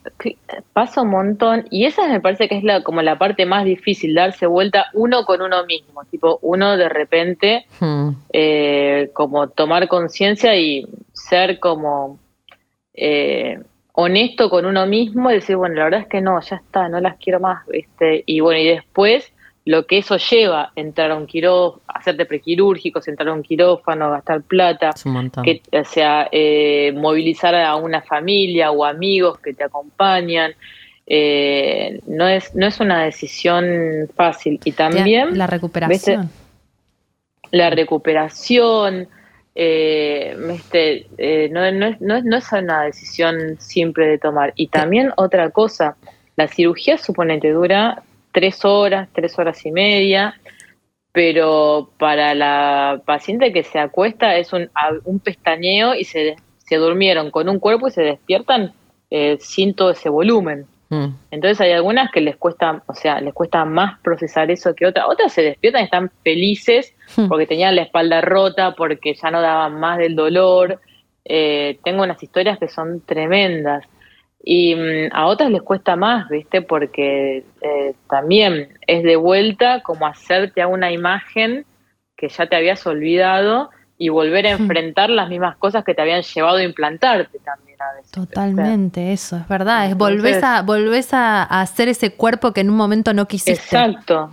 [0.73, 4.13] pasa un montón, y esa me parece que es la, como la parte más difícil,
[4.13, 8.09] darse vuelta uno con uno mismo, tipo uno de repente Mm.
[8.33, 12.19] eh, como tomar conciencia y ser como,
[12.93, 13.59] eh,
[13.93, 16.99] honesto con uno mismo y decir, bueno, la verdad es que no, ya está, no
[16.99, 18.23] las quiero más, ¿viste?
[18.25, 19.30] Y bueno, y después
[19.65, 24.41] lo que eso lleva, entrar a un quirófano, hacerte prequirúrgicos, entrar a un quirófano, gastar
[24.41, 25.43] plata, Es un montón.
[25.43, 30.53] que, o sea, eh, movilizar a una familia o amigos que te acompañan.
[31.05, 34.59] eh, no, es, no es una decisión fácil.
[34.63, 36.29] Y también la recuperación.
[37.51, 39.07] la recuperación,
[39.53, 44.53] eh, este, eh, no, no es, no, es, no es una decisión simple de tomar.
[44.55, 45.97] Y también otra cosa,
[46.35, 50.39] la cirugía suponete dura tres horas, tres horas y media,
[51.11, 54.69] pero para la paciente que se acuesta es un,
[55.03, 58.73] un pestañeo y se, se durmieron con un cuerpo y se despiertan
[59.09, 60.65] eh, sin todo ese volumen.
[60.89, 61.07] Mm.
[61.31, 65.05] Entonces hay algunas que les cuesta, o sea, les cuesta más procesar eso que otras.
[65.09, 67.27] Otras se despiertan y están felices Hmm.
[67.27, 70.79] porque tenían la espalda rota, porque ya no daban más del dolor.
[71.25, 73.85] Eh, tengo unas historias que son tremendas.
[74.43, 76.61] Y mm, a otras les cuesta más, ¿viste?
[76.61, 81.65] Porque eh, también es de vuelta como hacerte a una imagen
[82.17, 84.61] que ya te habías olvidado y volver a Hmm.
[84.63, 88.11] enfrentar las mismas cosas que te habían llevado a implantarte también a veces.
[88.11, 89.85] Totalmente, eso, es verdad.
[89.85, 93.51] Es Entonces- volvés a, volvés a hacer ese cuerpo que en un momento no quisiste.
[93.53, 94.31] Exacto,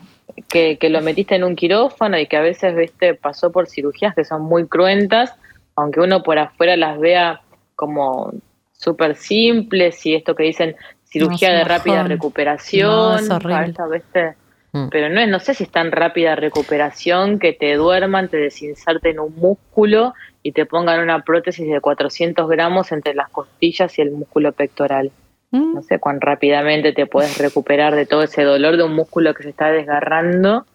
[0.48, 4.14] que, que lo metiste en un quirófano y que a veces viste pasó por cirugías
[4.14, 5.35] que son muy cruentas,
[5.76, 7.40] aunque uno por afuera las vea
[7.76, 8.32] como
[8.78, 14.36] súper simples y esto que dicen cirugía No, de rápida recuperación, No, es ¿viste?
[14.72, 14.88] Mm.
[14.90, 19.18] pero no es, no sé si es tan rápida recuperación que te duerman, te desinserten
[19.18, 24.10] un músculo y te pongan una prótesis de 400 gramos entre las costillas y el
[24.12, 25.10] músculo pectoral.
[25.50, 25.74] Mm.
[25.74, 29.42] No sé cuán rápidamente te puedes recuperar de todo ese dolor de un músculo que
[29.42, 30.66] se está desgarrando,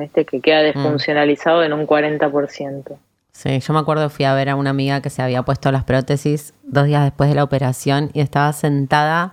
[0.00, 2.96] este que queda desfuncionalizado en un 40%.
[3.32, 5.84] Sí, yo me acuerdo fui a ver a una amiga que se había puesto las
[5.84, 9.32] prótesis dos días después de la operación y estaba sentada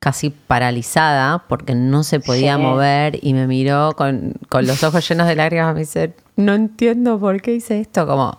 [0.00, 2.62] casi paralizada porque no se podía Sí.
[2.62, 5.74] mover y me miró con, con los ojos llenos de lágrimas.
[5.74, 8.06] Me dice, no entiendo por qué hice esto.
[8.06, 8.36] Como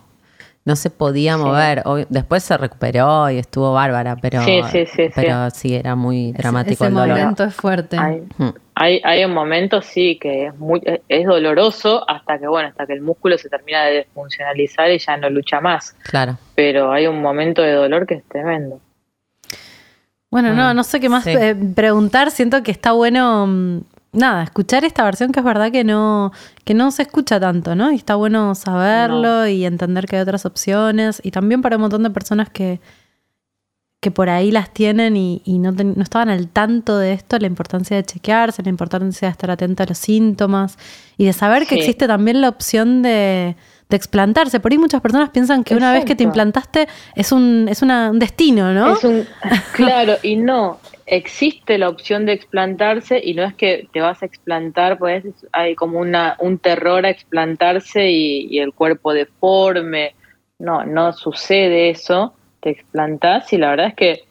[0.66, 1.84] no se podía mover.
[2.10, 6.84] Después se recuperó y estuvo bárbara, pero Sí, sí, sí, pero sí, era muy dramático
[6.84, 7.18] Ese el dolor.
[7.20, 7.98] momento es fuerte.
[8.38, 8.50] Mm.
[8.76, 12.94] Hay, hay un momento, sí, que es, muy, es doloroso hasta que, bueno, hasta que
[12.94, 15.94] el músculo se termina de desfuncionalizar y ya no lucha más.
[16.04, 16.38] Claro.
[16.56, 18.82] Pero hay un momento de dolor que es tremendo.
[20.30, 21.30] Bueno, no, no sé qué más Sí.
[21.32, 22.30] eh, preguntar.
[22.32, 23.80] Siento que está bueno, mm,
[24.12, 26.34] nada, escuchar esta versión que es verdad que no,
[26.66, 27.94] que no se escucha tanto, ¿no?
[27.94, 31.22] Y está bueno saberlo y entender que hay otras opciones.
[31.24, 32.82] Y también para un montón de personas que,
[34.06, 37.40] que por ahí las tienen y, y no, ten- no estaban al tanto de esto,
[37.40, 40.78] la importancia de chequearse, la importancia de estar atenta a los síntomas
[41.18, 43.56] y de saber que existe también la opción de,
[43.90, 44.60] de explantarse.
[44.60, 48.12] Por ahí muchas personas piensan que una vez que te implantaste es un, es una-
[48.12, 48.94] un destino, ¿no?
[48.94, 49.26] Es un,
[49.74, 54.28] claro, y no, existe la opción de explantarse y no es que te vas a
[54.28, 60.14] explantar, pues hay como una, un terror a explantarse y, y el cuerpo deforme.
[60.60, 62.36] No, no sucede eso.
[62.66, 64.24] Te explantás y la verdad es que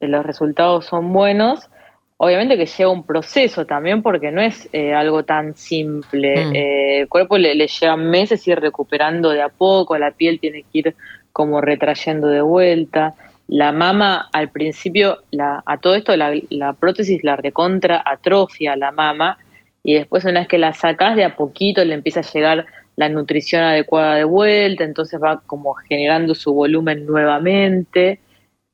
[0.00, 1.70] los resultados son buenos.
[2.16, 6.44] Obviamente que lleva un proceso también porque no es eh, algo tan simple.
[6.44, 6.56] Mm.
[6.56, 10.64] Eh, el cuerpo le, le lleva meses ir recuperando de a poco, la piel tiene
[10.72, 10.96] que ir
[11.32, 13.14] como retrayendo de vuelta.
[13.46, 18.90] La mama al principio, la, a todo esto la, la prótesis la recontra atrofia la
[18.90, 19.38] mama
[19.84, 22.66] y después una vez que la sacas de a poquito le empieza a llegar
[22.96, 28.20] la nutrición adecuada de vuelta, entonces va como generando su volumen nuevamente.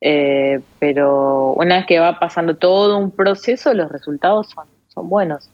[0.01, 5.49] Eh, pero una vez que va pasando todo un proceso, los resultados son, son buenos.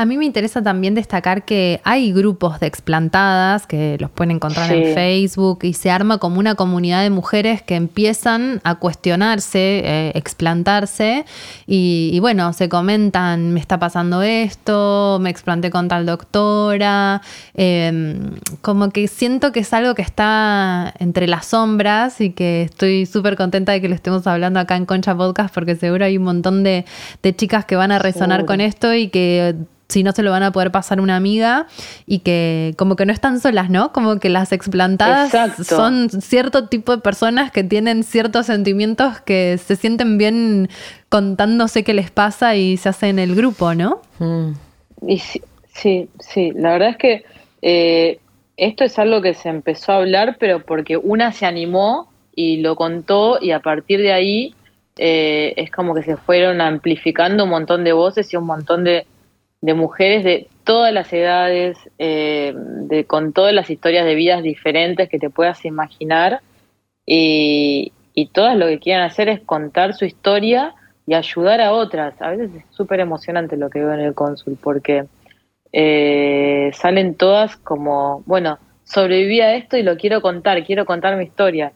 [0.00, 4.66] A mí me interesa también destacar que hay grupos de explantadas que los pueden encontrar
[4.70, 4.74] Sí.
[4.76, 10.12] en Facebook y se arma como una comunidad de mujeres que empiezan a cuestionarse, eh,
[10.14, 11.26] explantarse
[11.66, 17.20] y, y bueno, se comentan, me está pasando esto, me explanté con tal doctora,
[17.52, 18.18] eh,
[18.62, 23.36] como que siento que es algo que está entre las sombras y que estoy súper
[23.36, 26.62] contenta de que lo estemos hablando acá en Concha Podcast porque seguro hay un montón
[26.64, 26.86] de,
[27.22, 28.46] de chicas que van a resonar Seguro.
[28.46, 29.56] con esto y que
[29.90, 31.66] si no se lo van a poder pasar una amiga
[32.06, 33.92] y que como que no están solas, ¿no?
[33.92, 35.64] Como que las explantadas Exacto.
[35.64, 40.68] son cierto tipo de personas que tienen ciertos sentimientos que se sienten bien
[41.08, 44.00] contándose qué les pasa y se hacen el grupo, ¿no?
[44.18, 44.52] Mm.
[45.06, 45.42] Y sí,
[45.74, 47.24] sí, sí, la verdad es que
[47.62, 48.20] eh,
[48.56, 52.76] esto es algo que se empezó a hablar, pero porque una se animó y lo
[52.76, 54.54] contó y a partir de ahí
[54.98, 59.06] eh, es como que se fueron amplificando un montón de voces y un montón de,
[59.60, 65.08] de mujeres de todas las edades, eh, de, con todas las historias de vidas diferentes
[65.08, 66.40] que te puedas imaginar
[67.04, 70.74] y, y todas lo que quieren hacer es contar su historia
[71.06, 72.20] y ayudar a otras.
[72.20, 75.06] A veces es súper emocionante lo que veo en el cónsul porque
[75.72, 81.24] eh, salen todas como, bueno, sobreviví a esto y lo quiero contar, quiero contar mi
[81.24, 81.72] historia.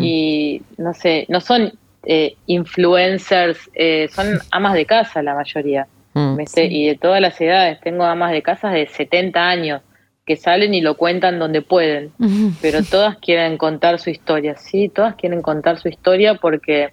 [0.00, 1.72] Y no sé, no son
[2.04, 5.86] eh, influencers, eh, son amas de casa la mayoría.
[6.18, 6.40] Mm.
[6.70, 9.82] Y de todas las edades, tengo amas de casa de 70 años
[10.24, 12.10] que salen y lo cuentan donde pueden,
[12.62, 16.90] pero todas quieren contar su historia, sí, todas quieren contar su historia porque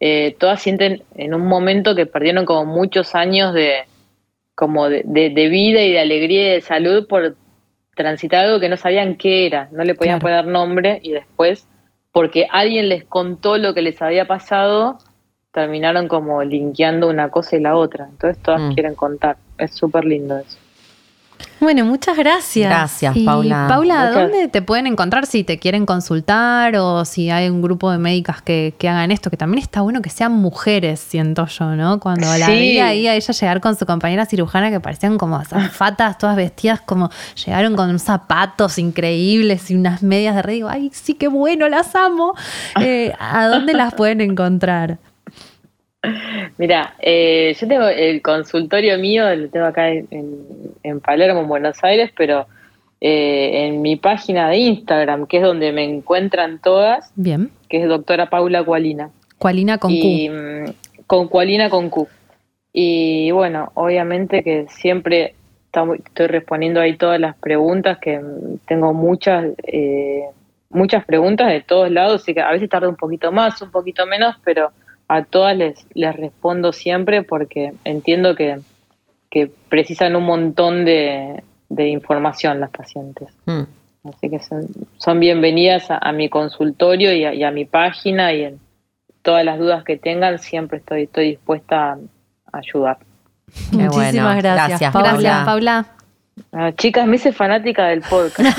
[0.00, 3.84] eh, todas sienten en un momento que perdieron como muchos años de
[4.54, 7.36] como de, de- de vida y de alegría y de salud por
[7.94, 10.42] transitar algo que no sabían qué era, no le podían Claro.
[10.42, 11.66] poner nombre y después
[12.12, 14.98] porque alguien les contó lo que les había pasado,
[15.54, 18.08] terminaron como linkeando una cosa y la otra.
[18.10, 18.74] Entonces todas Mm.
[18.74, 19.36] quieren contar.
[19.56, 20.58] Es súper lindo eso.
[21.60, 22.68] Bueno, muchas gracias.
[22.68, 23.66] Gracias, Y Paula.
[23.68, 27.90] Paula, Muchas- ¿dónde te pueden encontrar si te quieren consultar o si hay un grupo
[27.90, 29.30] de médicas que, que hagan esto?
[29.30, 32.00] Que también está bueno que sean mujeres, siento yo, ¿no?
[32.00, 32.52] Cuando la Sí.
[32.52, 36.80] vi ahí a ella llegar con su compañera cirujana que parecían como zafatas, todas vestidas
[36.82, 37.08] como
[37.46, 40.52] llegaron con unos zapatos increíbles y unas medias de red.
[40.54, 42.34] Digo, ay, sí, qué bueno, las amo.
[42.80, 44.98] Eh, ¿A dónde las pueden encontrar?
[46.58, 50.06] Mira, eh, yo tengo el consultorio mío, lo tengo acá en,
[50.82, 52.46] en Palermo, en Buenos Aires, pero
[53.00, 57.50] eh, en mi página de Instagram, que es donde me encuentran todas, Bien.
[57.68, 59.10] que es doctora Paula Cualina.
[59.38, 60.34] Cualina con y, Q.
[60.34, 60.72] mm,
[61.06, 62.08] con Cualina con Q.
[62.72, 65.34] Y bueno, obviamente que siempre
[66.06, 68.20] estoy respondiendo ahí todas las preguntas, que
[68.66, 70.22] tengo muchas, eh,
[70.70, 74.06] muchas preguntas de todos lados, así que a veces tarda un poquito más, un poquito
[74.06, 74.70] menos, pero
[75.14, 78.58] a todas les, les respondo siempre porque entiendo que,
[79.30, 83.28] que precisan un montón de, de información las pacientes.
[83.46, 83.62] Mm.
[84.08, 84.66] Así que son,
[84.98, 88.60] son bienvenidas a, a mi consultorio y a, y a mi página y en
[89.22, 91.98] todas las dudas que tengan siempre estoy, estoy dispuesta a,
[92.58, 92.98] ayudar.
[93.70, 94.42] Qué Muchísimas bueno.
[94.42, 95.12] gracias, Gracias, Paula.
[95.12, 95.86] Gracias, Paula.
[96.52, 98.58] Ah, chicas, me hice fanática del podcast.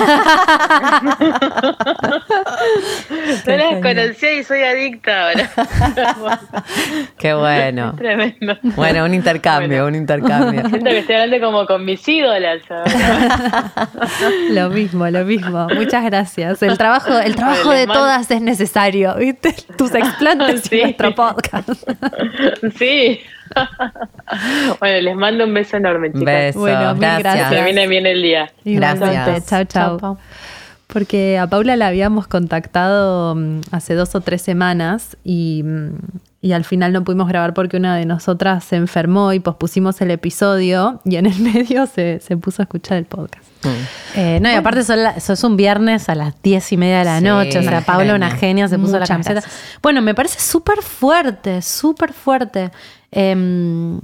[3.46, 5.50] no las conocía y soy adicta ahora.
[7.18, 7.94] Qué bueno.
[7.96, 8.56] Tremendo.
[8.62, 10.60] Bueno, un intercambio, un intercambio.
[10.68, 13.90] Siento que estoy hablando como con mis ídolas ahora.
[14.50, 15.68] Lo mismo, lo mismo.
[15.74, 16.62] Muchas gracias.
[16.62, 19.54] El trabajo, el trabajo de todas es necesario, ¿viste?
[19.76, 20.76] Tus explantes Sí.
[20.78, 21.68] y nuestro podcast.
[22.78, 23.20] Sí.
[24.80, 26.24] bueno, les mando un beso enorme, chicas.
[26.24, 27.22] Beso, Bueno, mil gracias.
[27.22, 27.48] gracias.
[27.50, 28.50] Que termine bien el día.
[28.64, 29.46] Gracias.
[29.46, 30.18] Chao, Chao.
[30.88, 35.90] Porque a Paula la habíamos contactado mm, hace dos o tres semanas y, mm,
[36.42, 40.12] y al final no pudimos grabar porque una de nosotras se enfermó y pospusimos el
[40.12, 43.44] episodio y en el medio se, se puso a escuchar el podcast.
[43.64, 43.68] Mm.
[44.18, 47.00] Eh, no, y aparte son la- eso es un viernes a las diez y media
[47.00, 47.58] de la Sí, noche.
[47.58, 48.68] O sea, Paula, una genia.
[48.68, 49.40] se puso la camiseta.
[49.40, 49.78] gracias.
[49.82, 52.70] Bueno, me parece súper fuerte, súper fuerte.
[53.18, 53.98] Em,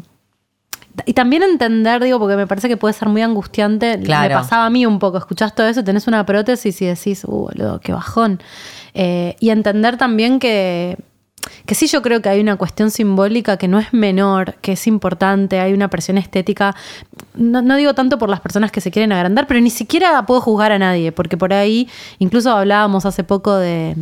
[1.04, 4.00] y también entender, digo, porque me parece que puede ser muy angustiante.
[4.00, 4.36] Claro.
[4.36, 5.18] Me pasaba a mí un poco.
[5.18, 8.40] Escuchás todo eso, tenés una prótesis y decís, uh, boludo, qué bajón.
[8.94, 10.96] Eh, y entender también que,
[11.66, 14.86] que sí, yo creo que hay una cuestión simbólica que no es menor, que es
[14.86, 16.74] importante, hay una presión estética.
[17.34, 20.40] No, no digo tanto por las personas que se quieren agrandar, pero ni siquiera puedo
[20.40, 21.86] juzgar a nadie, porque por ahí,
[22.18, 23.94] incluso hablábamos hace poco de,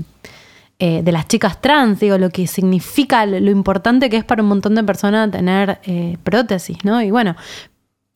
[0.83, 4.49] eh, de las chicas trans, digo, lo que significa, lo, importante que es para un
[4.49, 7.03] montón de personas tener eh, prótesis, ¿no?
[7.03, 7.37] Y bueno,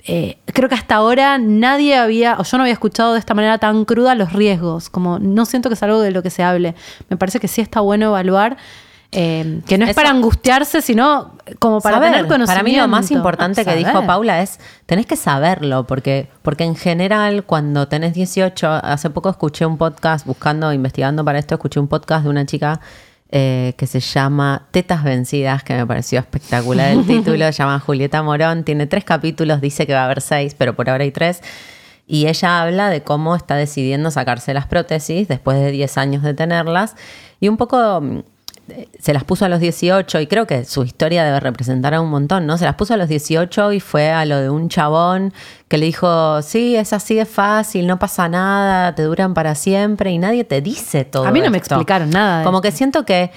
[0.07, 3.59] eh, creo que hasta ahora nadie había, o yo no había escuchado de esta manera
[3.59, 6.74] tan cruda los riesgos, como no siento que es algo de lo que se hable.
[7.11, 8.57] Me parece que sí está bueno evaluar,
[9.15, 12.11] eh, que no es Eso- para angustiarse, sino como para Saber.
[12.11, 12.47] tener conocimiento.
[12.53, 13.78] Para mí lo más importante que Saber.
[13.86, 19.31] dijo Paula es, tenés que saberlo, porque, porque en general cuando tenés 18, hace poco
[19.31, 22.81] escuché un podcast, buscando, investigando para esto, escuché un podcast de una chica
[23.31, 28.23] eh, que se llama Tetas Vencidas, que me pareció espectacular el título, se llama Julieta
[28.23, 31.41] Morón, tiene tres capítulos, dice que va a haber seis, pero por ahora hay tres.
[32.07, 36.35] Y ella habla de cómo está decidiendo sacarse las prótesis después de 10 años de
[36.35, 36.97] tenerlas.
[37.41, 38.19] Y un poco mm,
[38.99, 42.11] se las puso a los 18 y creo que su historia debe representar a un
[42.11, 42.57] montón, ¿no?
[42.59, 45.32] Se las puso a los 18 y fue a lo de un chabón
[45.69, 50.11] que le dijo, sí, es así de fácil, no pasa nada, te duran para siempre
[50.11, 51.27] y nadie te dice todo.
[51.27, 52.62] A mí no me explicaron nada Como esto.
[52.62, 53.31] que siento que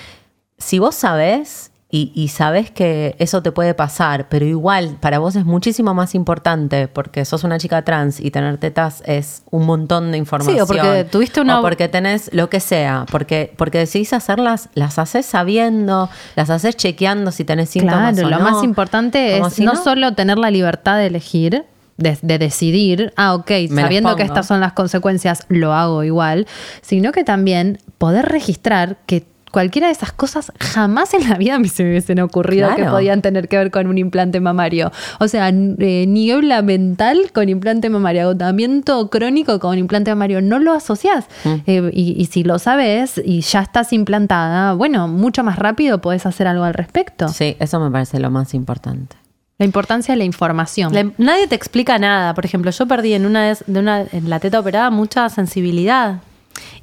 [0.57, 5.37] si vos sabés y, y sabés que eso te puede pasar, pero igual para vos
[5.37, 10.11] es muchísimo más importante porque sos una chica trans y tener tetas es un montón
[10.11, 10.55] de información.
[10.57, 14.67] Sí, o porque tuviste una- O porque tenés lo que sea, porque, porque decidís hacerlas,
[14.73, 18.51] las haces sabiendo, las haces chequeando si tenés síntomas Claro, o lo no.
[18.51, 21.63] más importante es si no, solo tener la libertad de elegir,
[21.95, 26.47] de, de decidir, ah, ok, Me sabiendo que estas son las consecuencias, lo hago igual,
[26.81, 29.25] sino que también poder registrar que
[29.57, 33.23] cualquiera de esas cosas jamás en la vida me se me hubiesen ocurrido que podían
[33.23, 34.91] tener que ver con un implante mamario.
[35.19, 40.73] O sea, eh, niebla mental con implante mamario, agotamiento crónico con implante mamario, no lo
[40.73, 41.25] asocias.
[41.43, 41.55] Mm.
[41.65, 46.27] Eh, y, y si lo sabes y ya estás implantada, bueno, mucho más rápido podés
[46.27, 47.27] hacer algo al respecto.
[47.27, 49.15] Sí, eso me parece lo más importante.
[49.57, 50.93] La importancia de la información.
[51.17, 52.35] Nadie te explica nada.
[52.35, 56.21] Por ejemplo, yo perdí en una de una en la teta operada mucha sensibilidad.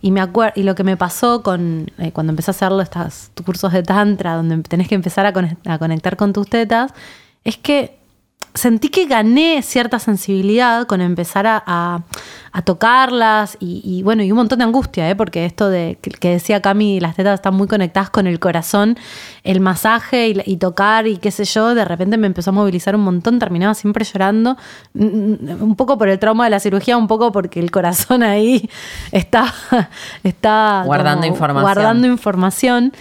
[0.01, 0.21] Y me
[0.55, 4.35] y lo que me pasó con eh, cuando empecé a hacerlo estos cursos de tantra,
[4.35, 5.33] donde tenés que empezar a,
[5.73, 6.93] a conectar con tus tetas,
[7.45, 8.04] es que
[8.57, 12.03] sentí que gané cierta sensibilidad con empezar a, a-
[12.53, 15.17] a tocarlas y, y, bueno, y un montón de angustia, ¿eh?
[15.17, 18.97] porque esto de que, decía Cami, las tetas están muy conectadas con el corazón,
[19.43, 22.95] el masaje y, y tocar y qué sé yo, de repente me empezó a movilizar
[22.95, 24.57] un montón, terminaba siempre llorando,
[24.95, 28.71] un poco por el trauma de la cirugía, un poco porque el corazón ahí
[29.11, 29.53] está,
[30.23, 31.63] está Guardando información.
[31.75, 32.93] guardando información.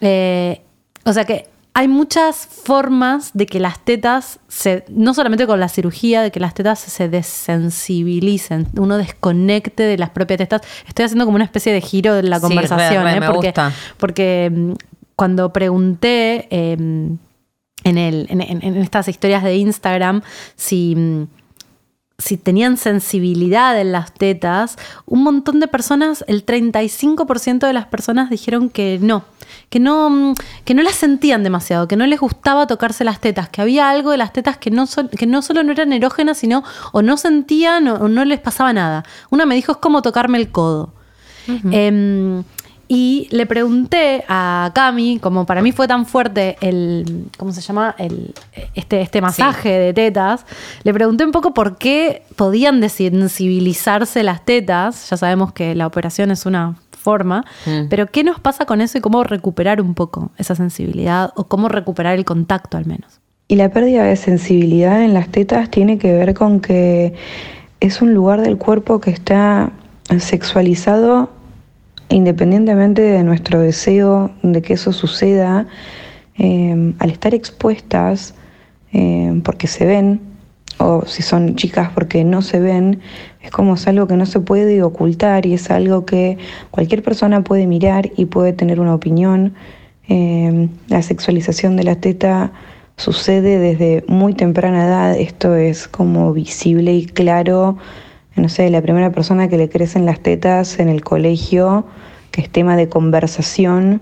[0.00, 0.62] Eh,
[1.04, 5.68] o sea que hay muchas formas de que las tetas, se, no solamente con la
[5.68, 10.62] cirugía, de que las tetas se desensibilicen, uno desconecte de las propias tetas.
[10.86, 13.20] Estoy haciendo como una especie de giro de la Sí, conversación, re, re, ¿eh?
[13.20, 13.72] me porque, gusta.
[13.98, 14.72] porque mm,
[15.16, 17.18] cuando pregunté eh, en,
[17.98, 20.22] el, en, en- en estas historias de Instagram
[20.56, 21.26] si...
[22.18, 28.30] si tenían sensibilidad en las tetas, un montón de personas, el 35% de las personas
[28.30, 29.24] dijeron que no,
[29.68, 30.34] que no, mm,
[30.64, 34.12] que no las sentían demasiado, que no les gustaba tocarse las tetas, que había algo
[34.12, 34.86] de las tetas que no,
[35.18, 36.62] que no solo no eran erógenas, sino
[36.92, 39.04] o no sentían o, o no les pasaba nada.
[39.30, 40.92] Una me dijo es como tocarme el codo.
[42.88, 47.94] Y le pregunté a Cami, como para mí fue tan fuerte el, ¿cómo se llama?
[47.98, 48.34] El,
[48.74, 50.44] este, este masaje de tetas,
[50.82, 55.08] le pregunté un poco por qué podían desensibilizarse las tetas.
[55.10, 57.88] Ya sabemos que la operación es una forma, Mm.
[57.90, 61.68] pero ¿qué nos pasa con eso y cómo recuperar un poco esa sensibilidad o cómo
[61.68, 63.20] recuperar el contacto al menos?
[63.46, 67.12] Y la pérdida de sensibilidad en las tetas tiene que ver con que
[67.80, 69.70] es un lugar del cuerpo que está
[70.18, 71.28] sexualizado
[72.08, 75.66] independientemente de nuestro deseo de que eso suceda,
[76.38, 78.34] eh, al estar expuestas
[78.92, 80.20] eh, porque se ven,
[80.78, 83.00] o si son chicas porque no se ven,
[83.42, 86.38] es como algo que no se puede ocultar y es algo que
[86.70, 89.54] cualquier persona puede mirar y puede tener una opinión.
[90.08, 92.52] Eh, la sexualización de la teta
[92.96, 97.76] sucede desde muy temprana edad, esto es como visible y claro,
[98.36, 101.86] no sé, la primera persona que le crecen las tetas en el colegio,
[102.30, 104.00] que es tema de conversación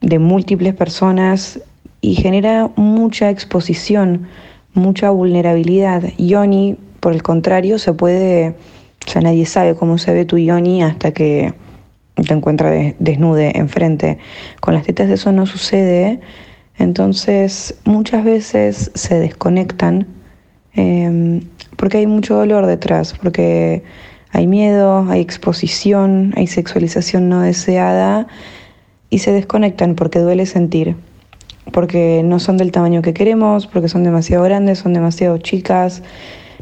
[0.00, 1.60] de múltiples personas
[2.00, 4.26] y genera mucha exposición,
[4.74, 6.02] mucha vulnerabilidad.
[6.18, 8.54] Yoni, por el contrario, se puede,
[9.06, 11.54] sea, nadie sabe cómo se ve tu Yoni hasta que
[12.16, 14.18] te encuentra de- desnude enfrente.
[14.60, 16.20] Con las tetas eso no sucede,
[16.78, 20.06] entonces muchas veces se desconectan
[20.76, 21.42] eh,
[21.76, 23.82] porque hay mucho dolor detrás, porque
[24.30, 28.26] hay miedo, hay exposición, hay sexualización no deseada
[29.10, 30.96] y se desconectan porque duele sentir,
[31.72, 36.02] porque no son del tamaño que queremos, porque son demasiado grandes, son demasiado chicas,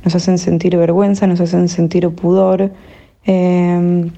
[0.04, 2.72] nos hacen sentir vergüenza, nos hacen sentir pudor.
[3.24, 4.10] eh,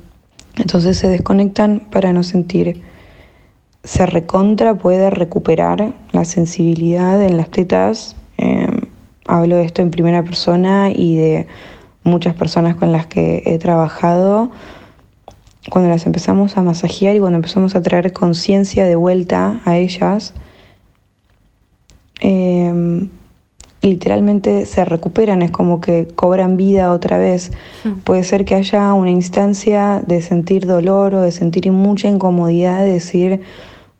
[0.56, 2.82] entonces se desconectan para no sentir.
[3.82, 8.16] Se recontra puede recuperar la sensibilidad en las tetas.
[9.26, 11.46] Hablo de esto en primera persona y de
[12.02, 14.50] muchas personas con las que he trabajado.
[15.70, 20.34] Cuando las empezamos a masajear y cuando empezamos a traer conciencia de vuelta a ellas,
[22.20, 23.08] eh,
[23.84, 27.52] literalmente se recuperan, es como que cobran vida otra vez.
[28.04, 32.92] Puede ser que haya una instancia de sentir dolor o de sentir mucha incomodidad, de
[32.92, 33.42] decir,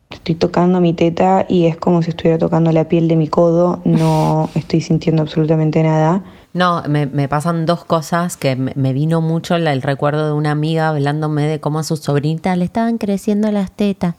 [0.09, 3.81] estoy tocando mi teta y es como si estuviera tocando la piel de mi codo,
[3.85, 6.23] no estoy sintiendo absolutamente nada.
[6.53, 10.51] No, me, me pasan dos cosas que me, me vino mucho el recuerdo de una
[10.51, 14.15] amiga hablándome de cómo a su sobrinita le estaban creciendo las tetas.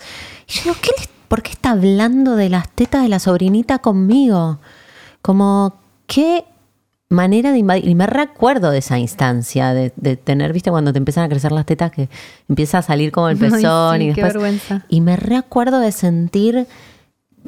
[0.46, 3.78] Y yo digo, ¿qué le- ¿por qué está hablando de las tetas de la sobrinita
[3.78, 4.58] conmigo?
[5.22, 5.74] Como,
[6.06, 6.44] qué
[7.08, 7.88] manera de invadir.
[7.88, 11.52] Y me recuerdo de esa instancia, de, de tener, viste, cuando te empiezan a crecer
[11.52, 12.08] las tetas, que
[12.48, 14.84] empieza a salir como el Ay, pezón sí, y qué vergüenza.
[14.88, 16.66] Y me recuerdo de sentir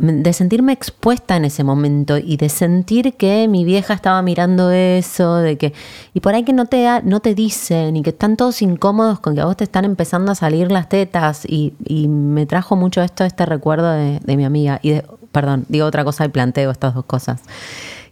[0.00, 5.38] de sentirme expuesta en ese momento y de sentir que mi vieja estaba mirando eso,
[5.38, 5.72] de que
[6.14, 9.18] y por ahí que no te da- no te dicen y que están todos incómodos
[9.18, 12.76] con que a vos te están empezando a salir las tetas y, y me trajo
[12.76, 16.28] mucho esto este recuerdo de, de mi amiga y de, perdón digo otra cosa y
[16.28, 17.40] planteo estas dos cosas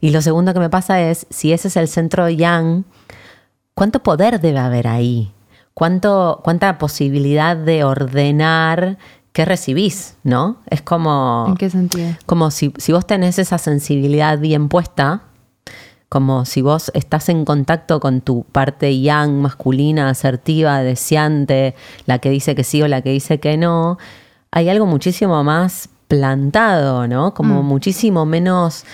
[0.00, 2.84] y lo segundo que me pasa es si ese es el centro yang
[3.74, 5.32] ¿cuánto poder debe haber ahí?
[5.74, 8.98] ¿Cuánto, ¿Cuánta posibilidad de ordenar
[9.36, 10.16] ¿qué recibís?
[10.22, 10.56] ¿No?
[10.70, 11.44] Es como...
[11.48, 12.08] ¿En qué sentido?
[12.24, 15.24] Como si, si vos tenés esa sensibilidad bien puesta,
[16.08, 21.74] como si vos estás en contacto con tu parte yang, masculina, asertiva, deseante,
[22.06, 23.98] la que dice que sí o la que dice que no,
[24.50, 27.34] hay algo muchísimo más plantado, ¿no?
[27.34, 28.84] Como muchísimo menos,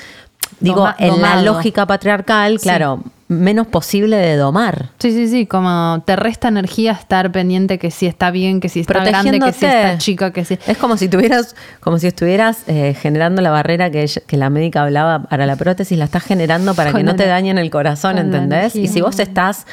[0.62, 4.90] digo, Doma- en la lógica patriarcal, claro, menos posible de domar.
[4.98, 8.80] Sí, sí, sí, como te resta energía estar pendiente que si está bien, que si
[8.80, 10.58] está grande, que si está chica, que si...
[10.66, 14.50] Es como si tuvieras, como si estuvieras eh, generando la barrera que, ella- que la
[14.50, 17.70] médica hablaba para la prótesis, la estás generando para Con que no te dañen el
[17.70, 18.76] corazón, ¿entendés?
[18.76, 19.66] Y si vos estás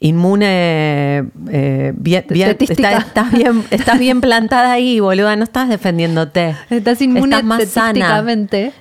[0.00, 2.50] inmune, eh, bien, bien,
[3.06, 6.54] estás bien, estás bien plantada ahí, boluda, no estás defendiéndote.
[6.70, 8.06] Estás inmune estás más sana.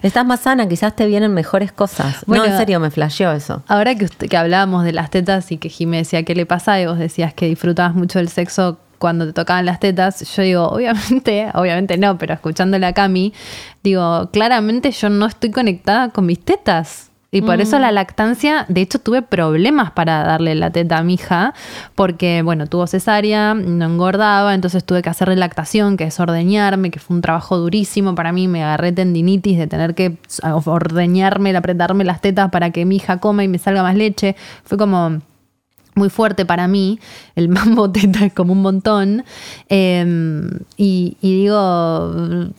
[0.04, 2.18] Estás más sana, quizás te vienen mejores cosas.
[2.28, 3.64] Bueno, no, en serio, me flasheó eso.
[3.68, 6.80] Ahora que, usted- que hablábamos de las tetas y que Jimé decía qué le pasa
[6.80, 10.68] y vos decías que disfrutabas mucho del sexo cuando te tocaban las tetas, yo digo,
[10.70, 13.32] obviamente, obviamente no, pero escuchándola a Cami,
[13.84, 17.07] digo, claramente yo no estoy conectada con mis tetas.
[17.30, 21.16] Y por eso la lactancia, de hecho tuve problemas para darle la teta a mi
[21.16, 21.54] hija,
[21.94, 27.00] porque bueno, tuvo cesárea, no engordaba, entonces tuve que hacer lactación, que es ordeñarme, que
[27.00, 32.22] fue un trabajo durísimo para mí, me agarré tendinitis de tener que ordeñarme, apretarme las
[32.22, 34.36] tetas para que mi hija coma y me salga más leche.
[34.64, 35.20] Fue como
[35.98, 37.00] muy fuerte para mí,
[37.36, 39.26] el mambo teta es como un montón.
[39.70, 40.06] Eh,
[40.78, 42.14] y, y digo,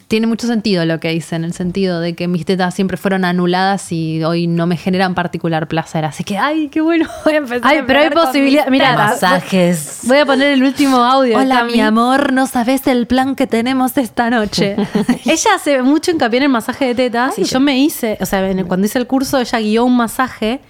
[0.08, 3.24] tiene mucho sentido lo que dice, en el sentido de que mis tetas siempre fueron
[3.24, 6.04] anuladas y hoy no me generan particular placer.
[6.04, 8.66] Así que, ay, qué bueno, voy a empezar Ay, a pero hay posibilidad.
[8.68, 8.94] Mira.
[8.96, 10.00] Masajes.
[10.04, 11.38] Voy a poner el último audio.
[11.38, 14.76] Hola, mi amor, no sabes el plan que tenemos esta noche.
[15.24, 18.50] Ella hace mucho hincapié en el masaje de tetas y yo me hice, o sea,
[18.50, 20.60] en el- cuando hice el curso, ella guió un masaje.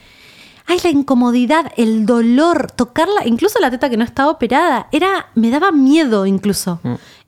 [0.71, 5.51] Ay, la incomodidad, el dolor, tocarla, incluso la teta que no estaba operada, era, me
[5.51, 6.79] daba miedo incluso.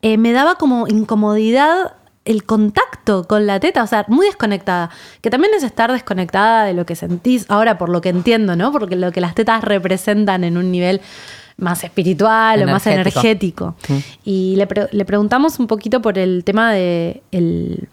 [0.02, 1.94] Eh, me daba como incomodidad
[2.26, 4.90] el contacto con la teta, o sea, muy desconectada.
[5.22, 8.72] Que también es estar desconectada de lo que sentís, ahora por lo que entiendo, ¿no?
[8.72, 11.00] Porque lo que las tetas representan en un nivel
[11.56, 13.74] más espiritual o más Energético.
[13.88, 14.14] energético.
[14.22, 17.88] Y le, pre- le preguntamos un poquito por el tema de el,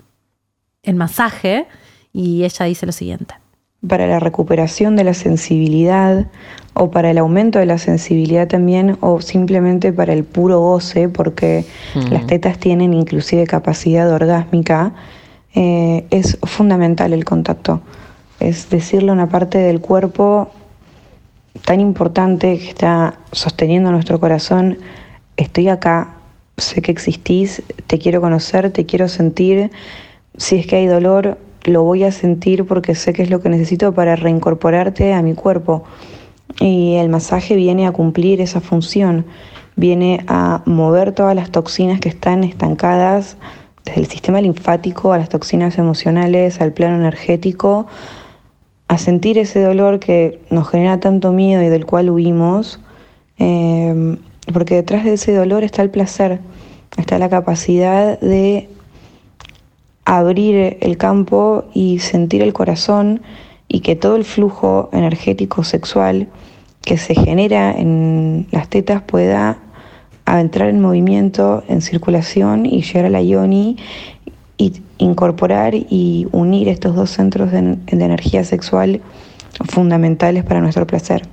[0.83, 1.67] el masaje
[2.11, 3.35] y ella dice lo siguiente.
[3.85, 6.27] Para la recuperación de la sensibilidad
[6.73, 11.65] o para el aumento de la sensibilidad también o simplemente para el puro goce porque
[12.09, 14.93] las tetas tienen inclusive capacidad orgásmica
[15.53, 17.81] eh, es fundamental el contacto.
[18.39, 20.49] Es decirle a una parte del cuerpo
[21.65, 24.77] tan importante que está sosteniendo nuestro corazón
[25.37, 26.13] estoy acá
[26.57, 29.71] sé que existís te quiero conocer te quiero sentir
[30.37, 33.49] si es que hay dolor, lo voy a sentir porque sé que es lo que
[33.49, 35.84] necesito para reincorporarte a mi cuerpo.
[36.60, 39.26] Y el masaje viene a cumplir esa función,
[39.76, 43.38] viene a mover todas las toxinas que están estancadas
[43.84, 47.88] desde el sistema linfático a las toxinas emocionales, al plano energético,
[48.88, 52.80] a sentir ese dolor que nos genera tanto miedo y del cual huimos,
[53.39, 54.18] eh,
[54.53, 56.39] porque detrás de ese dolor está el placer,
[56.98, 58.69] está la capacidad de
[60.07, 63.21] abrir el campo y sentir el corazón
[63.67, 66.29] y que todo el flujo energético sexual
[66.81, 69.57] que se genera en las tetas pueda
[70.25, 73.75] entrar en movimiento, en circulación y llegar a la yoni
[74.57, 79.01] y incorporar y unir estos dos centros de, de energía sexual
[79.67, 81.23] fundamentales para nuestro placer.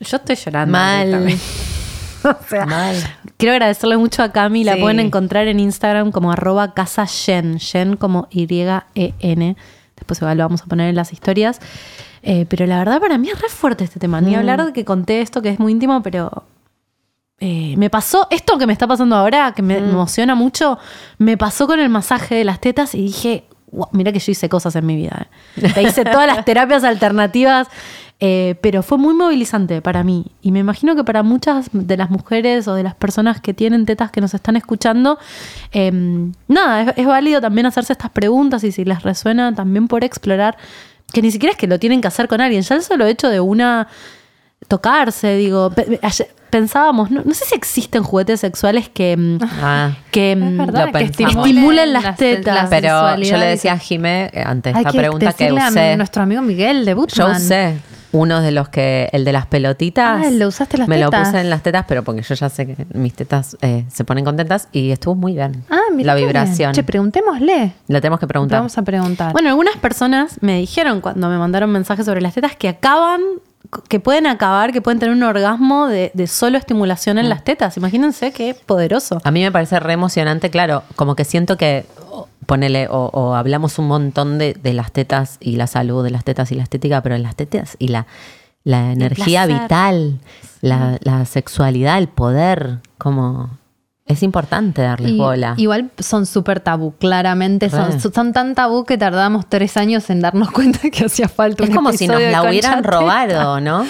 [0.00, 0.72] Yo estoy llorando.
[0.72, 1.38] Mal.
[2.40, 2.96] o sea, Mal.
[3.36, 4.64] quiero agradecerle mucho a Cami.
[4.64, 4.80] La Sí.
[4.80, 7.58] pueden encontrar en Instagram como arroba casa Yen.
[7.58, 9.56] Yen como Y-E-N.
[9.96, 11.60] Después igual lo vamos a poner en las historias.
[12.22, 14.20] Eh, pero la verdad para mí es re fuerte este tema.
[14.20, 16.44] Ni hablar de que conté esto que es muy íntimo, pero
[17.40, 20.78] eh, me pasó, esto que me está pasando ahora, que me emociona mucho,
[21.18, 24.48] me pasó con el masaje de las tetas y dije, "Guau, mira que yo hice
[24.48, 25.26] cosas en mi vida.
[25.56, 25.70] eh".
[25.74, 27.68] Te hice todas las terapias alternativas,
[28.20, 30.26] eh, pero fue muy movilizante para mí.
[30.42, 33.84] Y me imagino que para muchas de las mujeres o de las personas que tienen
[33.84, 35.18] tetas que nos están escuchando,
[35.72, 35.90] eh,
[36.46, 40.56] nada, es, es válido también hacerse estas preguntas y si les resuena también por explorar,
[41.12, 43.28] que ni siquiera es que lo tienen que hacer con alguien, ya el solo hecho
[43.28, 43.88] de una
[44.68, 45.72] tocarse, digo,
[46.02, 49.96] ayer pensábamos, no, no sé si existen juguetes sexuales que, mm, Ah.
[50.10, 51.46] que, Es mm, verdad, lo que pensamos.
[51.48, 52.54] estimulen las las- tetas.
[52.54, 55.60] las Pero yo le decía a Jimé eh, ante Hay esta que pregunta que decirle
[55.62, 55.96] a usé.
[55.96, 57.36] nuestro amigo Miguel de Yo Butman.
[57.36, 57.78] usé
[58.12, 60.26] uno de los que, el de las pelotitas.
[60.26, 61.28] Ah, lo usaste las Me lo tetas.
[61.28, 64.22] puse en las tetas, pero porque yo ya sé que mis tetas eh, se ponen
[64.22, 65.64] contentas y estuvo muy bien.
[65.70, 66.08] Ah, mira.
[66.08, 66.28] La qué bien.
[66.28, 66.72] vibración.
[66.74, 67.72] Che, preguntémosle.
[67.88, 68.58] Le tenemos que preguntar.
[68.58, 69.32] Vamos a preguntar.
[69.32, 73.22] Bueno, algunas personas me dijeron cuando me mandaron mensajes sobre las tetas que acaban
[73.88, 77.76] que pueden acabar, que pueden tener un orgasmo de, de solo estimulación en las tetas.
[77.76, 79.20] Imagínense qué poderoso.
[79.24, 81.86] A mí me parece re emocionante, claro, como que siento que
[82.46, 86.24] ponele, o, o hablamos un montón de, de las tetas y la salud, de las
[86.24, 88.06] tetas y la estética, pero en las tetas y la,
[88.64, 90.18] la energía vital,
[90.60, 93.58] la, la sexualidad, el poder, como
[94.06, 95.54] es importante darles Y- bola.
[95.56, 97.70] Igual son súper tabú, claramente.
[97.70, 101.76] Son, tan tabú que tardamos tres años en darnos cuenta que hacía falta es un
[101.76, 103.86] como si nos la hubieran robado, ¿no?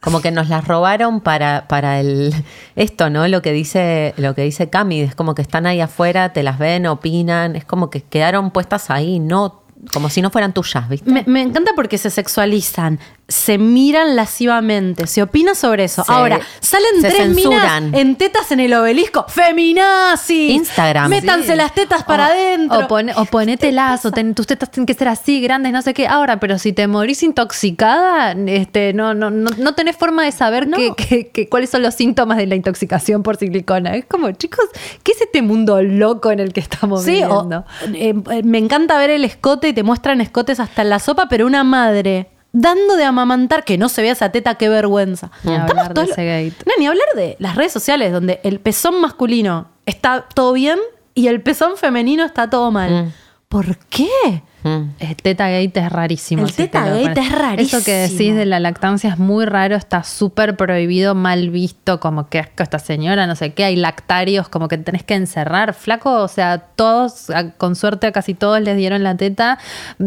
[0.00, 2.32] Como que nos las robaron para, para el
[2.76, 3.26] esto, ¿no?
[3.26, 6.58] Lo que dice, lo que dice Cami, es como que están ahí afuera, te las
[6.58, 9.62] ven, opinan, es como que quedaron puestas ahí, no,
[9.92, 11.10] como si no fueran tuyas, ¿viste?
[11.10, 13.00] Me, me encanta porque se sexualizan,
[13.30, 16.02] se miran lascivamente, se opina sobre eso.
[16.02, 17.84] Se- Ahora, salen se tres censuran.
[17.90, 19.26] minas en tetas en el obelisco.
[19.28, 20.52] ¡Feminazi!
[20.52, 21.10] Instagram.
[21.10, 21.54] Métanse Sí.
[21.56, 22.78] las tetas para O- adentro.
[22.80, 25.92] O, pone- o ponételas, o ten- tus tetas tienen que ser así, grandes, no sé
[25.92, 26.06] qué.
[26.06, 30.66] Ahora, pero si te morís intoxicada, este, no, no, no, no tenés forma de saber
[30.96, 33.94] qué- cuáles son los síntomas de la intoxicación por silicona.
[33.94, 34.64] Es como, chicos,
[35.02, 37.64] ¿qué es este mundo loco en el que estamos Sí, viviendo?
[37.94, 41.28] eh, eh, me encanta ver el escote y te muestran escotes hasta en la sopa,
[41.28, 42.28] pero una madre
[42.60, 45.30] dando de amamantar, que no se vea esa teta, qué vergüenza.
[45.44, 46.64] Ni hablar de ese gate.
[46.66, 50.78] No, ni hablar de las redes sociales, donde el pezón masculino está todo bien
[51.14, 53.04] y el pezón femenino está todo mal.
[53.04, 53.12] Mm.
[53.48, 54.42] ¿Por qué?
[54.68, 54.90] Mm.
[55.00, 56.42] El teta gate es rarísimo.
[56.42, 57.18] El si te teta gate pones.
[57.18, 57.78] es rarísimo.
[57.78, 62.28] Eso que decís de la lactancia es muy raro, está súper prohibido, mal visto, como
[62.28, 63.64] que asco esta señora, no sé qué.
[63.64, 65.74] Hay lactarios, como que tenés que encerrar.
[65.74, 67.26] Flaco, o sea, todos,
[67.56, 69.58] con suerte a casi todos les dieron la teta.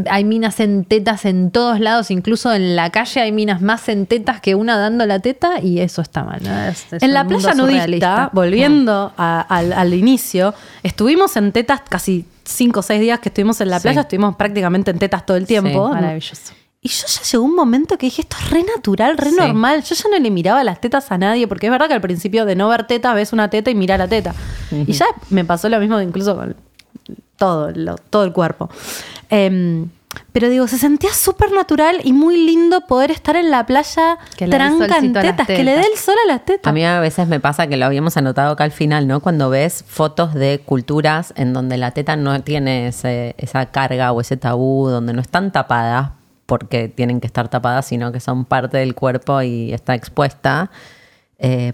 [0.09, 4.05] Hay minas en tetas en todos lados, incluso en la calle hay minas más en
[4.05, 6.41] tetas que una dando la teta y eso está mal.
[6.43, 6.51] ¿no?
[6.65, 12.25] Es- es en la playa nudista, volviendo a- al, al inicio, estuvimos en tetas casi
[12.51, 13.83] cinco o seis días que estuvimos en la Sí.
[13.83, 15.87] playa, estuvimos prácticamente en tetas todo el tiempo.
[15.89, 16.53] Sí, maravilloso.
[16.83, 19.35] Y yo ya llegó un momento que dije, esto es re natural, re Sí.
[19.37, 19.83] normal.
[19.83, 22.43] Yo ya no le miraba las tetas a nadie, porque es verdad que al principio
[22.45, 24.33] de no ver tetas ves una teta y mira la teta.
[24.71, 26.55] Y ya me pasó lo mismo incluso con
[27.37, 28.69] todo, lo- todo el cuerpo.
[29.29, 29.89] Em,
[30.33, 34.47] pero digo, se sentía súper natural y muy lindo poder estar en la playa Que
[34.47, 36.69] tranca en tetas, que le dé el sol a las tetas.
[36.69, 39.19] A mí a veces me pasa que lo habíamos anotado acá al final, ¿no?
[39.21, 44.21] Cuando ves fotos de culturas en donde la teta no tiene ese- esa carga o
[44.21, 46.11] ese tabú, donde no están tapadas
[46.45, 50.69] porque tienen que estar tapadas, sino que son parte del cuerpo y está expuesta,
[51.39, 51.71] eh,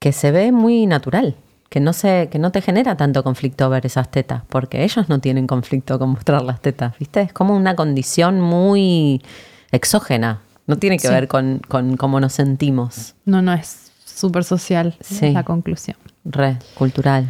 [0.00, 1.36] que se ve muy natural.
[1.70, 5.20] Que no, se, que no te genera tanto conflicto ver esas tetas, porque ellos no
[5.20, 7.20] tienen conflicto con mostrar las tetas, ¿viste?
[7.22, 9.22] Es como una condición muy
[9.70, 10.40] exógena.
[10.66, 11.14] No tiene que Sí.
[11.14, 13.14] ver con, con cómo nos sentimos.
[13.24, 15.26] No, no, es súper social, Sí.
[15.26, 15.96] es la conclusión.
[16.24, 17.28] Re, cultural.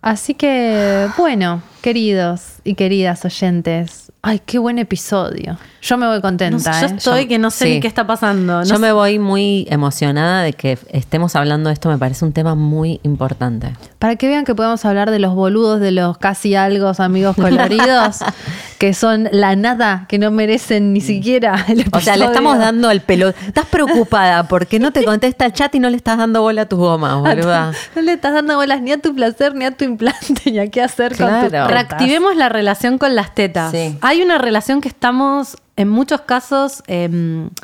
[0.00, 5.56] Así que, bueno, queridos y queridas oyentes, ay, qué buen episodio.
[5.82, 6.80] Yo me voy contenta.
[6.80, 6.90] yo ¿eh?
[6.96, 7.74] estoy que no sé sí.
[7.74, 8.54] ni qué está pasando.
[8.58, 12.24] No Yo sé- me voy muy emocionada de que estemos hablando de esto, me parece
[12.24, 13.72] un tema muy importante.
[14.00, 18.18] Para que vean que podemos hablar de los boludos, de los casi algo amigos coloridos,
[18.78, 22.24] que son la nada, que no merecen ni siquiera el O sea, le episodio.
[22.26, 23.28] estamos dando el pelo.
[23.28, 26.66] Estás preocupada porque no te contesta el chat y no le estás dando bola a
[26.66, 27.70] tus gomas, boluda.
[27.94, 30.68] No le estás dando bolas ni a tu placer, ni a tu implante, ni a
[30.68, 31.50] qué hacer con tu.
[31.50, 33.70] Reactivemos la relación con las tetas.
[33.70, 33.96] Sí.
[34.00, 36.82] Hay una relación que estamos, en muchos casos,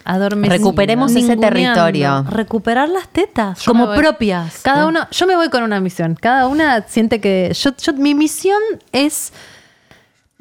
[0.04, 0.58] Adormecidos.
[0.58, 2.24] Recuperemos ese territorio.
[2.28, 4.60] Recuperar las tetas Yo como propias.
[4.62, 6.16] Cada uno, yo me voy con una misión.
[6.20, 7.52] Cada una siente que.
[7.54, 8.60] Yo, yo- mi misión
[8.92, 9.32] es.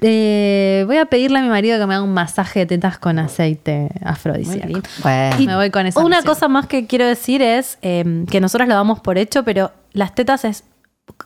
[0.03, 3.19] eh, voy a pedirle a mi marido que me haga un masaje de tetas con
[3.19, 4.81] aceite afrodisíaco.
[5.03, 5.35] Bueno.
[5.37, 6.33] Y me voy con esa Una misión.
[6.33, 10.15] cosa más que quiero decir es em, que nosotros lo damos por hecho, pero las
[10.15, 10.63] tetas es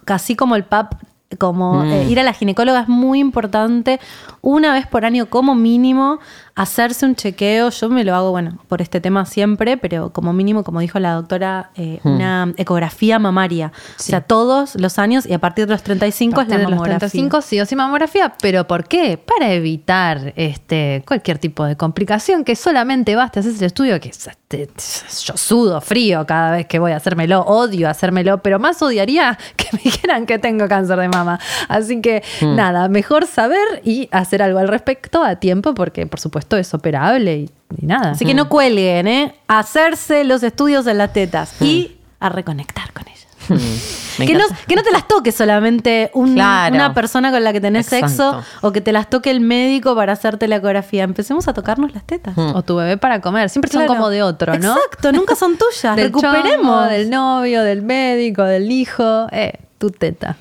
[0.03, 0.94] casi como el PAP,
[1.36, 1.91] como Mm.
[1.91, 3.99] eh, ir a la ginecóloga es muy importante.
[4.41, 6.20] Una vez por año como mínimo
[6.56, 7.70] hacerse un chequeo.
[7.70, 11.14] Yo me lo hago, bueno, por este tema siempre, pero como mínimo, como dijo la
[11.14, 12.10] doctora, eh, Mm.
[12.10, 13.72] una ecografía mamaria.
[13.99, 16.64] O sea, todos los años y a partir de los 35 A es la de
[16.64, 16.99] los mamografía.
[16.99, 19.18] 35 sí o sí mamografía, pero ¿por qué?
[19.18, 24.30] Para evitar este cualquier tipo de complicación que solamente basta hacer el estudio que es,
[24.57, 29.68] yo sudo frío cada vez que voy a hacérmelo, odio hacérmelo, pero más odiaría que
[29.72, 31.40] me dijeran que tengo cáncer de mama.
[31.68, 36.57] Así que nada, mejor saber y hacer algo al respecto a tiempo porque por supuesto
[36.57, 38.11] es operable y, y nada.
[38.11, 39.36] Así que no cuelguen, ¿eh?
[39.48, 43.24] Hacerse los estudios en las tetas y a reconectar con ellas.
[43.49, 46.73] Me Que no, que no te las toque solamente un- Claro.
[46.76, 48.07] una persona con la que tenés Exacto.
[48.41, 51.03] sexo o que te las toque el médico para hacerte la ecografía.
[51.03, 52.35] Empecemos a tocarnos las tetas.
[52.38, 54.76] o tu bebé para comer, siempre son como de otro, ¿no?
[54.76, 55.95] Exacto, nunca son tuyas.
[55.95, 56.61] del Recuperemos.
[56.65, 60.38] chongo, del novio, del médico, del hijo, eh, tu teta.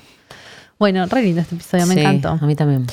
[0.79, 2.29] Bueno, re lindo este episodio, me Sí, encantó.
[2.41, 2.85] A mí también.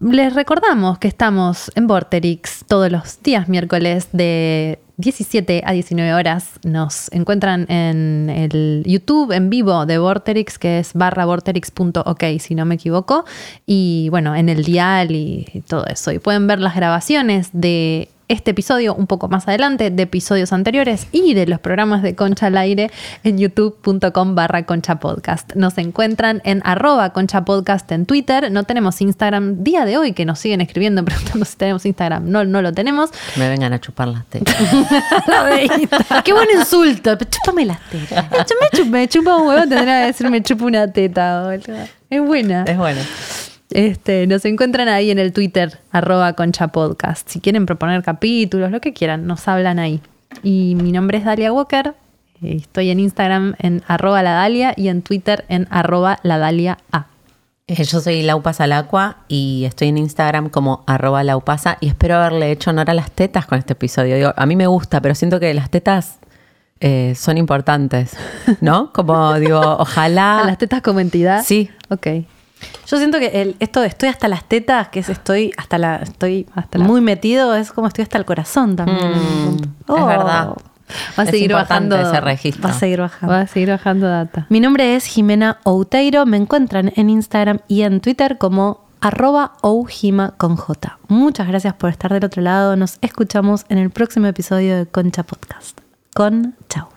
[0.00, 6.58] Les recordamos que estamos en Vorterix todos los días miércoles de 17 a 19 horas.
[6.64, 12.64] Nos encuentran en el YouTube en vivo de Vorterix, que es barra vorterix.ok, si no
[12.64, 13.24] me equivoco.
[13.64, 16.12] Y bueno, en el dial y todo eso.
[16.12, 21.06] Y pueden ver las grabaciones de este episodio un poco más adelante, de episodios anteriores
[21.12, 22.90] y de los programas de Concha al Aire
[23.24, 25.54] en youtube.com barra Concha Podcast.
[25.54, 28.50] Nos encuentran en arroba Concha Podcast en Twitter.
[28.52, 32.28] No tenemos Instagram día de hoy, que nos siguen escribiendo preguntando si tenemos Instagram.
[32.30, 33.10] No, no lo tenemos.
[33.36, 34.54] Me vengan a chupar las tetas.
[36.24, 37.16] Qué buen insulto.
[37.16, 38.30] Chúpame las tetas.
[38.30, 41.44] Me, chup- me chupa un huevo, tendrá que decir me chupo una teta.
[41.44, 41.84] boludo.
[42.10, 42.64] Es buena.
[42.64, 43.00] es bueno.
[43.70, 47.28] Este, nos encuentran ahí en el Twitter, arroba Concha Podcast.
[47.28, 50.00] Si quieren proponer capítulos, lo que quieran, nos hablan ahí.
[50.42, 51.94] Y mi nombre es Dalia Walker.
[52.42, 56.78] eh, Estoy en Instagram en arroba la Dalia y en Twitter en arroba la Dalia
[56.92, 57.06] A.
[57.66, 62.50] Eh, Yo soy Laupasa Lacua y estoy en Instagram como arroba laupasa y espero haberle
[62.50, 64.16] hecho honor a las tetas con este episodio.
[64.16, 66.18] Digo, a mí me gusta, pero siento que las tetas
[66.80, 68.16] eh, son importantes,
[68.62, 68.90] ¿no?
[68.94, 70.40] Como digo, ojalá...
[70.44, 71.42] ¿A las tetas como entidad?
[71.44, 71.68] Sí.
[71.90, 72.06] Ok.
[72.86, 75.96] Yo siento que el, esto de estoy hasta las tetas, que es estoy hasta la,
[75.96, 78.98] estoy Hasta la- muy metido, es como estoy hasta el corazón también.
[79.12, 79.56] Mm.
[79.62, 80.48] Es Oh, verdad.
[81.18, 81.96] Va a Es seguir bajando.
[82.00, 82.66] ese registro.
[82.68, 83.34] Va a seguir bajando.
[83.34, 84.46] Va a seguir bajando data.
[84.48, 86.24] Mi nombre es Jimena Outeiro.
[86.24, 90.98] Me encuentran en Instagram y en Twitter como arroba oujima con J.
[91.08, 92.74] Muchas gracias por estar del otro lado.
[92.76, 95.78] Nos escuchamos en el próximo episodio de Concha Podcast.
[96.14, 96.88] Con chao.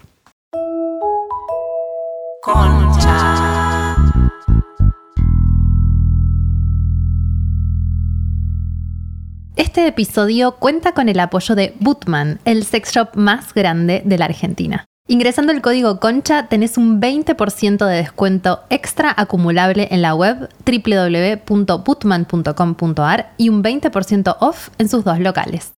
[9.57, 14.23] Este episodio cuenta con el apoyo de Bootman, el sex shop más grande de la
[14.25, 14.85] Argentina.
[15.09, 23.33] Ingresando el código CONCHA tenés un 20% de descuento extra acumulable en la web www.bootman.com.ar
[23.37, 25.73] y un 20% off en sus dos locales.